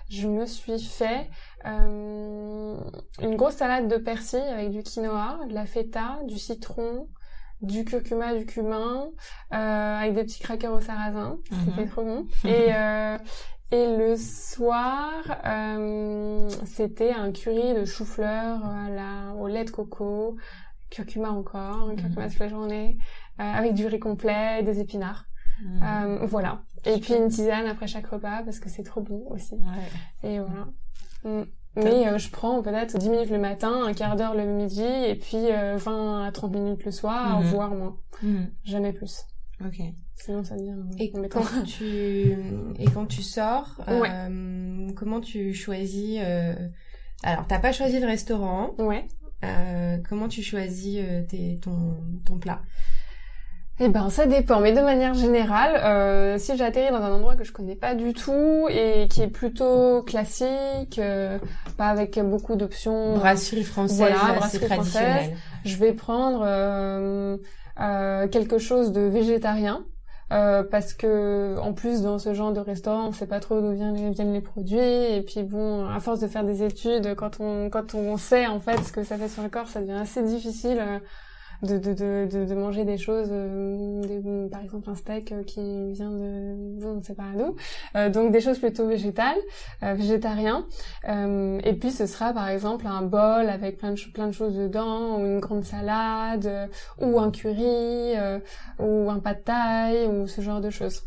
je 0.09 0.27
me 0.27 0.45
suis 0.45 0.79
fait 0.79 1.29
euh, 1.65 2.77
une 3.21 3.35
grosse 3.35 3.55
salade 3.55 3.87
de 3.87 3.97
persil 3.97 4.39
avec 4.39 4.71
du 4.71 4.83
quinoa, 4.83 5.39
de 5.47 5.53
la 5.53 5.65
feta, 5.65 6.19
du 6.25 6.37
citron, 6.37 7.07
du 7.61 7.83
curcuma, 7.83 8.35
du 8.35 8.45
cumin, 8.45 9.09
euh, 9.53 9.97
avec 9.99 10.13
des 10.13 10.23
petits 10.23 10.39
crackers 10.39 10.73
au 10.73 10.79
sarrasin. 10.79 11.37
C'était 11.65 11.81
mhm. 11.81 11.89
trop 11.89 12.03
bon. 12.03 12.25
Et, 12.45 12.73
euh, 12.73 13.17
et 13.71 13.97
le 13.97 14.15
soir, 14.15 15.11
c'était 16.65 17.11
un 17.11 17.31
curry 17.31 17.75
de 17.75 17.85
chou-fleur 17.85 18.61
au 19.37 19.47
lait 19.47 19.63
de 19.63 19.69
coco, 19.69 20.37
curcuma 20.89 21.29
encore, 21.29 21.87
un 21.87 21.95
curcuma 21.95 22.23
mhm. 22.23 22.31
toute 22.31 22.39
la 22.39 22.47
journée, 22.47 22.97
avec 23.37 23.75
du 23.75 23.85
riz 23.85 23.99
complet, 23.99 24.63
des 24.63 24.79
épinards. 24.79 25.25
Mhm. 25.63 26.25
Voilà. 26.25 26.63
Et 26.85 26.99
puis 26.99 27.13
une 27.13 27.27
tisane 27.27 27.67
après 27.67 27.85
chaque 27.85 28.07
repas 28.07 28.41
parce 28.43 28.59
que 28.59 28.69
c'est 28.69 28.81
trop 28.81 29.01
bon 29.01 29.23
aussi. 29.29 29.53
Ouais. 29.53 30.29
Et 30.29 30.39
voilà. 30.39 30.65
Mm. 31.23 31.43
Mais 31.75 32.07
euh, 32.07 32.17
je 32.17 32.29
prends 32.29 32.61
peut-être 32.61 32.97
10 32.97 33.09
minutes 33.09 33.29
le 33.29 33.37
matin, 33.37 33.83
un 33.85 33.93
quart 33.93 34.15
d'heure 34.15 34.35
le 34.35 34.45
midi, 34.45 34.83
et 34.83 35.15
puis 35.15 35.51
euh, 35.51 35.77
20 35.77 36.25
à 36.25 36.31
30 36.31 36.51
minutes 36.53 36.85
le 36.85 36.91
soir, 36.91 37.39
mhm. 37.39 37.47
voire 37.47 37.71
moins. 37.71 37.97
Mhm. 38.23 38.51
Jamais 38.63 38.93
plus. 38.93 39.25
Ok. 39.63 39.81
Sinon 40.15 40.43
ça 40.43 40.55
devient... 40.55 40.75
Et 40.97 41.11
quand 41.11 41.63
tu 41.65 42.35
et 42.77 42.85
quand 42.93 43.05
tu 43.05 43.21
sors, 43.21 43.81
euh, 43.87 44.89
comment 44.95 45.21
tu 45.21 45.53
choisis 45.53 46.19
euh... 46.21 46.55
Alors 47.23 47.47
t'as 47.47 47.59
pas 47.59 47.71
choisi 47.71 47.99
le 47.99 48.07
restaurant. 48.07 48.71
Ouais. 48.79 49.05
Euh, 49.43 49.97
comment 50.07 50.27
tu 50.27 50.41
choisis 50.41 51.01
tes, 51.29 51.59
ton 51.61 51.95
ton 52.25 52.39
plat? 52.39 52.61
Eh 53.81 53.87
ben, 53.87 54.09
ça 54.09 54.25
dépend, 54.25 54.59
mais 54.59 54.73
de 54.73 54.81
manière 54.81 55.13
générale, 55.13 55.75
euh, 55.77 56.37
si 56.37 56.57
j'atterris 56.57 56.91
dans 56.91 57.01
un 57.01 57.13
endroit 57.13 57.35
que 57.35 57.45
je 57.45 57.53
connais 57.53 57.75
pas 57.75 57.95
du 57.95 58.13
tout 58.13 58.67
et 58.69 59.07
qui 59.09 59.21
est 59.21 59.29
plutôt 59.29 60.03
classique, 60.03 60.99
euh, 60.99 61.39
pas 61.77 61.87
avec 61.87 62.19
beaucoup 62.19 62.55
d'options, 62.55 63.15
brasserie 63.15 63.63
française, 63.63 63.97
voilà, 63.97 64.33
brasserie 64.35 64.65
française, 64.65 65.31
je 65.63 65.75
vais 65.77 65.93
prendre 65.93 66.41
euh, 66.45 67.37
euh, 67.79 68.27
quelque 68.27 68.57
chose 68.57 68.91
de 68.91 69.01
végétarien. 69.01 69.85
Euh, 70.31 70.61
parce 70.61 70.93
que 70.93 71.57
en 71.57 71.73
plus 71.73 72.03
dans 72.03 72.19
ce 72.19 72.35
genre 72.35 72.53
de 72.53 72.59
restaurant 72.59 73.07
on 73.07 73.11
sait 73.11 73.25
pas 73.25 73.39
trop 73.39 73.61
d'où 73.61 73.71
viennent, 73.71 74.11
viennent 74.11 74.31
les 74.31 74.41
produits 74.41 74.77
et 74.77 75.23
puis 75.23 75.41
bon 75.41 75.87
à 75.87 75.99
force 75.99 76.19
de 76.19 76.27
faire 76.27 76.43
des 76.43 76.61
études 76.61 77.15
quand 77.15 77.39
on 77.39 77.71
quand 77.71 77.95
on 77.95 78.15
sait 78.17 78.45
en 78.45 78.59
fait 78.59 78.77
ce 78.83 78.91
que 78.91 79.03
ça 79.03 79.17
fait 79.17 79.27
sur 79.27 79.41
le 79.41 79.49
corps 79.49 79.67
ça 79.67 79.81
devient 79.81 79.93
assez 79.93 80.21
difficile 80.21 80.77
euh, 80.79 80.99
de, 81.63 81.77
de, 81.77 81.93
de, 81.93 82.45
de, 82.45 82.55
manger 82.55 82.85
des 82.85 82.97
choses, 82.97 83.27
euh, 83.31 84.47
par 84.49 84.61
exemple 84.61 84.89
un 84.89 84.95
steak 84.95 85.31
euh, 85.31 85.43
qui 85.43 85.91
vient 85.91 86.11
de, 86.11 86.85
on 86.85 86.95
ne 86.95 87.01
sait 87.01 87.15
pas 87.15 87.31
d'où, 87.37 87.55
euh, 87.95 88.09
donc 88.09 88.31
des 88.31 88.39
choses 88.39 88.59
plutôt 88.59 88.87
végétales, 88.87 89.37
euh, 89.83 89.93
végétariens. 89.93 90.65
et 91.05 91.73
puis 91.73 91.91
ce 91.91 92.05
sera 92.05 92.33
par 92.33 92.47
exemple 92.49 92.87
un 92.87 93.01
bol 93.01 93.49
avec 93.49 93.77
plein 93.77 93.91
de, 93.91 93.99
plein 94.13 94.27
de 94.27 94.31
choses 94.31 94.55
dedans, 94.55 95.17
ou 95.17 95.25
une 95.25 95.39
grande 95.39 95.63
salade, 95.63 96.69
ou 97.01 97.19
un 97.19 97.31
curry, 97.31 98.13
ou 98.79 99.09
un 99.09 99.19
pad 99.19 99.43
thai, 99.43 100.07
ou 100.07 100.27
ce 100.27 100.41
genre 100.41 100.61
de 100.61 100.69
choses. 100.69 101.03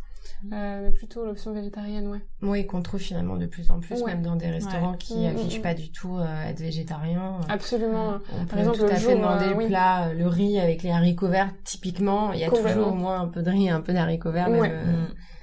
Euh, 0.53 0.81
mais 0.83 0.93
plutôt 0.93 1.25
l'option 1.25 1.53
végétarienne, 1.53 2.09
ouais. 2.09 2.21
Oui, 2.43 2.67
qu'on 2.67 2.83
trouve 2.83 3.01
finalement 3.01 3.37
de 3.37 3.47
plus 3.47 3.71
en 3.71 3.79
plus, 3.79 4.03
même 4.05 4.23
dans 4.23 4.35
des 4.35 4.51
restaurants 4.51 4.95
qui 4.95 5.21
mm, 5.21 5.27
affichent 5.27 5.59
mm, 5.61 5.63
pas 5.63 5.73
mm. 5.73 5.77
du 5.77 5.93
tout 5.93 6.17
euh, 6.17 6.49
être 6.49 6.59
végétarien. 6.59 7.39
Absolument. 7.49 8.19
On 8.33 8.47
Par 8.47 8.59
exemple, 8.59 8.79
tout 8.79 8.85
à 8.85 8.97
fait 8.97 9.15
demander 9.15 9.47
euh, 9.47 9.55
le 9.55 9.67
plat, 9.69 10.13
le 10.13 10.27
riz 10.27 10.59
avec 10.59 10.83
les 10.83 10.91
haricots 10.91 11.29
verts. 11.29 11.53
Typiquement, 11.65 12.33
il 12.33 12.41
y 12.41 12.45
a 12.45 12.51
toujours 12.51 12.89
au 12.89 12.95
moins 12.95 13.21
un 13.21 13.29
peu 13.29 13.43
de 13.43 13.51
riz, 13.51 13.71
un 13.71 13.81
peu 13.81 13.93
d'haricots 13.93 14.33
verts. 14.33 14.51
Ouais. 14.51 14.73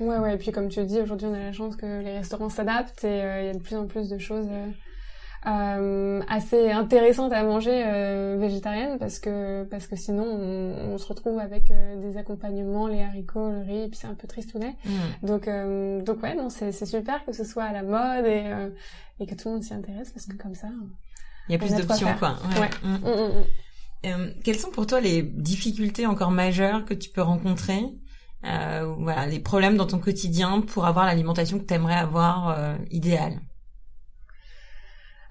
ouais, 0.01 0.17
ouais. 0.17 0.35
Et 0.35 0.37
puis 0.37 0.51
comme 0.51 0.67
tu 0.67 0.81
le 0.81 0.85
dis, 0.85 0.99
aujourd'hui, 0.99 1.27
on 1.27 1.33
a 1.33 1.39
la 1.39 1.53
chance 1.53 1.75
que 1.77 1.85
les 1.85 2.17
restaurants 2.17 2.49
s'adaptent 2.49 3.03
et 3.05 3.19
il 3.41 3.45
y 3.45 3.49
a 3.49 3.53
de 3.53 3.59
plus 3.59 3.77
en 3.77 3.87
plus 3.87 4.09
de 4.09 4.17
choses 4.17 4.47
euh, 5.45 6.21
assez 6.27 6.69
intéressante 6.69 7.31
à 7.31 7.43
manger 7.43 7.83
euh, 7.85 8.35
végétarienne 8.37 8.97
parce 8.99 9.19
que 9.19 9.63
parce 9.63 9.87
que 9.87 9.95
sinon 9.95 10.25
on, 10.25 10.93
on 10.93 10.97
se 10.97 11.07
retrouve 11.07 11.39
avec 11.39 11.71
euh, 11.71 11.95
des 12.01 12.17
accompagnements 12.17 12.87
les 12.87 13.01
haricots 13.01 13.49
le 13.49 13.61
riz 13.61 13.83
et 13.83 13.87
puis 13.87 13.97
c'est 13.97 14.07
un 14.07 14.15
peu 14.15 14.27
tristounet 14.27 14.75
mm. 14.83 15.25
donc 15.25 15.47
euh, 15.47 16.01
donc 16.01 16.21
ouais 16.23 16.35
non 16.35 16.49
c'est 16.49 16.73
c'est 16.73 16.85
super 16.85 17.23
que 17.23 17.31
ce 17.31 17.45
soit 17.45 17.63
à 17.63 17.71
la 17.71 17.83
mode 17.83 18.25
et 18.25 18.43
euh, 18.47 18.69
et 19.21 19.25
que 19.25 19.33
tout 19.33 19.47
le 19.47 19.53
monde 19.55 19.63
s'y 19.63 19.73
intéresse 19.73 20.11
parce 20.11 20.25
que 20.25 20.35
comme 20.35 20.55
ça 20.55 20.67
il 21.47 21.53
y 21.53 21.55
a 21.55 21.57
plus 21.57 21.73
d'options 21.73 22.13
quoi 22.19 22.35
ouais, 22.59 22.69
mm. 22.83 24.09
Mm, 24.09 24.33
quelles 24.43 24.59
sont 24.59 24.71
pour 24.71 24.87
toi 24.87 24.99
les 24.99 25.21
difficultés 25.21 26.05
encore 26.05 26.31
majeures 26.31 26.83
que 26.83 26.93
tu 26.93 27.09
peux 27.09 27.21
rencontrer 27.21 27.81
voilà 28.43 29.25
les 29.25 29.39
problèmes 29.39 29.77
dans 29.77 29.87
ton 29.87 29.99
quotidien 29.99 30.59
pour 30.59 30.85
avoir 30.85 31.05
l'alimentation 31.05 31.59
que 31.59 31.65
tu 31.65 31.73
aimerais 31.73 31.95
avoir 31.95 32.75
idéale? 32.91 33.39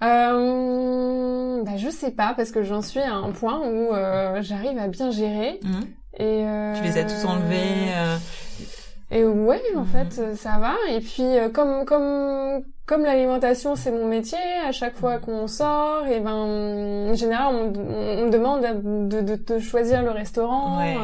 Euh, 0.02 1.62
bah, 1.64 1.76
je 1.76 1.88
sais 1.90 2.10
pas 2.10 2.34
parce 2.36 2.50
que 2.50 2.62
j'en 2.62 2.82
suis 2.82 3.00
à 3.00 3.14
un 3.14 3.30
point 3.30 3.60
où 3.60 3.92
euh, 3.92 4.42
j'arrive 4.42 4.78
à 4.78 4.88
bien 4.88 5.10
gérer. 5.10 5.60
Mmh. 5.62 5.80
Et 6.18 6.44
euh... 6.44 6.74
tu 6.74 6.82
les 6.82 6.98
as 6.98 7.04
tous 7.04 7.26
enlevés. 7.26 7.92
Euh... 7.94 8.16
Et 9.10 9.24
ouais, 9.24 9.62
en 9.76 9.84
fait, 9.84 10.36
ça 10.36 10.58
va. 10.58 10.74
Et 10.90 11.00
puis, 11.00 11.24
comme 11.52 11.84
comme 11.84 12.62
comme 12.88 13.04
l'alimentation 13.04 13.76
c'est 13.76 13.92
mon 13.92 14.06
métier, 14.06 14.38
à 14.66 14.72
chaque 14.72 14.96
fois 14.96 15.18
qu'on 15.18 15.46
sort, 15.46 16.06
et 16.06 16.20
ben 16.20 16.32
en 16.32 17.14
général 17.14 17.54
on, 17.54 17.72
on 17.78 18.24
me 18.24 18.30
demande 18.30 18.62
de, 18.62 19.20
de, 19.20 19.36
de, 19.36 19.58
choisir 19.58 20.02
le 20.02 20.10
restaurant. 20.10 20.80
Euh, 20.80 20.94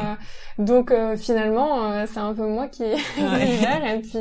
donc 0.57 0.89
euh, 0.89 1.15
finalement 1.15 1.91
euh, 1.91 2.05
c'est 2.11 2.19
un 2.19 2.33
peu 2.33 2.47
moi 2.47 2.67
qui 2.67 2.83
ouais. 2.83 3.97
et 3.97 3.99
puis 3.99 4.17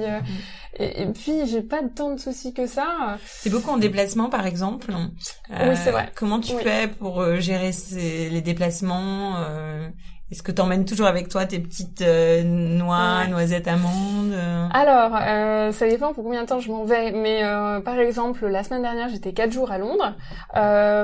et, 0.79 1.07
puis 1.07 1.47
j'ai 1.47 1.62
pas 1.62 1.81
tant 1.95 2.14
de 2.14 2.20
soucis 2.20 2.53
que 2.53 2.66
ça. 2.66 3.18
C'est 3.27 3.51
beaucoup 3.51 3.70
en 3.70 3.77
déplacement 3.79 4.29
par 4.29 4.47
exemple. 4.47 4.93
oui 5.51 5.77
c'est 5.77 5.91
vrai. 5.91 6.11
Comment 6.14 6.41
tu 6.41 6.57
fais 6.59 6.89
pour 6.89 7.25
gérer 7.41 7.72
ces, 7.72 8.29
les 8.31 8.41
déplacements 8.41 9.37
est-ce 10.31 10.43
que 10.43 10.51
tu 10.51 10.61
emmènes 10.61 10.87
toujours 10.87 11.07
avec 11.07 11.29
toi 11.29 11.45
tes 11.45 11.59
petites 11.59 12.01
euh, 12.01 12.43
noix, 12.43 13.27
noisettes, 13.29 13.68
amandes 13.68 14.33
euh? 14.33 14.66
Alors, 14.72 15.16
euh, 15.20 15.70
ça 15.70 15.87
dépend 15.87 16.14
pour 16.14 16.25
combien 16.25 16.43
de 16.43 16.49
temps 16.49 16.61
je 16.61 16.70
m'en 16.70 16.85
vais. 16.85 17.12
Mais 17.12 17.43
par 17.85 17.99
exemple, 17.99 18.47
la 18.47 18.64
semaine 18.64 18.83
dernière, 18.83 19.09
j'étais 19.11 19.33
quatre 19.33 19.53
jours 19.53 19.70
à 19.70 19.79
Londres. 19.79 20.16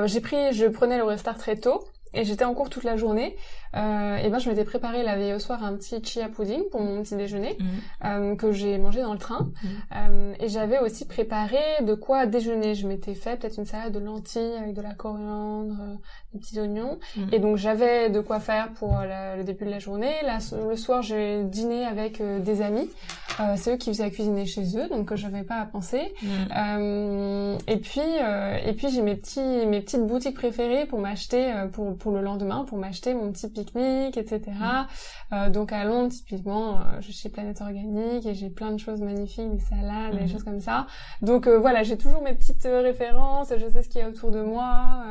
j'ai 0.07 0.21
pris, 0.21 0.53
je 0.53 0.65
prenais 0.65 0.97
le 0.97 1.03
Eurostar 1.03 1.37
très 1.37 1.55
tôt 1.55 1.83
et 2.13 2.23
j'étais 2.23 2.45
en 2.45 2.53
cours 2.53 2.69
toute 2.69 2.83
la 2.83 2.97
journée 2.97 3.35
euh, 3.75 4.17
et 4.17 4.29
ben 4.29 4.39
je 4.39 4.49
m'étais 4.49 4.65
préparé 4.65 5.03
la 5.03 5.15
veille 5.15 5.33
au 5.33 5.39
soir 5.39 5.63
un 5.63 5.73
petit 5.75 6.03
chia 6.03 6.27
pudding 6.27 6.63
pour 6.69 6.81
mon 6.81 7.01
petit 7.03 7.15
déjeuner 7.15 7.57
mhm. 7.59 7.67
euh, 8.05 8.35
que 8.35 8.51
j'ai 8.51 8.77
mangé 8.77 9.01
dans 9.01 9.13
le 9.13 9.19
train. 9.19 9.49
Mhm. 9.63 9.69
euh, 9.95 10.33
et 10.39 10.49
j'avais 10.49 10.79
aussi 10.79 11.05
préparé 11.05 11.57
de 11.81 11.93
quoi 11.93 12.25
déjeuner. 12.25 12.75
Je 12.75 12.87
m'étais 12.87 13.13
fait 13.13 13.37
peut-être 13.37 13.57
une 13.57 13.65
salade 13.65 13.93
de 13.93 13.99
lentilles 13.99 14.57
avec 14.57 14.73
de 14.73 14.81
la 14.81 14.93
coriandre 14.93 15.75
euh, 15.79 15.95
des 16.33 16.39
petits 16.39 16.59
oignons. 16.59 16.99
Mhm. 17.15 17.29
et 17.31 17.39
donc 17.39 17.57
j'avais 17.57 18.09
de 18.09 18.19
quoi 18.19 18.39
faire 18.39 18.73
pour 18.73 18.99
le 19.01 19.43
début 19.43 19.65
de 19.65 19.69
la 19.69 19.79
journée. 19.79 20.13
Là 20.25 20.39
le 20.69 20.75
soir 20.75 21.01
j'ai 21.01 21.43
dîné 21.43 21.85
avec 21.85 22.21
des 22.21 22.61
amis. 22.61 22.89
C'est 23.55 23.73
eux 23.73 23.77
qui 23.77 23.89
faisaient 23.89 24.03
à 24.03 24.09
cuisiner 24.09 24.45
chez 24.45 24.77
eux 24.77 24.87
donc 24.89 25.13
j'avais 25.15 25.43
pas 25.43 25.55
à 25.55 25.65
penser. 25.65 26.13
Et 27.67 27.77
puis 27.77 28.01
et 28.01 28.73
puis 28.73 28.89
j'ai 28.89 29.01
mes 29.01 29.15
petits 29.15 29.65
mes 29.65 29.81
petites 29.81 30.05
boutiques 30.05 30.35
préférées 30.35 30.85
pour 30.85 30.99
m'acheter 30.99 31.51
pour 31.71 31.97
pour 32.01 32.11
le 32.11 32.21
lendemain 32.21 32.65
pour 32.67 32.77
m'acheter 32.77 33.13
mon 33.13 33.31
petit 33.31 33.47
pique-nique, 33.47 34.17
etc. 34.17 34.41
Mm. 34.47 34.85
Euh, 35.33 35.49
donc 35.49 35.71
à 35.71 35.83
Londres, 35.85 36.11
typiquement, 36.11 36.75
euh, 36.75 36.81
je 36.99 37.11
suis 37.11 37.29
Planète 37.29 37.61
Organique 37.61 38.25
et 38.25 38.33
j'ai 38.33 38.49
plein 38.49 38.71
de 38.71 38.79
choses 38.79 39.01
magnifiques, 39.01 39.51
des 39.51 39.59
salades, 39.59 40.17
des 40.17 40.25
mm. 40.25 40.29
choses 40.29 40.43
comme 40.43 40.59
ça. 40.59 40.87
Donc 41.21 41.47
euh, 41.47 41.59
voilà, 41.59 41.83
j'ai 41.83 41.97
toujours 41.97 42.21
mes 42.23 42.33
petites 42.33 42.63
références, 42.63 43.49
je 43.55 43.69
sais 43.71 43.83
ce 43.83 43.89
qu'il 43.89 44.01
y 44.01 44.03
a 44.03 44.09
autour 44.09 44.31
de 44.31 44.41
moi, 44.41 45.03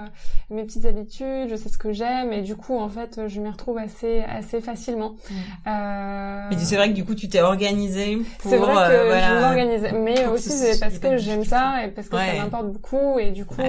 mes 0.51 0.64
petites 0.64 0.84
habitudes, 0.84 1.49
je 1.49 1.57
sais 1.57 1.68
ce 1.68 1.78
que 1.78 1.93
j'aime 1.93 2.32
et 2.32 2.43
du 2.43 2.57
coup, 2.57 2.76
en 2.76 2.88
fait, 2.88 3.28
je 3.28 3.41
m'y 3.41 3.49
retrouve 3.49 3.78
assez 3.78 4.22
assez 4.22 4.61
facilement. 4.61 5.14
Mm. 5.30 6.49
Mais 6.51 6.59
c'est 6.59 6.76
vrai 6.76 6.88
que 6.88 6.95
du 6.95 7.05
coup, 7.05 7.14
tu 7.14 7.28
t'es 7.28 7.41
organisée 7.41 8.18
pour. 8.41 8.51
C'est 8.51 8.59
vrai 8.59 8.74
que 8.74 9.20
je 9.20 9.41
m'organise, 9.41 9.88
mais 9.95 10.26
aussi 10.26 10.51
c'est 10.51 10.80
parce 10.80 10.99
que 10.99 11.16
j'aime 11.16 11.45
ça 11.45 11.84
et 11.84 11.88
parce 11.88 12.09
que 12.09 12.16
ça 12.16 12.34
m'importe 12.36 12.66
beaucoup 12.66 13.18
et 13.18 13.30
du 13.30 13.45
coup, 13.45 13.62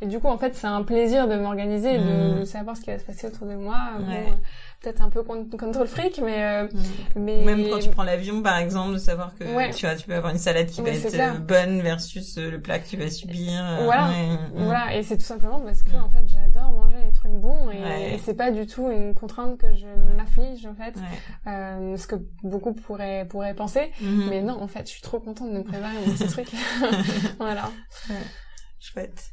et 0.00 0.06
du 0.06 0.18
coup, 0.18 0.28
en 0.28 0.38
fait, 0.38 0.54
c'est 0.56 0.66
un 0.66 0.82
plaisir 0.82 1.28
de 1.28 1.36
m'organiser 1.36 1.98
de, 1.98 2.44
savoir 2.56 2.76
ce 2.76 2.82
qui 2.82 2.90
va 2.90 2.98
se 2.98 3.04
passer 3.04 3.26
autour 3.26 3.46
de 3.46 3.54
moi. 3.54 3.76
Euh, 4.00 4.26
peut-être 4.80 5.02
un 5.02 5.10
peu 5.10 5.22
contrôle 5.22 5.86
fric, 5.86 6.20
mais, 6.22 6.42
euh, 6.42 6.64
mm. 6.64 7.20
mais... 7.20 7.44
même 7.44 7.68
quand 7.68 7.78
tu 7.78 7.90
prends 7.90 8.02
l'avion, 8.02 8.42
par 8.42 8.58
exemple, 8.58 8.94
de 8.94 8.98
savoir 8.98 9.34
que 9.34 9.44
tu 9.74 9.86
vois, 9.86 9.94
tu 9.94 10.06
peux 10.06 10.14
avoir 10.14 10.32
une 10.32 10.38
salade 10.38 10.66
qui 10.66 10.80
va 10.80 10.90
être 10.90 11.14
euh, 11.14 11.38
bonne 11.38 11.80
versus 11.82 12.38
le 12.38 12.60
plat 12.60 12.78
que 12.78 12.88
tu 12.88 12.96
vas 12.96 13.10
subir. 13.10 13.62
Voilà, 13.84 14.10
voilà, 14.54 14.96
et 14.96 15.02
c'est 15.02 15.16
tout 15.16 15.24
simplement 15.24 15.60
parce 15.60 15.82
que 15.82 15.94
en 15.96 16.08
fait, 16.08 16.26
j'adore 16.26 16.70
manger 16.70 16.96
les 17.04 17.12
trucs 17.12 17.32
bons 17.32 17.70
et, 17.70 18.18
c'est 18.24 18.34
pas 18.34 18.50
du 18.50 18.66
tout 18.66 18.90
une 18.90 19.14
contrainte 19.14 19.58
que 19.58 19.74
je 19.74 19.86
m'afflige 20.16 20.66
en 20.66 20.74
fait, 20.74 20.94
euh, 21.46 21.96
ce 21.96 22.06
que 22.06 22.16
beaucoup 22.42 22.72
pourraient 22.72 23.26
pourraient 23.28 23.54
penser, 23.54 23.92
mm-hmm. 24.02 24.28
mais 24.30 24.42
non, 24.42 24.60
en 24.60 24.68
fait, 24.68 24.86
je 24.86 24.92
suis 24.92 25.02
trop 25.02 25.20
contente 25.20 25.52
de 25.52 25.58
me 25.58 25.64
préparer 25.64 25.94
mon 26.06 26.12
petit 26.12 26.26
truc. 26.26 26.48
voilà. 27.38 27.70
Chouette. 28.78 29.32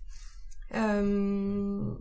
Euh, 0.75 1.93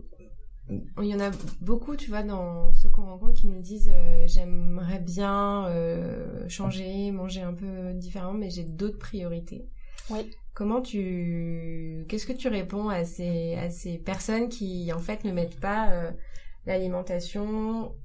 il 0.69 1.05
y 1.05 1.13
en 1.13 1.19
a 1.19 1.31
beaucoup, 1.61 1.95
tu 1.95 2.09
vois, 2.09 2.23
dans 2.23 2.71
ceux 2.73 2.89
qu'on 2.89 3.05
rencontre 3.05 3.33
qui 3.33 3.47
nous 3.47 3.61
disent 3.61 3.91
euh, 3.93 4.23
j'aimerais 4.27 4.99
bien 4.99 5.67
euh, 5.67 6.47
changer, 6.47 7.11
manger 7.11 7.41
un 7.41 7.53
peu 7.53 7.93
différent, 7.93 8.33
mais 8.33 8.49
j'ai 8.49 8.63
d'autres 8.63 8.97
priorités. 8.97 9.67
Oui. 10.09 10.31
Comment 10.53 10.81
tu, 10.81 12.05
qu'est-ce 12.07 12.25
que 12.25 12.33
tu 12.33 12.47
réponds 12.47 12.89
à 12.89 13.05
ces 13.05 13.55
à 13.55 13.69
ces 13.71 13.97
personnes 13.97 14.49
qui 14.49 14.93
en 14.93 14.99
fait 14.99 15.23
ne 15.23 15.31
mettent 15.31 15.59
pas 15.59 15.89
euh, 15.89 16.11
l'alimentation 16.65 17.95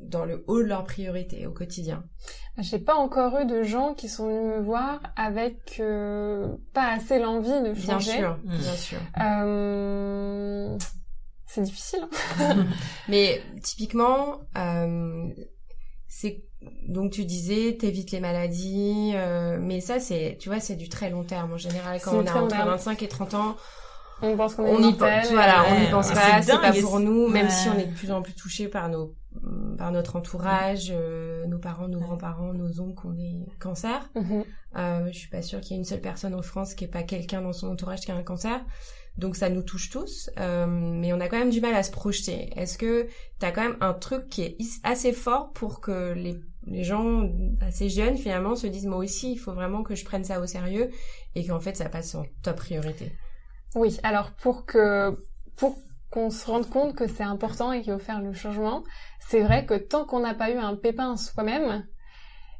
dans 0.00 0.24
le 0.24 0.42
haut 0.48 0.62
de 0.62 0.66
leurs 0.66 0.84
priorités 0.84 1.46
au 1.46 1.52
quotidien? 1.52 2.04
J'ai 2.58 2.80
pas 2.80 2.96
encore 2.96 3.38
eu 3.38 3.46
de 3.46 3.62
gens 3.62 3.94
qui 3.94 4.08
sont 4.08 4.26
venus 4.26 4.56
me 4.56 4.60
voir 4.60 5.00
avec 5.16 5.80
pas 6.74 6.92
assez 6.92 7.18
l'envie 7.20 7.62
de 7.62 7.72
changer. 7.72 8.18
Bien 8.18 8.18
sûr, 8.18 8.38
bien 8.44 8.72
sûr. 8.72 8.98
Euh 9.20 10.76
c'est 11.52 11.62
difficile. 11.62 12.08
Hein. 12.38 12.66
Mais 13.08 13.42
typiquement, 13.62 14.40
euh, 14.56 15.28
c'est 16.08 16.44
donc 16.88 17.12
tu 17.12 17.24
disais 17.24 17.76
t'évites 17.78 18.10
les 18.12 18.20
maladies, 18.20 19.12
euh, 19.14 19.58
mais 19.58 19.80
ça 19.80 19.98
c'est 19.98 20.36
tu 20.38 20.50
vois 20.50 20.60
c'est 20.60 20.76
du 20.76 20.90
très 20.90 21.08
long 21.08 21.24
terme 21.24 21.54
en 21.54 21.56
général 21.56 21.98
quand 22.02 22.12
on 22.14 22.26
a 22.26 22.34
entre 22.34 22.54
25 22.54 23.02
et 23.02 23.08
30 23.08 23.34
ans. 23.34 23.56
On 24.20 24.36
pense 24.36 24.54
qu'on 24.54 24.66
est 24.66 24.70
on 24.70 24.82
y 24.82 24.92
pense, 24.92 25.30
voilà, 25.30 25.64
on 25.70 25.80
n'y 25.80 25.90
pense 25.90 26.12
pas, 26.12 26.42
c'est 26.42 26.60
pas 26.60 26.72
pour 26.74 27.00
nous, 27.00 27.28
même 27.28 27.48
si 27.48 27.70
on 27.70 27.78
est 27.78 27.86
de 27.86 27.94
plus 27.94 28.10
en 28.10 28.20
plus 28.20 28.34
touché 28.34 28.68
par 28.68 28.90
nos 28.90 29.14
par 29.78 29.92
notre 29.92 30.16
entourage, 30.16 30.88
euh, 30.90 31.46
nos 31.46 31.58
parents, 31.58 31.88
nos 31.88 32.00
grands-parents, 32.00 32.52
nos 32.52 32.80
oncles 32.80 33.06
ont 33.06 33.12
des 33.12 33.46
cancers. 33.58 34.10
Mm-hmm. 34.14 34.44
euh, 34.76 35.08
je 35.12 35.18
suis 35.18 35.28
pas 35.28 35.42
sûre 35.42 35.60
qu'il 35.60 35.72
y 35.72 35.74
ait 35.74 35.78
une 35.78 35.84
seule 35.84 36.00
personne 36.00 36.34
en 36.34 36.42
France 36.42 36.74
qui 36.74 36.84
ait 36.84 36.88
pas 36.88 37.02
quelqu'un 37.02 37.40
dans 37.40 37.52
son 37.52 37.68
entourage 37.68 38.00
qui 38.00 38.10
a 38.10 38.16
un 38.16 38.22
cancer. 38.22 38.60
Donc 39.16 39.36
ça 39.36 39.48
nous 39.48 39.62
touche 39.62 39.90
tous, 39.90 40.30
euh, 40.38 40.66
mais 40.66 41.12
on 41.12 41.20
a 41.20 41.28
quand 41.28 41.38
même 41.38 41.50
du 41.50 41.60
mal 41.60 41.74
à 41.74 41.82
se 41.82 41.90
projeter. 41.90 42.50
Est-ce 42.56 42.78
que 42.78 43.08
tu 43.38 43.46
as 43.46 43.50
quand 43.52 43.62
même 43.62 43.76
un 43.80 43.92
truc 43.92 44.28
qui 44.28 44.42
est 44.42 44.56
assez 44.82 45.12
fort 45.12 45.52
pour 45.52 45.80
que 45.80 46.12
les, 46.14 46.40
les 46.66 46.84
gens 46.84 47.28
assez 47.60 47.88
jeunes 47.88 48.16
finalement 48.16 48.56
se 48.56 48.66
disent 48.66 48.86
moi 48.86 48.98
aussi 48.98 49.32
il 49.32 49.36
faut 49.36 49.52
vraiment 49.52 49.82
que 49.82 49.94
je 49.94 50.04
prenne 50.04 50.24
ça 50.24 50.40
au 50.40 50.46
sérieux 50.46 50.90
et 51.34 51.46
qu'en 51.46 51.60
fait 51.60 51.76
ça 51.76 51.88
passe 51.88 52.14
en 52.14 52.24
top 52.42 52.56
priorité? 52.56 53.12
Oui, 53.74 53.98
alors 54.02 54.30
pour 54.32 54.64
que 54.64 55.16
pour 55.56 55.76
qu'on 56.10 56.30
se 56.30 56.46
rende 56.50 56.68
compte 56.68 56.94
que 56.94 57.06
c'est 57.06 57.22
important 57.22 57.72
et 57.72 57.82
qu'il 57.82 57.92
faut 57.92 57.98
faire 57.98 58.20
le 58.20 58.32
changement, 58.32 58.82
c'est 59.20 59.40
vrai 59.40 59.64
que 59.64 59.74
tant 59.74 60.04
qu'on 60.04 60.20
n'a 60.20 60.34
pas 60.34 60.50
eu 60.50 60.56
un 60.56 60.74
pépin 60.74 61.16
soi-même, 61.16 61.86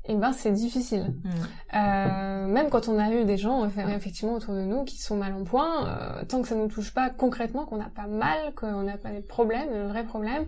eh 0.05 0.14
ben 0.14 0.32
c'est 0.32 0.53
difficile. 0.53 1.14
Mm. 1.24 1.30
Euh, 1.74 2.46
même 2.46 2.70
quand 2.70 2.88
on 2.88 2.98
a 2.98 3.11
eu 3.11 3.24
des 3.24 3.36
gens 3.36 3.66
effectivement 3.66 4.34
autour 4.34 4.55
de 4.55 4.62
nous 4.62 4.84
qui 4.84 4.96
sont 4.96 5.16
mal 5.16 5.34
en 5.34 5.44
point, 5.44 5.88
euh, 5.88 6.24
tant 6.24 6.42
que 6.42 6.48
ça 6.48 6.55
ne 6.55 6.62
nous 6.62 6.68
touche 6.68 6.94
pas 6.94 7.11
concrètement, 7.11 7.66
qu'on 7.66 7.78
n'a 7.78 7.90
pas 7.90 8.07
mal, 8.07 8.55
qu'on 8.55 8.82
n'a 8.82 8.96
pas 8.96 9.11
des 9.11 9.22
problèmes, 9.22 9.72
de 9.72 9.88
vrais 9.88 10.05
problèmes, 10.05 10.46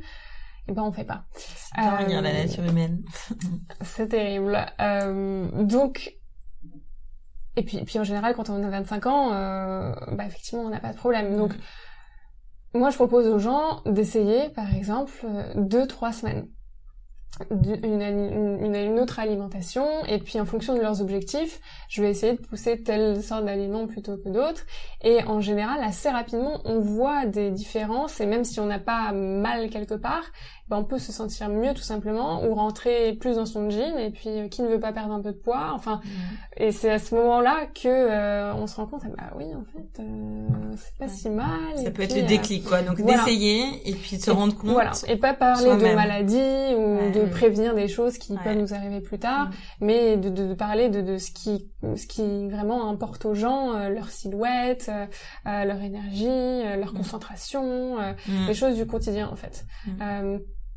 eh 0.68 0.72
ben 0.72 0.82
on 0.82 0.92
fait 0.92 1.05
pas. 1.05 1.24
C'est 1.34 1.80
euh, 1.80 2.20
la 2.20 2.32
nature 2.32 2.64
humaine. 2.64 3.03
c'est 3.82 4.09
terrible. 4.09 4.64
Euh, 4.80 5.64
donc 5.64 6.14
et 7.57 7.62
puis, 7.64 7.82
puis 7.84 7.98
en 7.98 8.05
général, 8.05 8.34
quand 8.34 8.48
on 8.48 8.62
a 8.62 8.70
25 8.70 9.07
ans, 9.07 9.32
euh, 9.32 9.92
bah 10.12 10.24
effectivement, 10.26 10.64
on 10.64 10.70
n'a 10.70 10.80
pas 10.80 10.92
de 10.92 10.96
problème. 10.96 11.36
Donc, 11.36 11.53
mm. 11.53 11.61
Moi, 12.75 12.91
je 12.91 12.97
propose 12.97 13.27
aux 13.27 13.39
gens 13.39 13.83
d'essayer, 13.85 14.49
par 14.51 14.75
exemple, 14.75 15.27
deux, 15.57 15.87
trois 15.87 16.12
semaines. 16.12 16.49
Une, 17.51 18.99
autre 19.01 19.18
alimentation 19.18 19.87
et 20.07 20.18
puis 20.18 20.39
en 20.39 20.45
fonction 20.45 20.77
de 20.77 20.81
leurs 20.81 21.01
objectifs 21.01 21.61
je 21.89 22.03
vais 22.03 22.11
essayer 22.11 22.35
de 22.35 22.41
pousser 22.41 22.83
telle 22.83 23.23
sorte 23.23 23.47
d'aliments 23.47 23.87
plutôt 23.87 24.18
que 24.18 24.29
d'autres. 24.29 24.64
Et 25.03 25.25
en 25.25 25.41
général 25.41 25.83
assez 25.83 26.11
rapidement 26.11 26.61
on 26.66 26.79
voit 26.79 27.25
des 27.25 27.51
différences 27.51 28.20
et 28.20 28.27
même 28.27 28.45
si 28.45 28.61
on 28.61 28.66
n'a 28.66 28.79
pas 28.79 29.12
mal 29.12 29.70
quelque 29.70 29.95
part 29.95 30.25
ben, 30.73 30.79
on 30.79 30.85
peut 30.85 30.99
se 30.99 31.12
sentir 31.12 31.51
mieux 31.51 31.75
tout 31.75 31.83
simplement 31.83 32.47
ou 32.47 32.55
rentrer 32.55 33.12
plus 33.12 33.37
dans 33.37 33.45
son 33.45 33.68
jean 33.68 33.99
et 33.99 34.11
puis 34.11 34.31
euh, 34.31 34.49
qui 34.49 34.62
ne 34.62 34.68
veut 34.68 34.81
pas 34.81 34.93
perdre 34.93 35.12
un 35.12 35.20
peu 35.20 35.33
de 35.33 35.37
poids 35.37 35.73
enfin. 35.75 36.01
Et 36.57 36.73
c'est 36.73 36.91
à 36.91 36.99
ce 36.99 37.14
moment-là 37.14 37.66
que 37.66 37.89
euh, 37.89 38.55
on 38.55 38.66
se 38.66 38.77
rend 38.77 38.87
compte 38.87 39.03
ah 39.05 39.11
bah 39.14 39.37
oui 39.37 39.45
en 39.55 39.64
fait 39.64 40.01
euh, 40.03 40.49
c'est 40.79 40.97
pas 40.97 41.09
si 41.09 41.29
mal 41.29 41.77
ça 41.77 41.91
peut 41.91 42.03
être 42.03 42.16
le 42.16 42.23
déclic 42.23 42.64
quoi. 42.64 42.81
Donc 42.81 43.03
d'essayer 43.03 43.87
et 43.87 43.95
puis 43.95 44.16
de 44.16 44.23
se 44.23 44.31
rendre 44.31 44.57
compte 44.57 44.70
voilà. 44.70 44.93
Et 45.09 45.16
pas 45.16 45.35
parler 45.35 45.77
de 45.77 45.95
maladie 45.95 46.75
ou 46.75 47.12
de 47.12 47.27
prévenir 47.31 47.75
des 47.75 47.89
choses 47.89 48.16
qui 48.16 48.35
peuvent 48.43 48.57
nous 48.57 48.73
arriver 48.73 49.03
plus 49.03 49.18
tard 49.18 49.49
mm. 49.49 49.53
mais 49.83 50.16
de, 50.16 50.31
de, 50.31 50.55
parler 50.55 50.89
de, 50.89 51.03
de 51.03 51.18
ce 51.18 51.33
qui 51.33 51.68
ce 51.97 52.07
qui 52.07 52.49
vraiment 52.49 52.89
importe 52.89 53.27
aux 53.27 53.35
gens 53.35 53.75
leur 53.91 54.09
silhouette 54.09 54.91
leur 55.45 55.83
énergie 55.83 56.62
leur 56.79 56.95
mm. 56.95 56.97
concentration 56.97 57.99
mm. 57.99 58.47
les 58.47 58.55
choses 58.55 58.77
du 58.77 58.87
quotidien 58.87 59.29
en 59.31 59.37
fait 59.37 59.66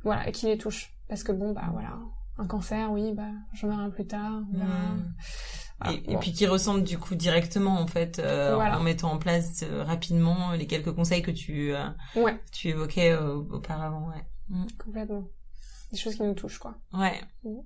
voilà, 0.05 0.27
et 0.27 0.31
qui 0.31 0.45
les 0.45 0.57
touche. 0.57 0.93
Parce 1.09 1.23
que 1.23 1.31
bon, 1.31 1.51
bah 1.51 1.69
voilà, 1.73 1.97
un 2.37 2.47
cancer, 2.47 2.91
oui, 2.91 3.13
bah 3.13 3.29
j'en 3.53 3.67
aurai 3.67 3.83
un 3.83 3.89
plus 3.89 4.07
tard. 4.07 4.41
Hmm. 4.51 5.91
et, 6.07 6.15
puis 6.17 6.31
qui 6.31 6.47
ressemble 6.47 6.83
du 6.83 6.97
coup 6.97 7.15
directement 7.15 7.81
en 7.81 7.87
fait 7.87 8.19
euh, 8.19 8.55
en 8.55 8.79
mettant 8.79 9.11
en 9.11 9.17
place 9.17 9.63
euh, 9.63 9.83
rapidement 9.83 10.53
les 10.53 10.67
quelques 10.67 10.93
conseils 10.93 11.21
que 11.21 11.31
tu 11.31 11.75
euh, 11.75 12.31
tu 12.53 12.69
évoquais 12.69 13.13
auparavant 13.13 14.07
ouais 14.07 14.23
hmm. 14.47 14.67
complètement 14.81 15.27
des 15.91 15.97
choses 15.97 16.15
qui 16.15 16.23
nous 16.23 16.33
touchent 16.33 16.59
quoi 16.59 16.75
ouais 16.93 17.19
hmm. 17.43 17.59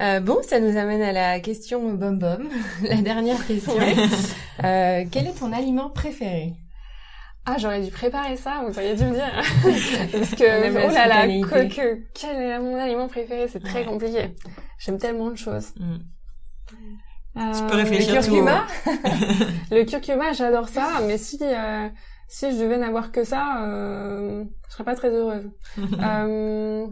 Euh, 0.00 0.20
bon, 0.20 0.38
ça 0.42 0.60
nous 0.60 0.76
amène 0.78 1.02
à 1.02 1.12
la 1.12 1.40
question 1.40 1.92
bom 1.94 2.12
bom, 2.12 2.48
la 2.82 3.02
dernière 3.02 3.44
question. 3.46 3.74
euh, 4.64 5.04
quel 5.10 5.26
est 5.26 5.38
ton 5.38 5.52
aliment 5.52 5.90
préféré? 5.90 6.54
Ah, 7.46 7.56
j'aurais 7.58 7.82
dû 7.82 7.90
préparer 7.90 8.36
ça, 8.36 8.62
vous 8.66 8.78
auriez 8.78 8.94
dû 8.94 9.04
me 9.04 9.14
dire. 9.14 9.32
Parce 10.12 10.34
que, 10.34 10.88
oh 10.88 10.92
là 10.92 11.06
là, 11.06 11.26
que, 11.26 12.02
quel 12.14 12.36
est 12.36 12.58
mon 12.58 12.76
aliment 12.76 13.08
préféré 13.08 13.48
C'est 13.48 13.60
très 13.60 13.84
compliqué. 13.84 14.34
J'aime 14.78 14.98
tellement 14.98 15.30
de 15.30 15.36
choses. 15.36 15.74
Mm. 15.76 15.98
Euh, 17.36 17.52
tu 17.52 17.66
peux 17.66 17.76
réfléchir 17.76 18.14
le 18.16 18.20
curcuma. 18.20 18.66
le 19.70 19.84
curcuma, 19.84 20.32
j'adore 20.32 20.68
ça, 20.68 21.00
mais 21.06 21.16
si 21.16 21.38
euh, 21.42 21.88
si 22.30 22.52
je 22.52 22.62
devais 22.62 22.78
n'avoir 22.78 23.10
que 23.10 23.24
ça, 23.24 23.64
euh, 23.66 24.44
je 24.68 24.72
serais 24.72 24.84
pas 24.84 24.94
très 24.94 25.10
heureuse. 25.10 25.50
euh, 25.78 26.86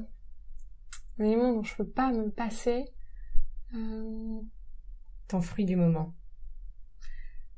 aliment 1.18 1.53
dont 1.53 1.62
je 1.62 1.76
peux 1.76 1.86
pas 1.86 2.11
me 2.12 2.30
passer. 2.30 2.84
Euh... 3.74 4.40
Ton 5.28 5.40
fruit 5.40 5.64
du 5.64 5.76
moment. 5.76 6.14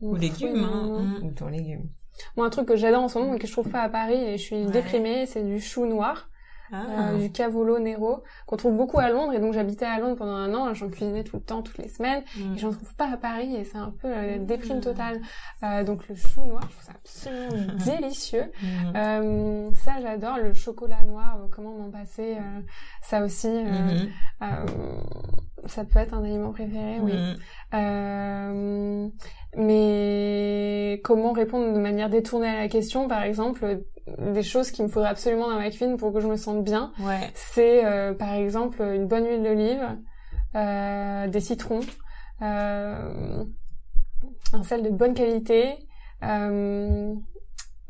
Ou 0.01 0.14
légumes, 0.14 0.64
hein. 0.64 1.20
Ou 1.22 1.32
ton 1.32 1.49
légume. 1.49 1.88
Moi, 2.36 2.46
un 2.46 2.50
truc 2.50 2.66
que 2.66 2.76
j'adore 2.76 3.02
en 3.02 3.08
ce 3.08 3.18
moment 3.18 3.34
et 3.34 3.38
que 3.38 3.46
je 3.46 3.52
trouve 3.52 3.70
pas 3.70 3.82
à 3.82 3.88
Paris 3.88 4.22
et 4.22 4.38
je 4.38 4.42
suis 4.42 4.64
déprimée, 4.66 5.26
c'est 5.26 5.42
du 5.42 5.61
chou 5.61 5.86
noir. 5.86 6.30
Ah. 6.72 6.84
Euh, 6.86 7.18
du 7.18 7.32
Cavolo 7.32 7.80
Nero 7.80 8.22
qu'on 8.46 8.56
trouve 8.56 8.76
beaucoup 8.76 9.00
à 9.00 9.11
Londres 9.11 9.32
et 9.32 9.40
donc 9.40 9.54
j'habitais 9.54 9.86
à 9.86 9.98
Londres 9.98 10.14
pendant 10.16 10.36
un 10.36 10.54
an 10.54 10.72
j'en 10.72 10.88
cuisinais 10.88 11.24
tout 11.24 11.36
le 11.36 11.42
temps 11.42 11.62
toutes 11.62 11.78
les 11.78 11.88
semaines 11.88 12.22
mm. 12.36 12.54
et 12.54 12.58
j'en 12.58 12.70
trouve 12.70 12.94
pas 12.94 13.11
à 13.11 13.16
Paris 13.16 13.56
et 13.56 13.64
c'est 13.64 13.78
un 13.78 13.90
peu 13.90 14.06
euh, 14.06 14.38
mm. 14.38 14.46
déprime 14.46 14.80
totale 14.80 15.20
euh, 15.64 15.82
donc 15.82 16.06
le 16.08 16.14
chou 16.14 16.44
noir 16.44 16.62
je 16.62 16.74
trouve 16.76 16.84
ça 16.84 16.92
absolument 16.94 17.74
délicieux 17.84 18.52
mm. 18.62 18.96
euh, 18.96 19.70
ça 19.74 19.94
j'adore 20.00 20.36
le 20.36 20.52
chocolat 20.52 21.02
noir 21.02 21.38
comment 21.50 21.72
m'en 21.72 21.90
passer 21.90 22.36
ça 23.02 23.24
aussi 23.24 23.48
mm-hmm. 23.48 24.08
ça 25.66 25.84
peut 25.84 25.98
être 25.98 26.14
un 26.14 26.22
aliment 26.22 26.52
préféré 26.52 27.00
oui 27.00 27.14
mais 29.57 31.01
comment 31.05 31.32
répondre 31.32 31.72
de 31.72 31.78
manière 31.78 32.09
détournée 32.09 32.48
à 32.48 32.57
la 32.57 32.68
question? 32.68 33.09
Par 33.09 33.22
exemple 33.22 33.82
des 34.18 34.42
choses 34.42 34.70
qu'il 34.70 34.84
me 34.84 34.90
faudrait 34.90 35.11
absolument 35.11 35.48
dans 35.48 35.57
ma 35.57 35.68
cuisine 35.68 35.96
pour 35.96 36.12
que 36.12 36.20
je 36.20 36.26
me 36.26 36.36
sente 36.36 36.64
bien. 36.64 36.92
Ouais. 37.01 37.30
C'est 37.34 37.84
euh, 37.84 38.12
par 38.12 38.34
exemple 38.34 38.82
une 38.82 39.07
bonne 39.07 39.26
huile 39.26 39.42
d'olive, 39.42 39.96
euh, 40.55 41.28
des 41.28 41.40
citrons, 41.40 41.80
euh, 42.42 43.44
un 44.53 44.62
sel 44.62 44.82
de 44.82 44.90
bonne 44.90 45.14
qualité, 45.14 45.74
euh, 46.22 47.14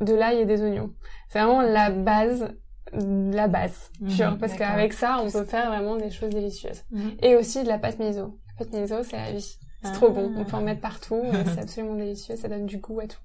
de 0.01 0.15
l'ail 0.15 0.41
et 0.41 0.47
des 0.47 0.63
oignons. 0.63 0.93
C'est 1.29 1.41
vraiment 1.41 1.63
la 1.63 1.91
base 1.91 2.55
la 2.93 3.47
base 3.47 3.93
mmh, 4.01 4.39
parce 4.41 4.55
qu'avec 4.55 4.93
ça 4.93 5.19
on 5.23 5.31
peut 5.31 5.45
faire 5.45 5.69
vraiment 5.69 5.95
des 5.95 6.11
choses 6.11 6.31
délicieuses 6.31 6.83
mhm. 6.91 7.13
et 7.23 7.37
aussi 7.37 7.63
de 7.63 7.69
la 7.69 7.79
pâte 7.79 8.01
miso 8.01 8.41
la 8.49 8.65
pâte 8.65 8.73
miso 8.73 9.05
c'est 9.05 9.17
la 9.17 9.31
vie 9.31 9.61
c'est 9.83 9.93
trop 9.93 10.11
bon 10.11 10.33
on 10.37 10.45
peut 10.45 10.57
en 10.57 10.63
mettre 10.63 10.81
partout 10.81 11.23
c'est 11.55 11.61
absolument 11.61 11.95
délicieux 11.95 12.37
ça 12.37 12.49
donne 12.49 12.67
du 12.67 12.79
goût 12.79 13.01
à 13.01 13.07
tout 13.07 13.19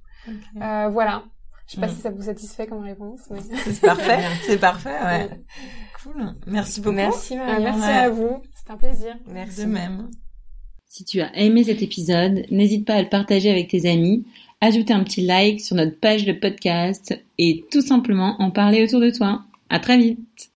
euh, 0.61 0.89
voilà 0.89 1.23
je 1.67 1.73
sais 1.73 1.81
pas 1.81 1.87
mm. 1.87 1.95
si 1.95 2.01
ça 2.01 2.09
vous 2.11 2.23
satisfait 2.23 2.67
comme 2.67 2.83
réponse. 2.83 3.21
Mais... 3.31 3.39
C'est 3.41 3.81
parfait, 3.81 4.19
c'est 4.45 4.59
parfait, 4.59 4.89
ouais. 5.03 5.29
Cool. 6.03 6.35
Merci 6.45 6.81
beaucoup. 6.81 6.95
Merci 6.95 7.35
Marianne. 7.35 7.63
merci 7.63 7.89
à 7.89 8.09
vous. 8.09 8.41
C'est 8.53 8.71
un 8.71 8.77
plaisir. 8.77 9.17
Merci. 9.27 9.61
De 9.61 9.65
même. 9.65 10.09
Si 10.85 11.03
tu 11.03 11.21
as 11.21 11.35
aimé 11.35 11.63
cet 11.63 11.81
épisode, 11.81 12.45
n'hésite 12.51 12.85
pas 12.85 12.95
à 12.95 13.01
le 13.01 13.09
partager 13.09 13.49
avec 13.49 13.67
tes 13.69 13.89
amis, 13.89 14.25
ajouter 14.61 14.93
un 14.93 15.03
petit 15.03 15.21
like 15.21 15.59
sur 15.59 15.75
notre 15.75 15.99
page 15.99 16.25
de 16.25 16.33
podcast 16.33 17.19
et 17.37 17.65
tout 17.71 17.81
simplement 17.81 18.35
en 18.39 18.51
parler 18.51 18.83
autour 18.83 19.01
de 19.01 19.09
toi. 19.09 19.43
À 19.69 19.79
très 19.79 19.97
vite. 19.97 20.19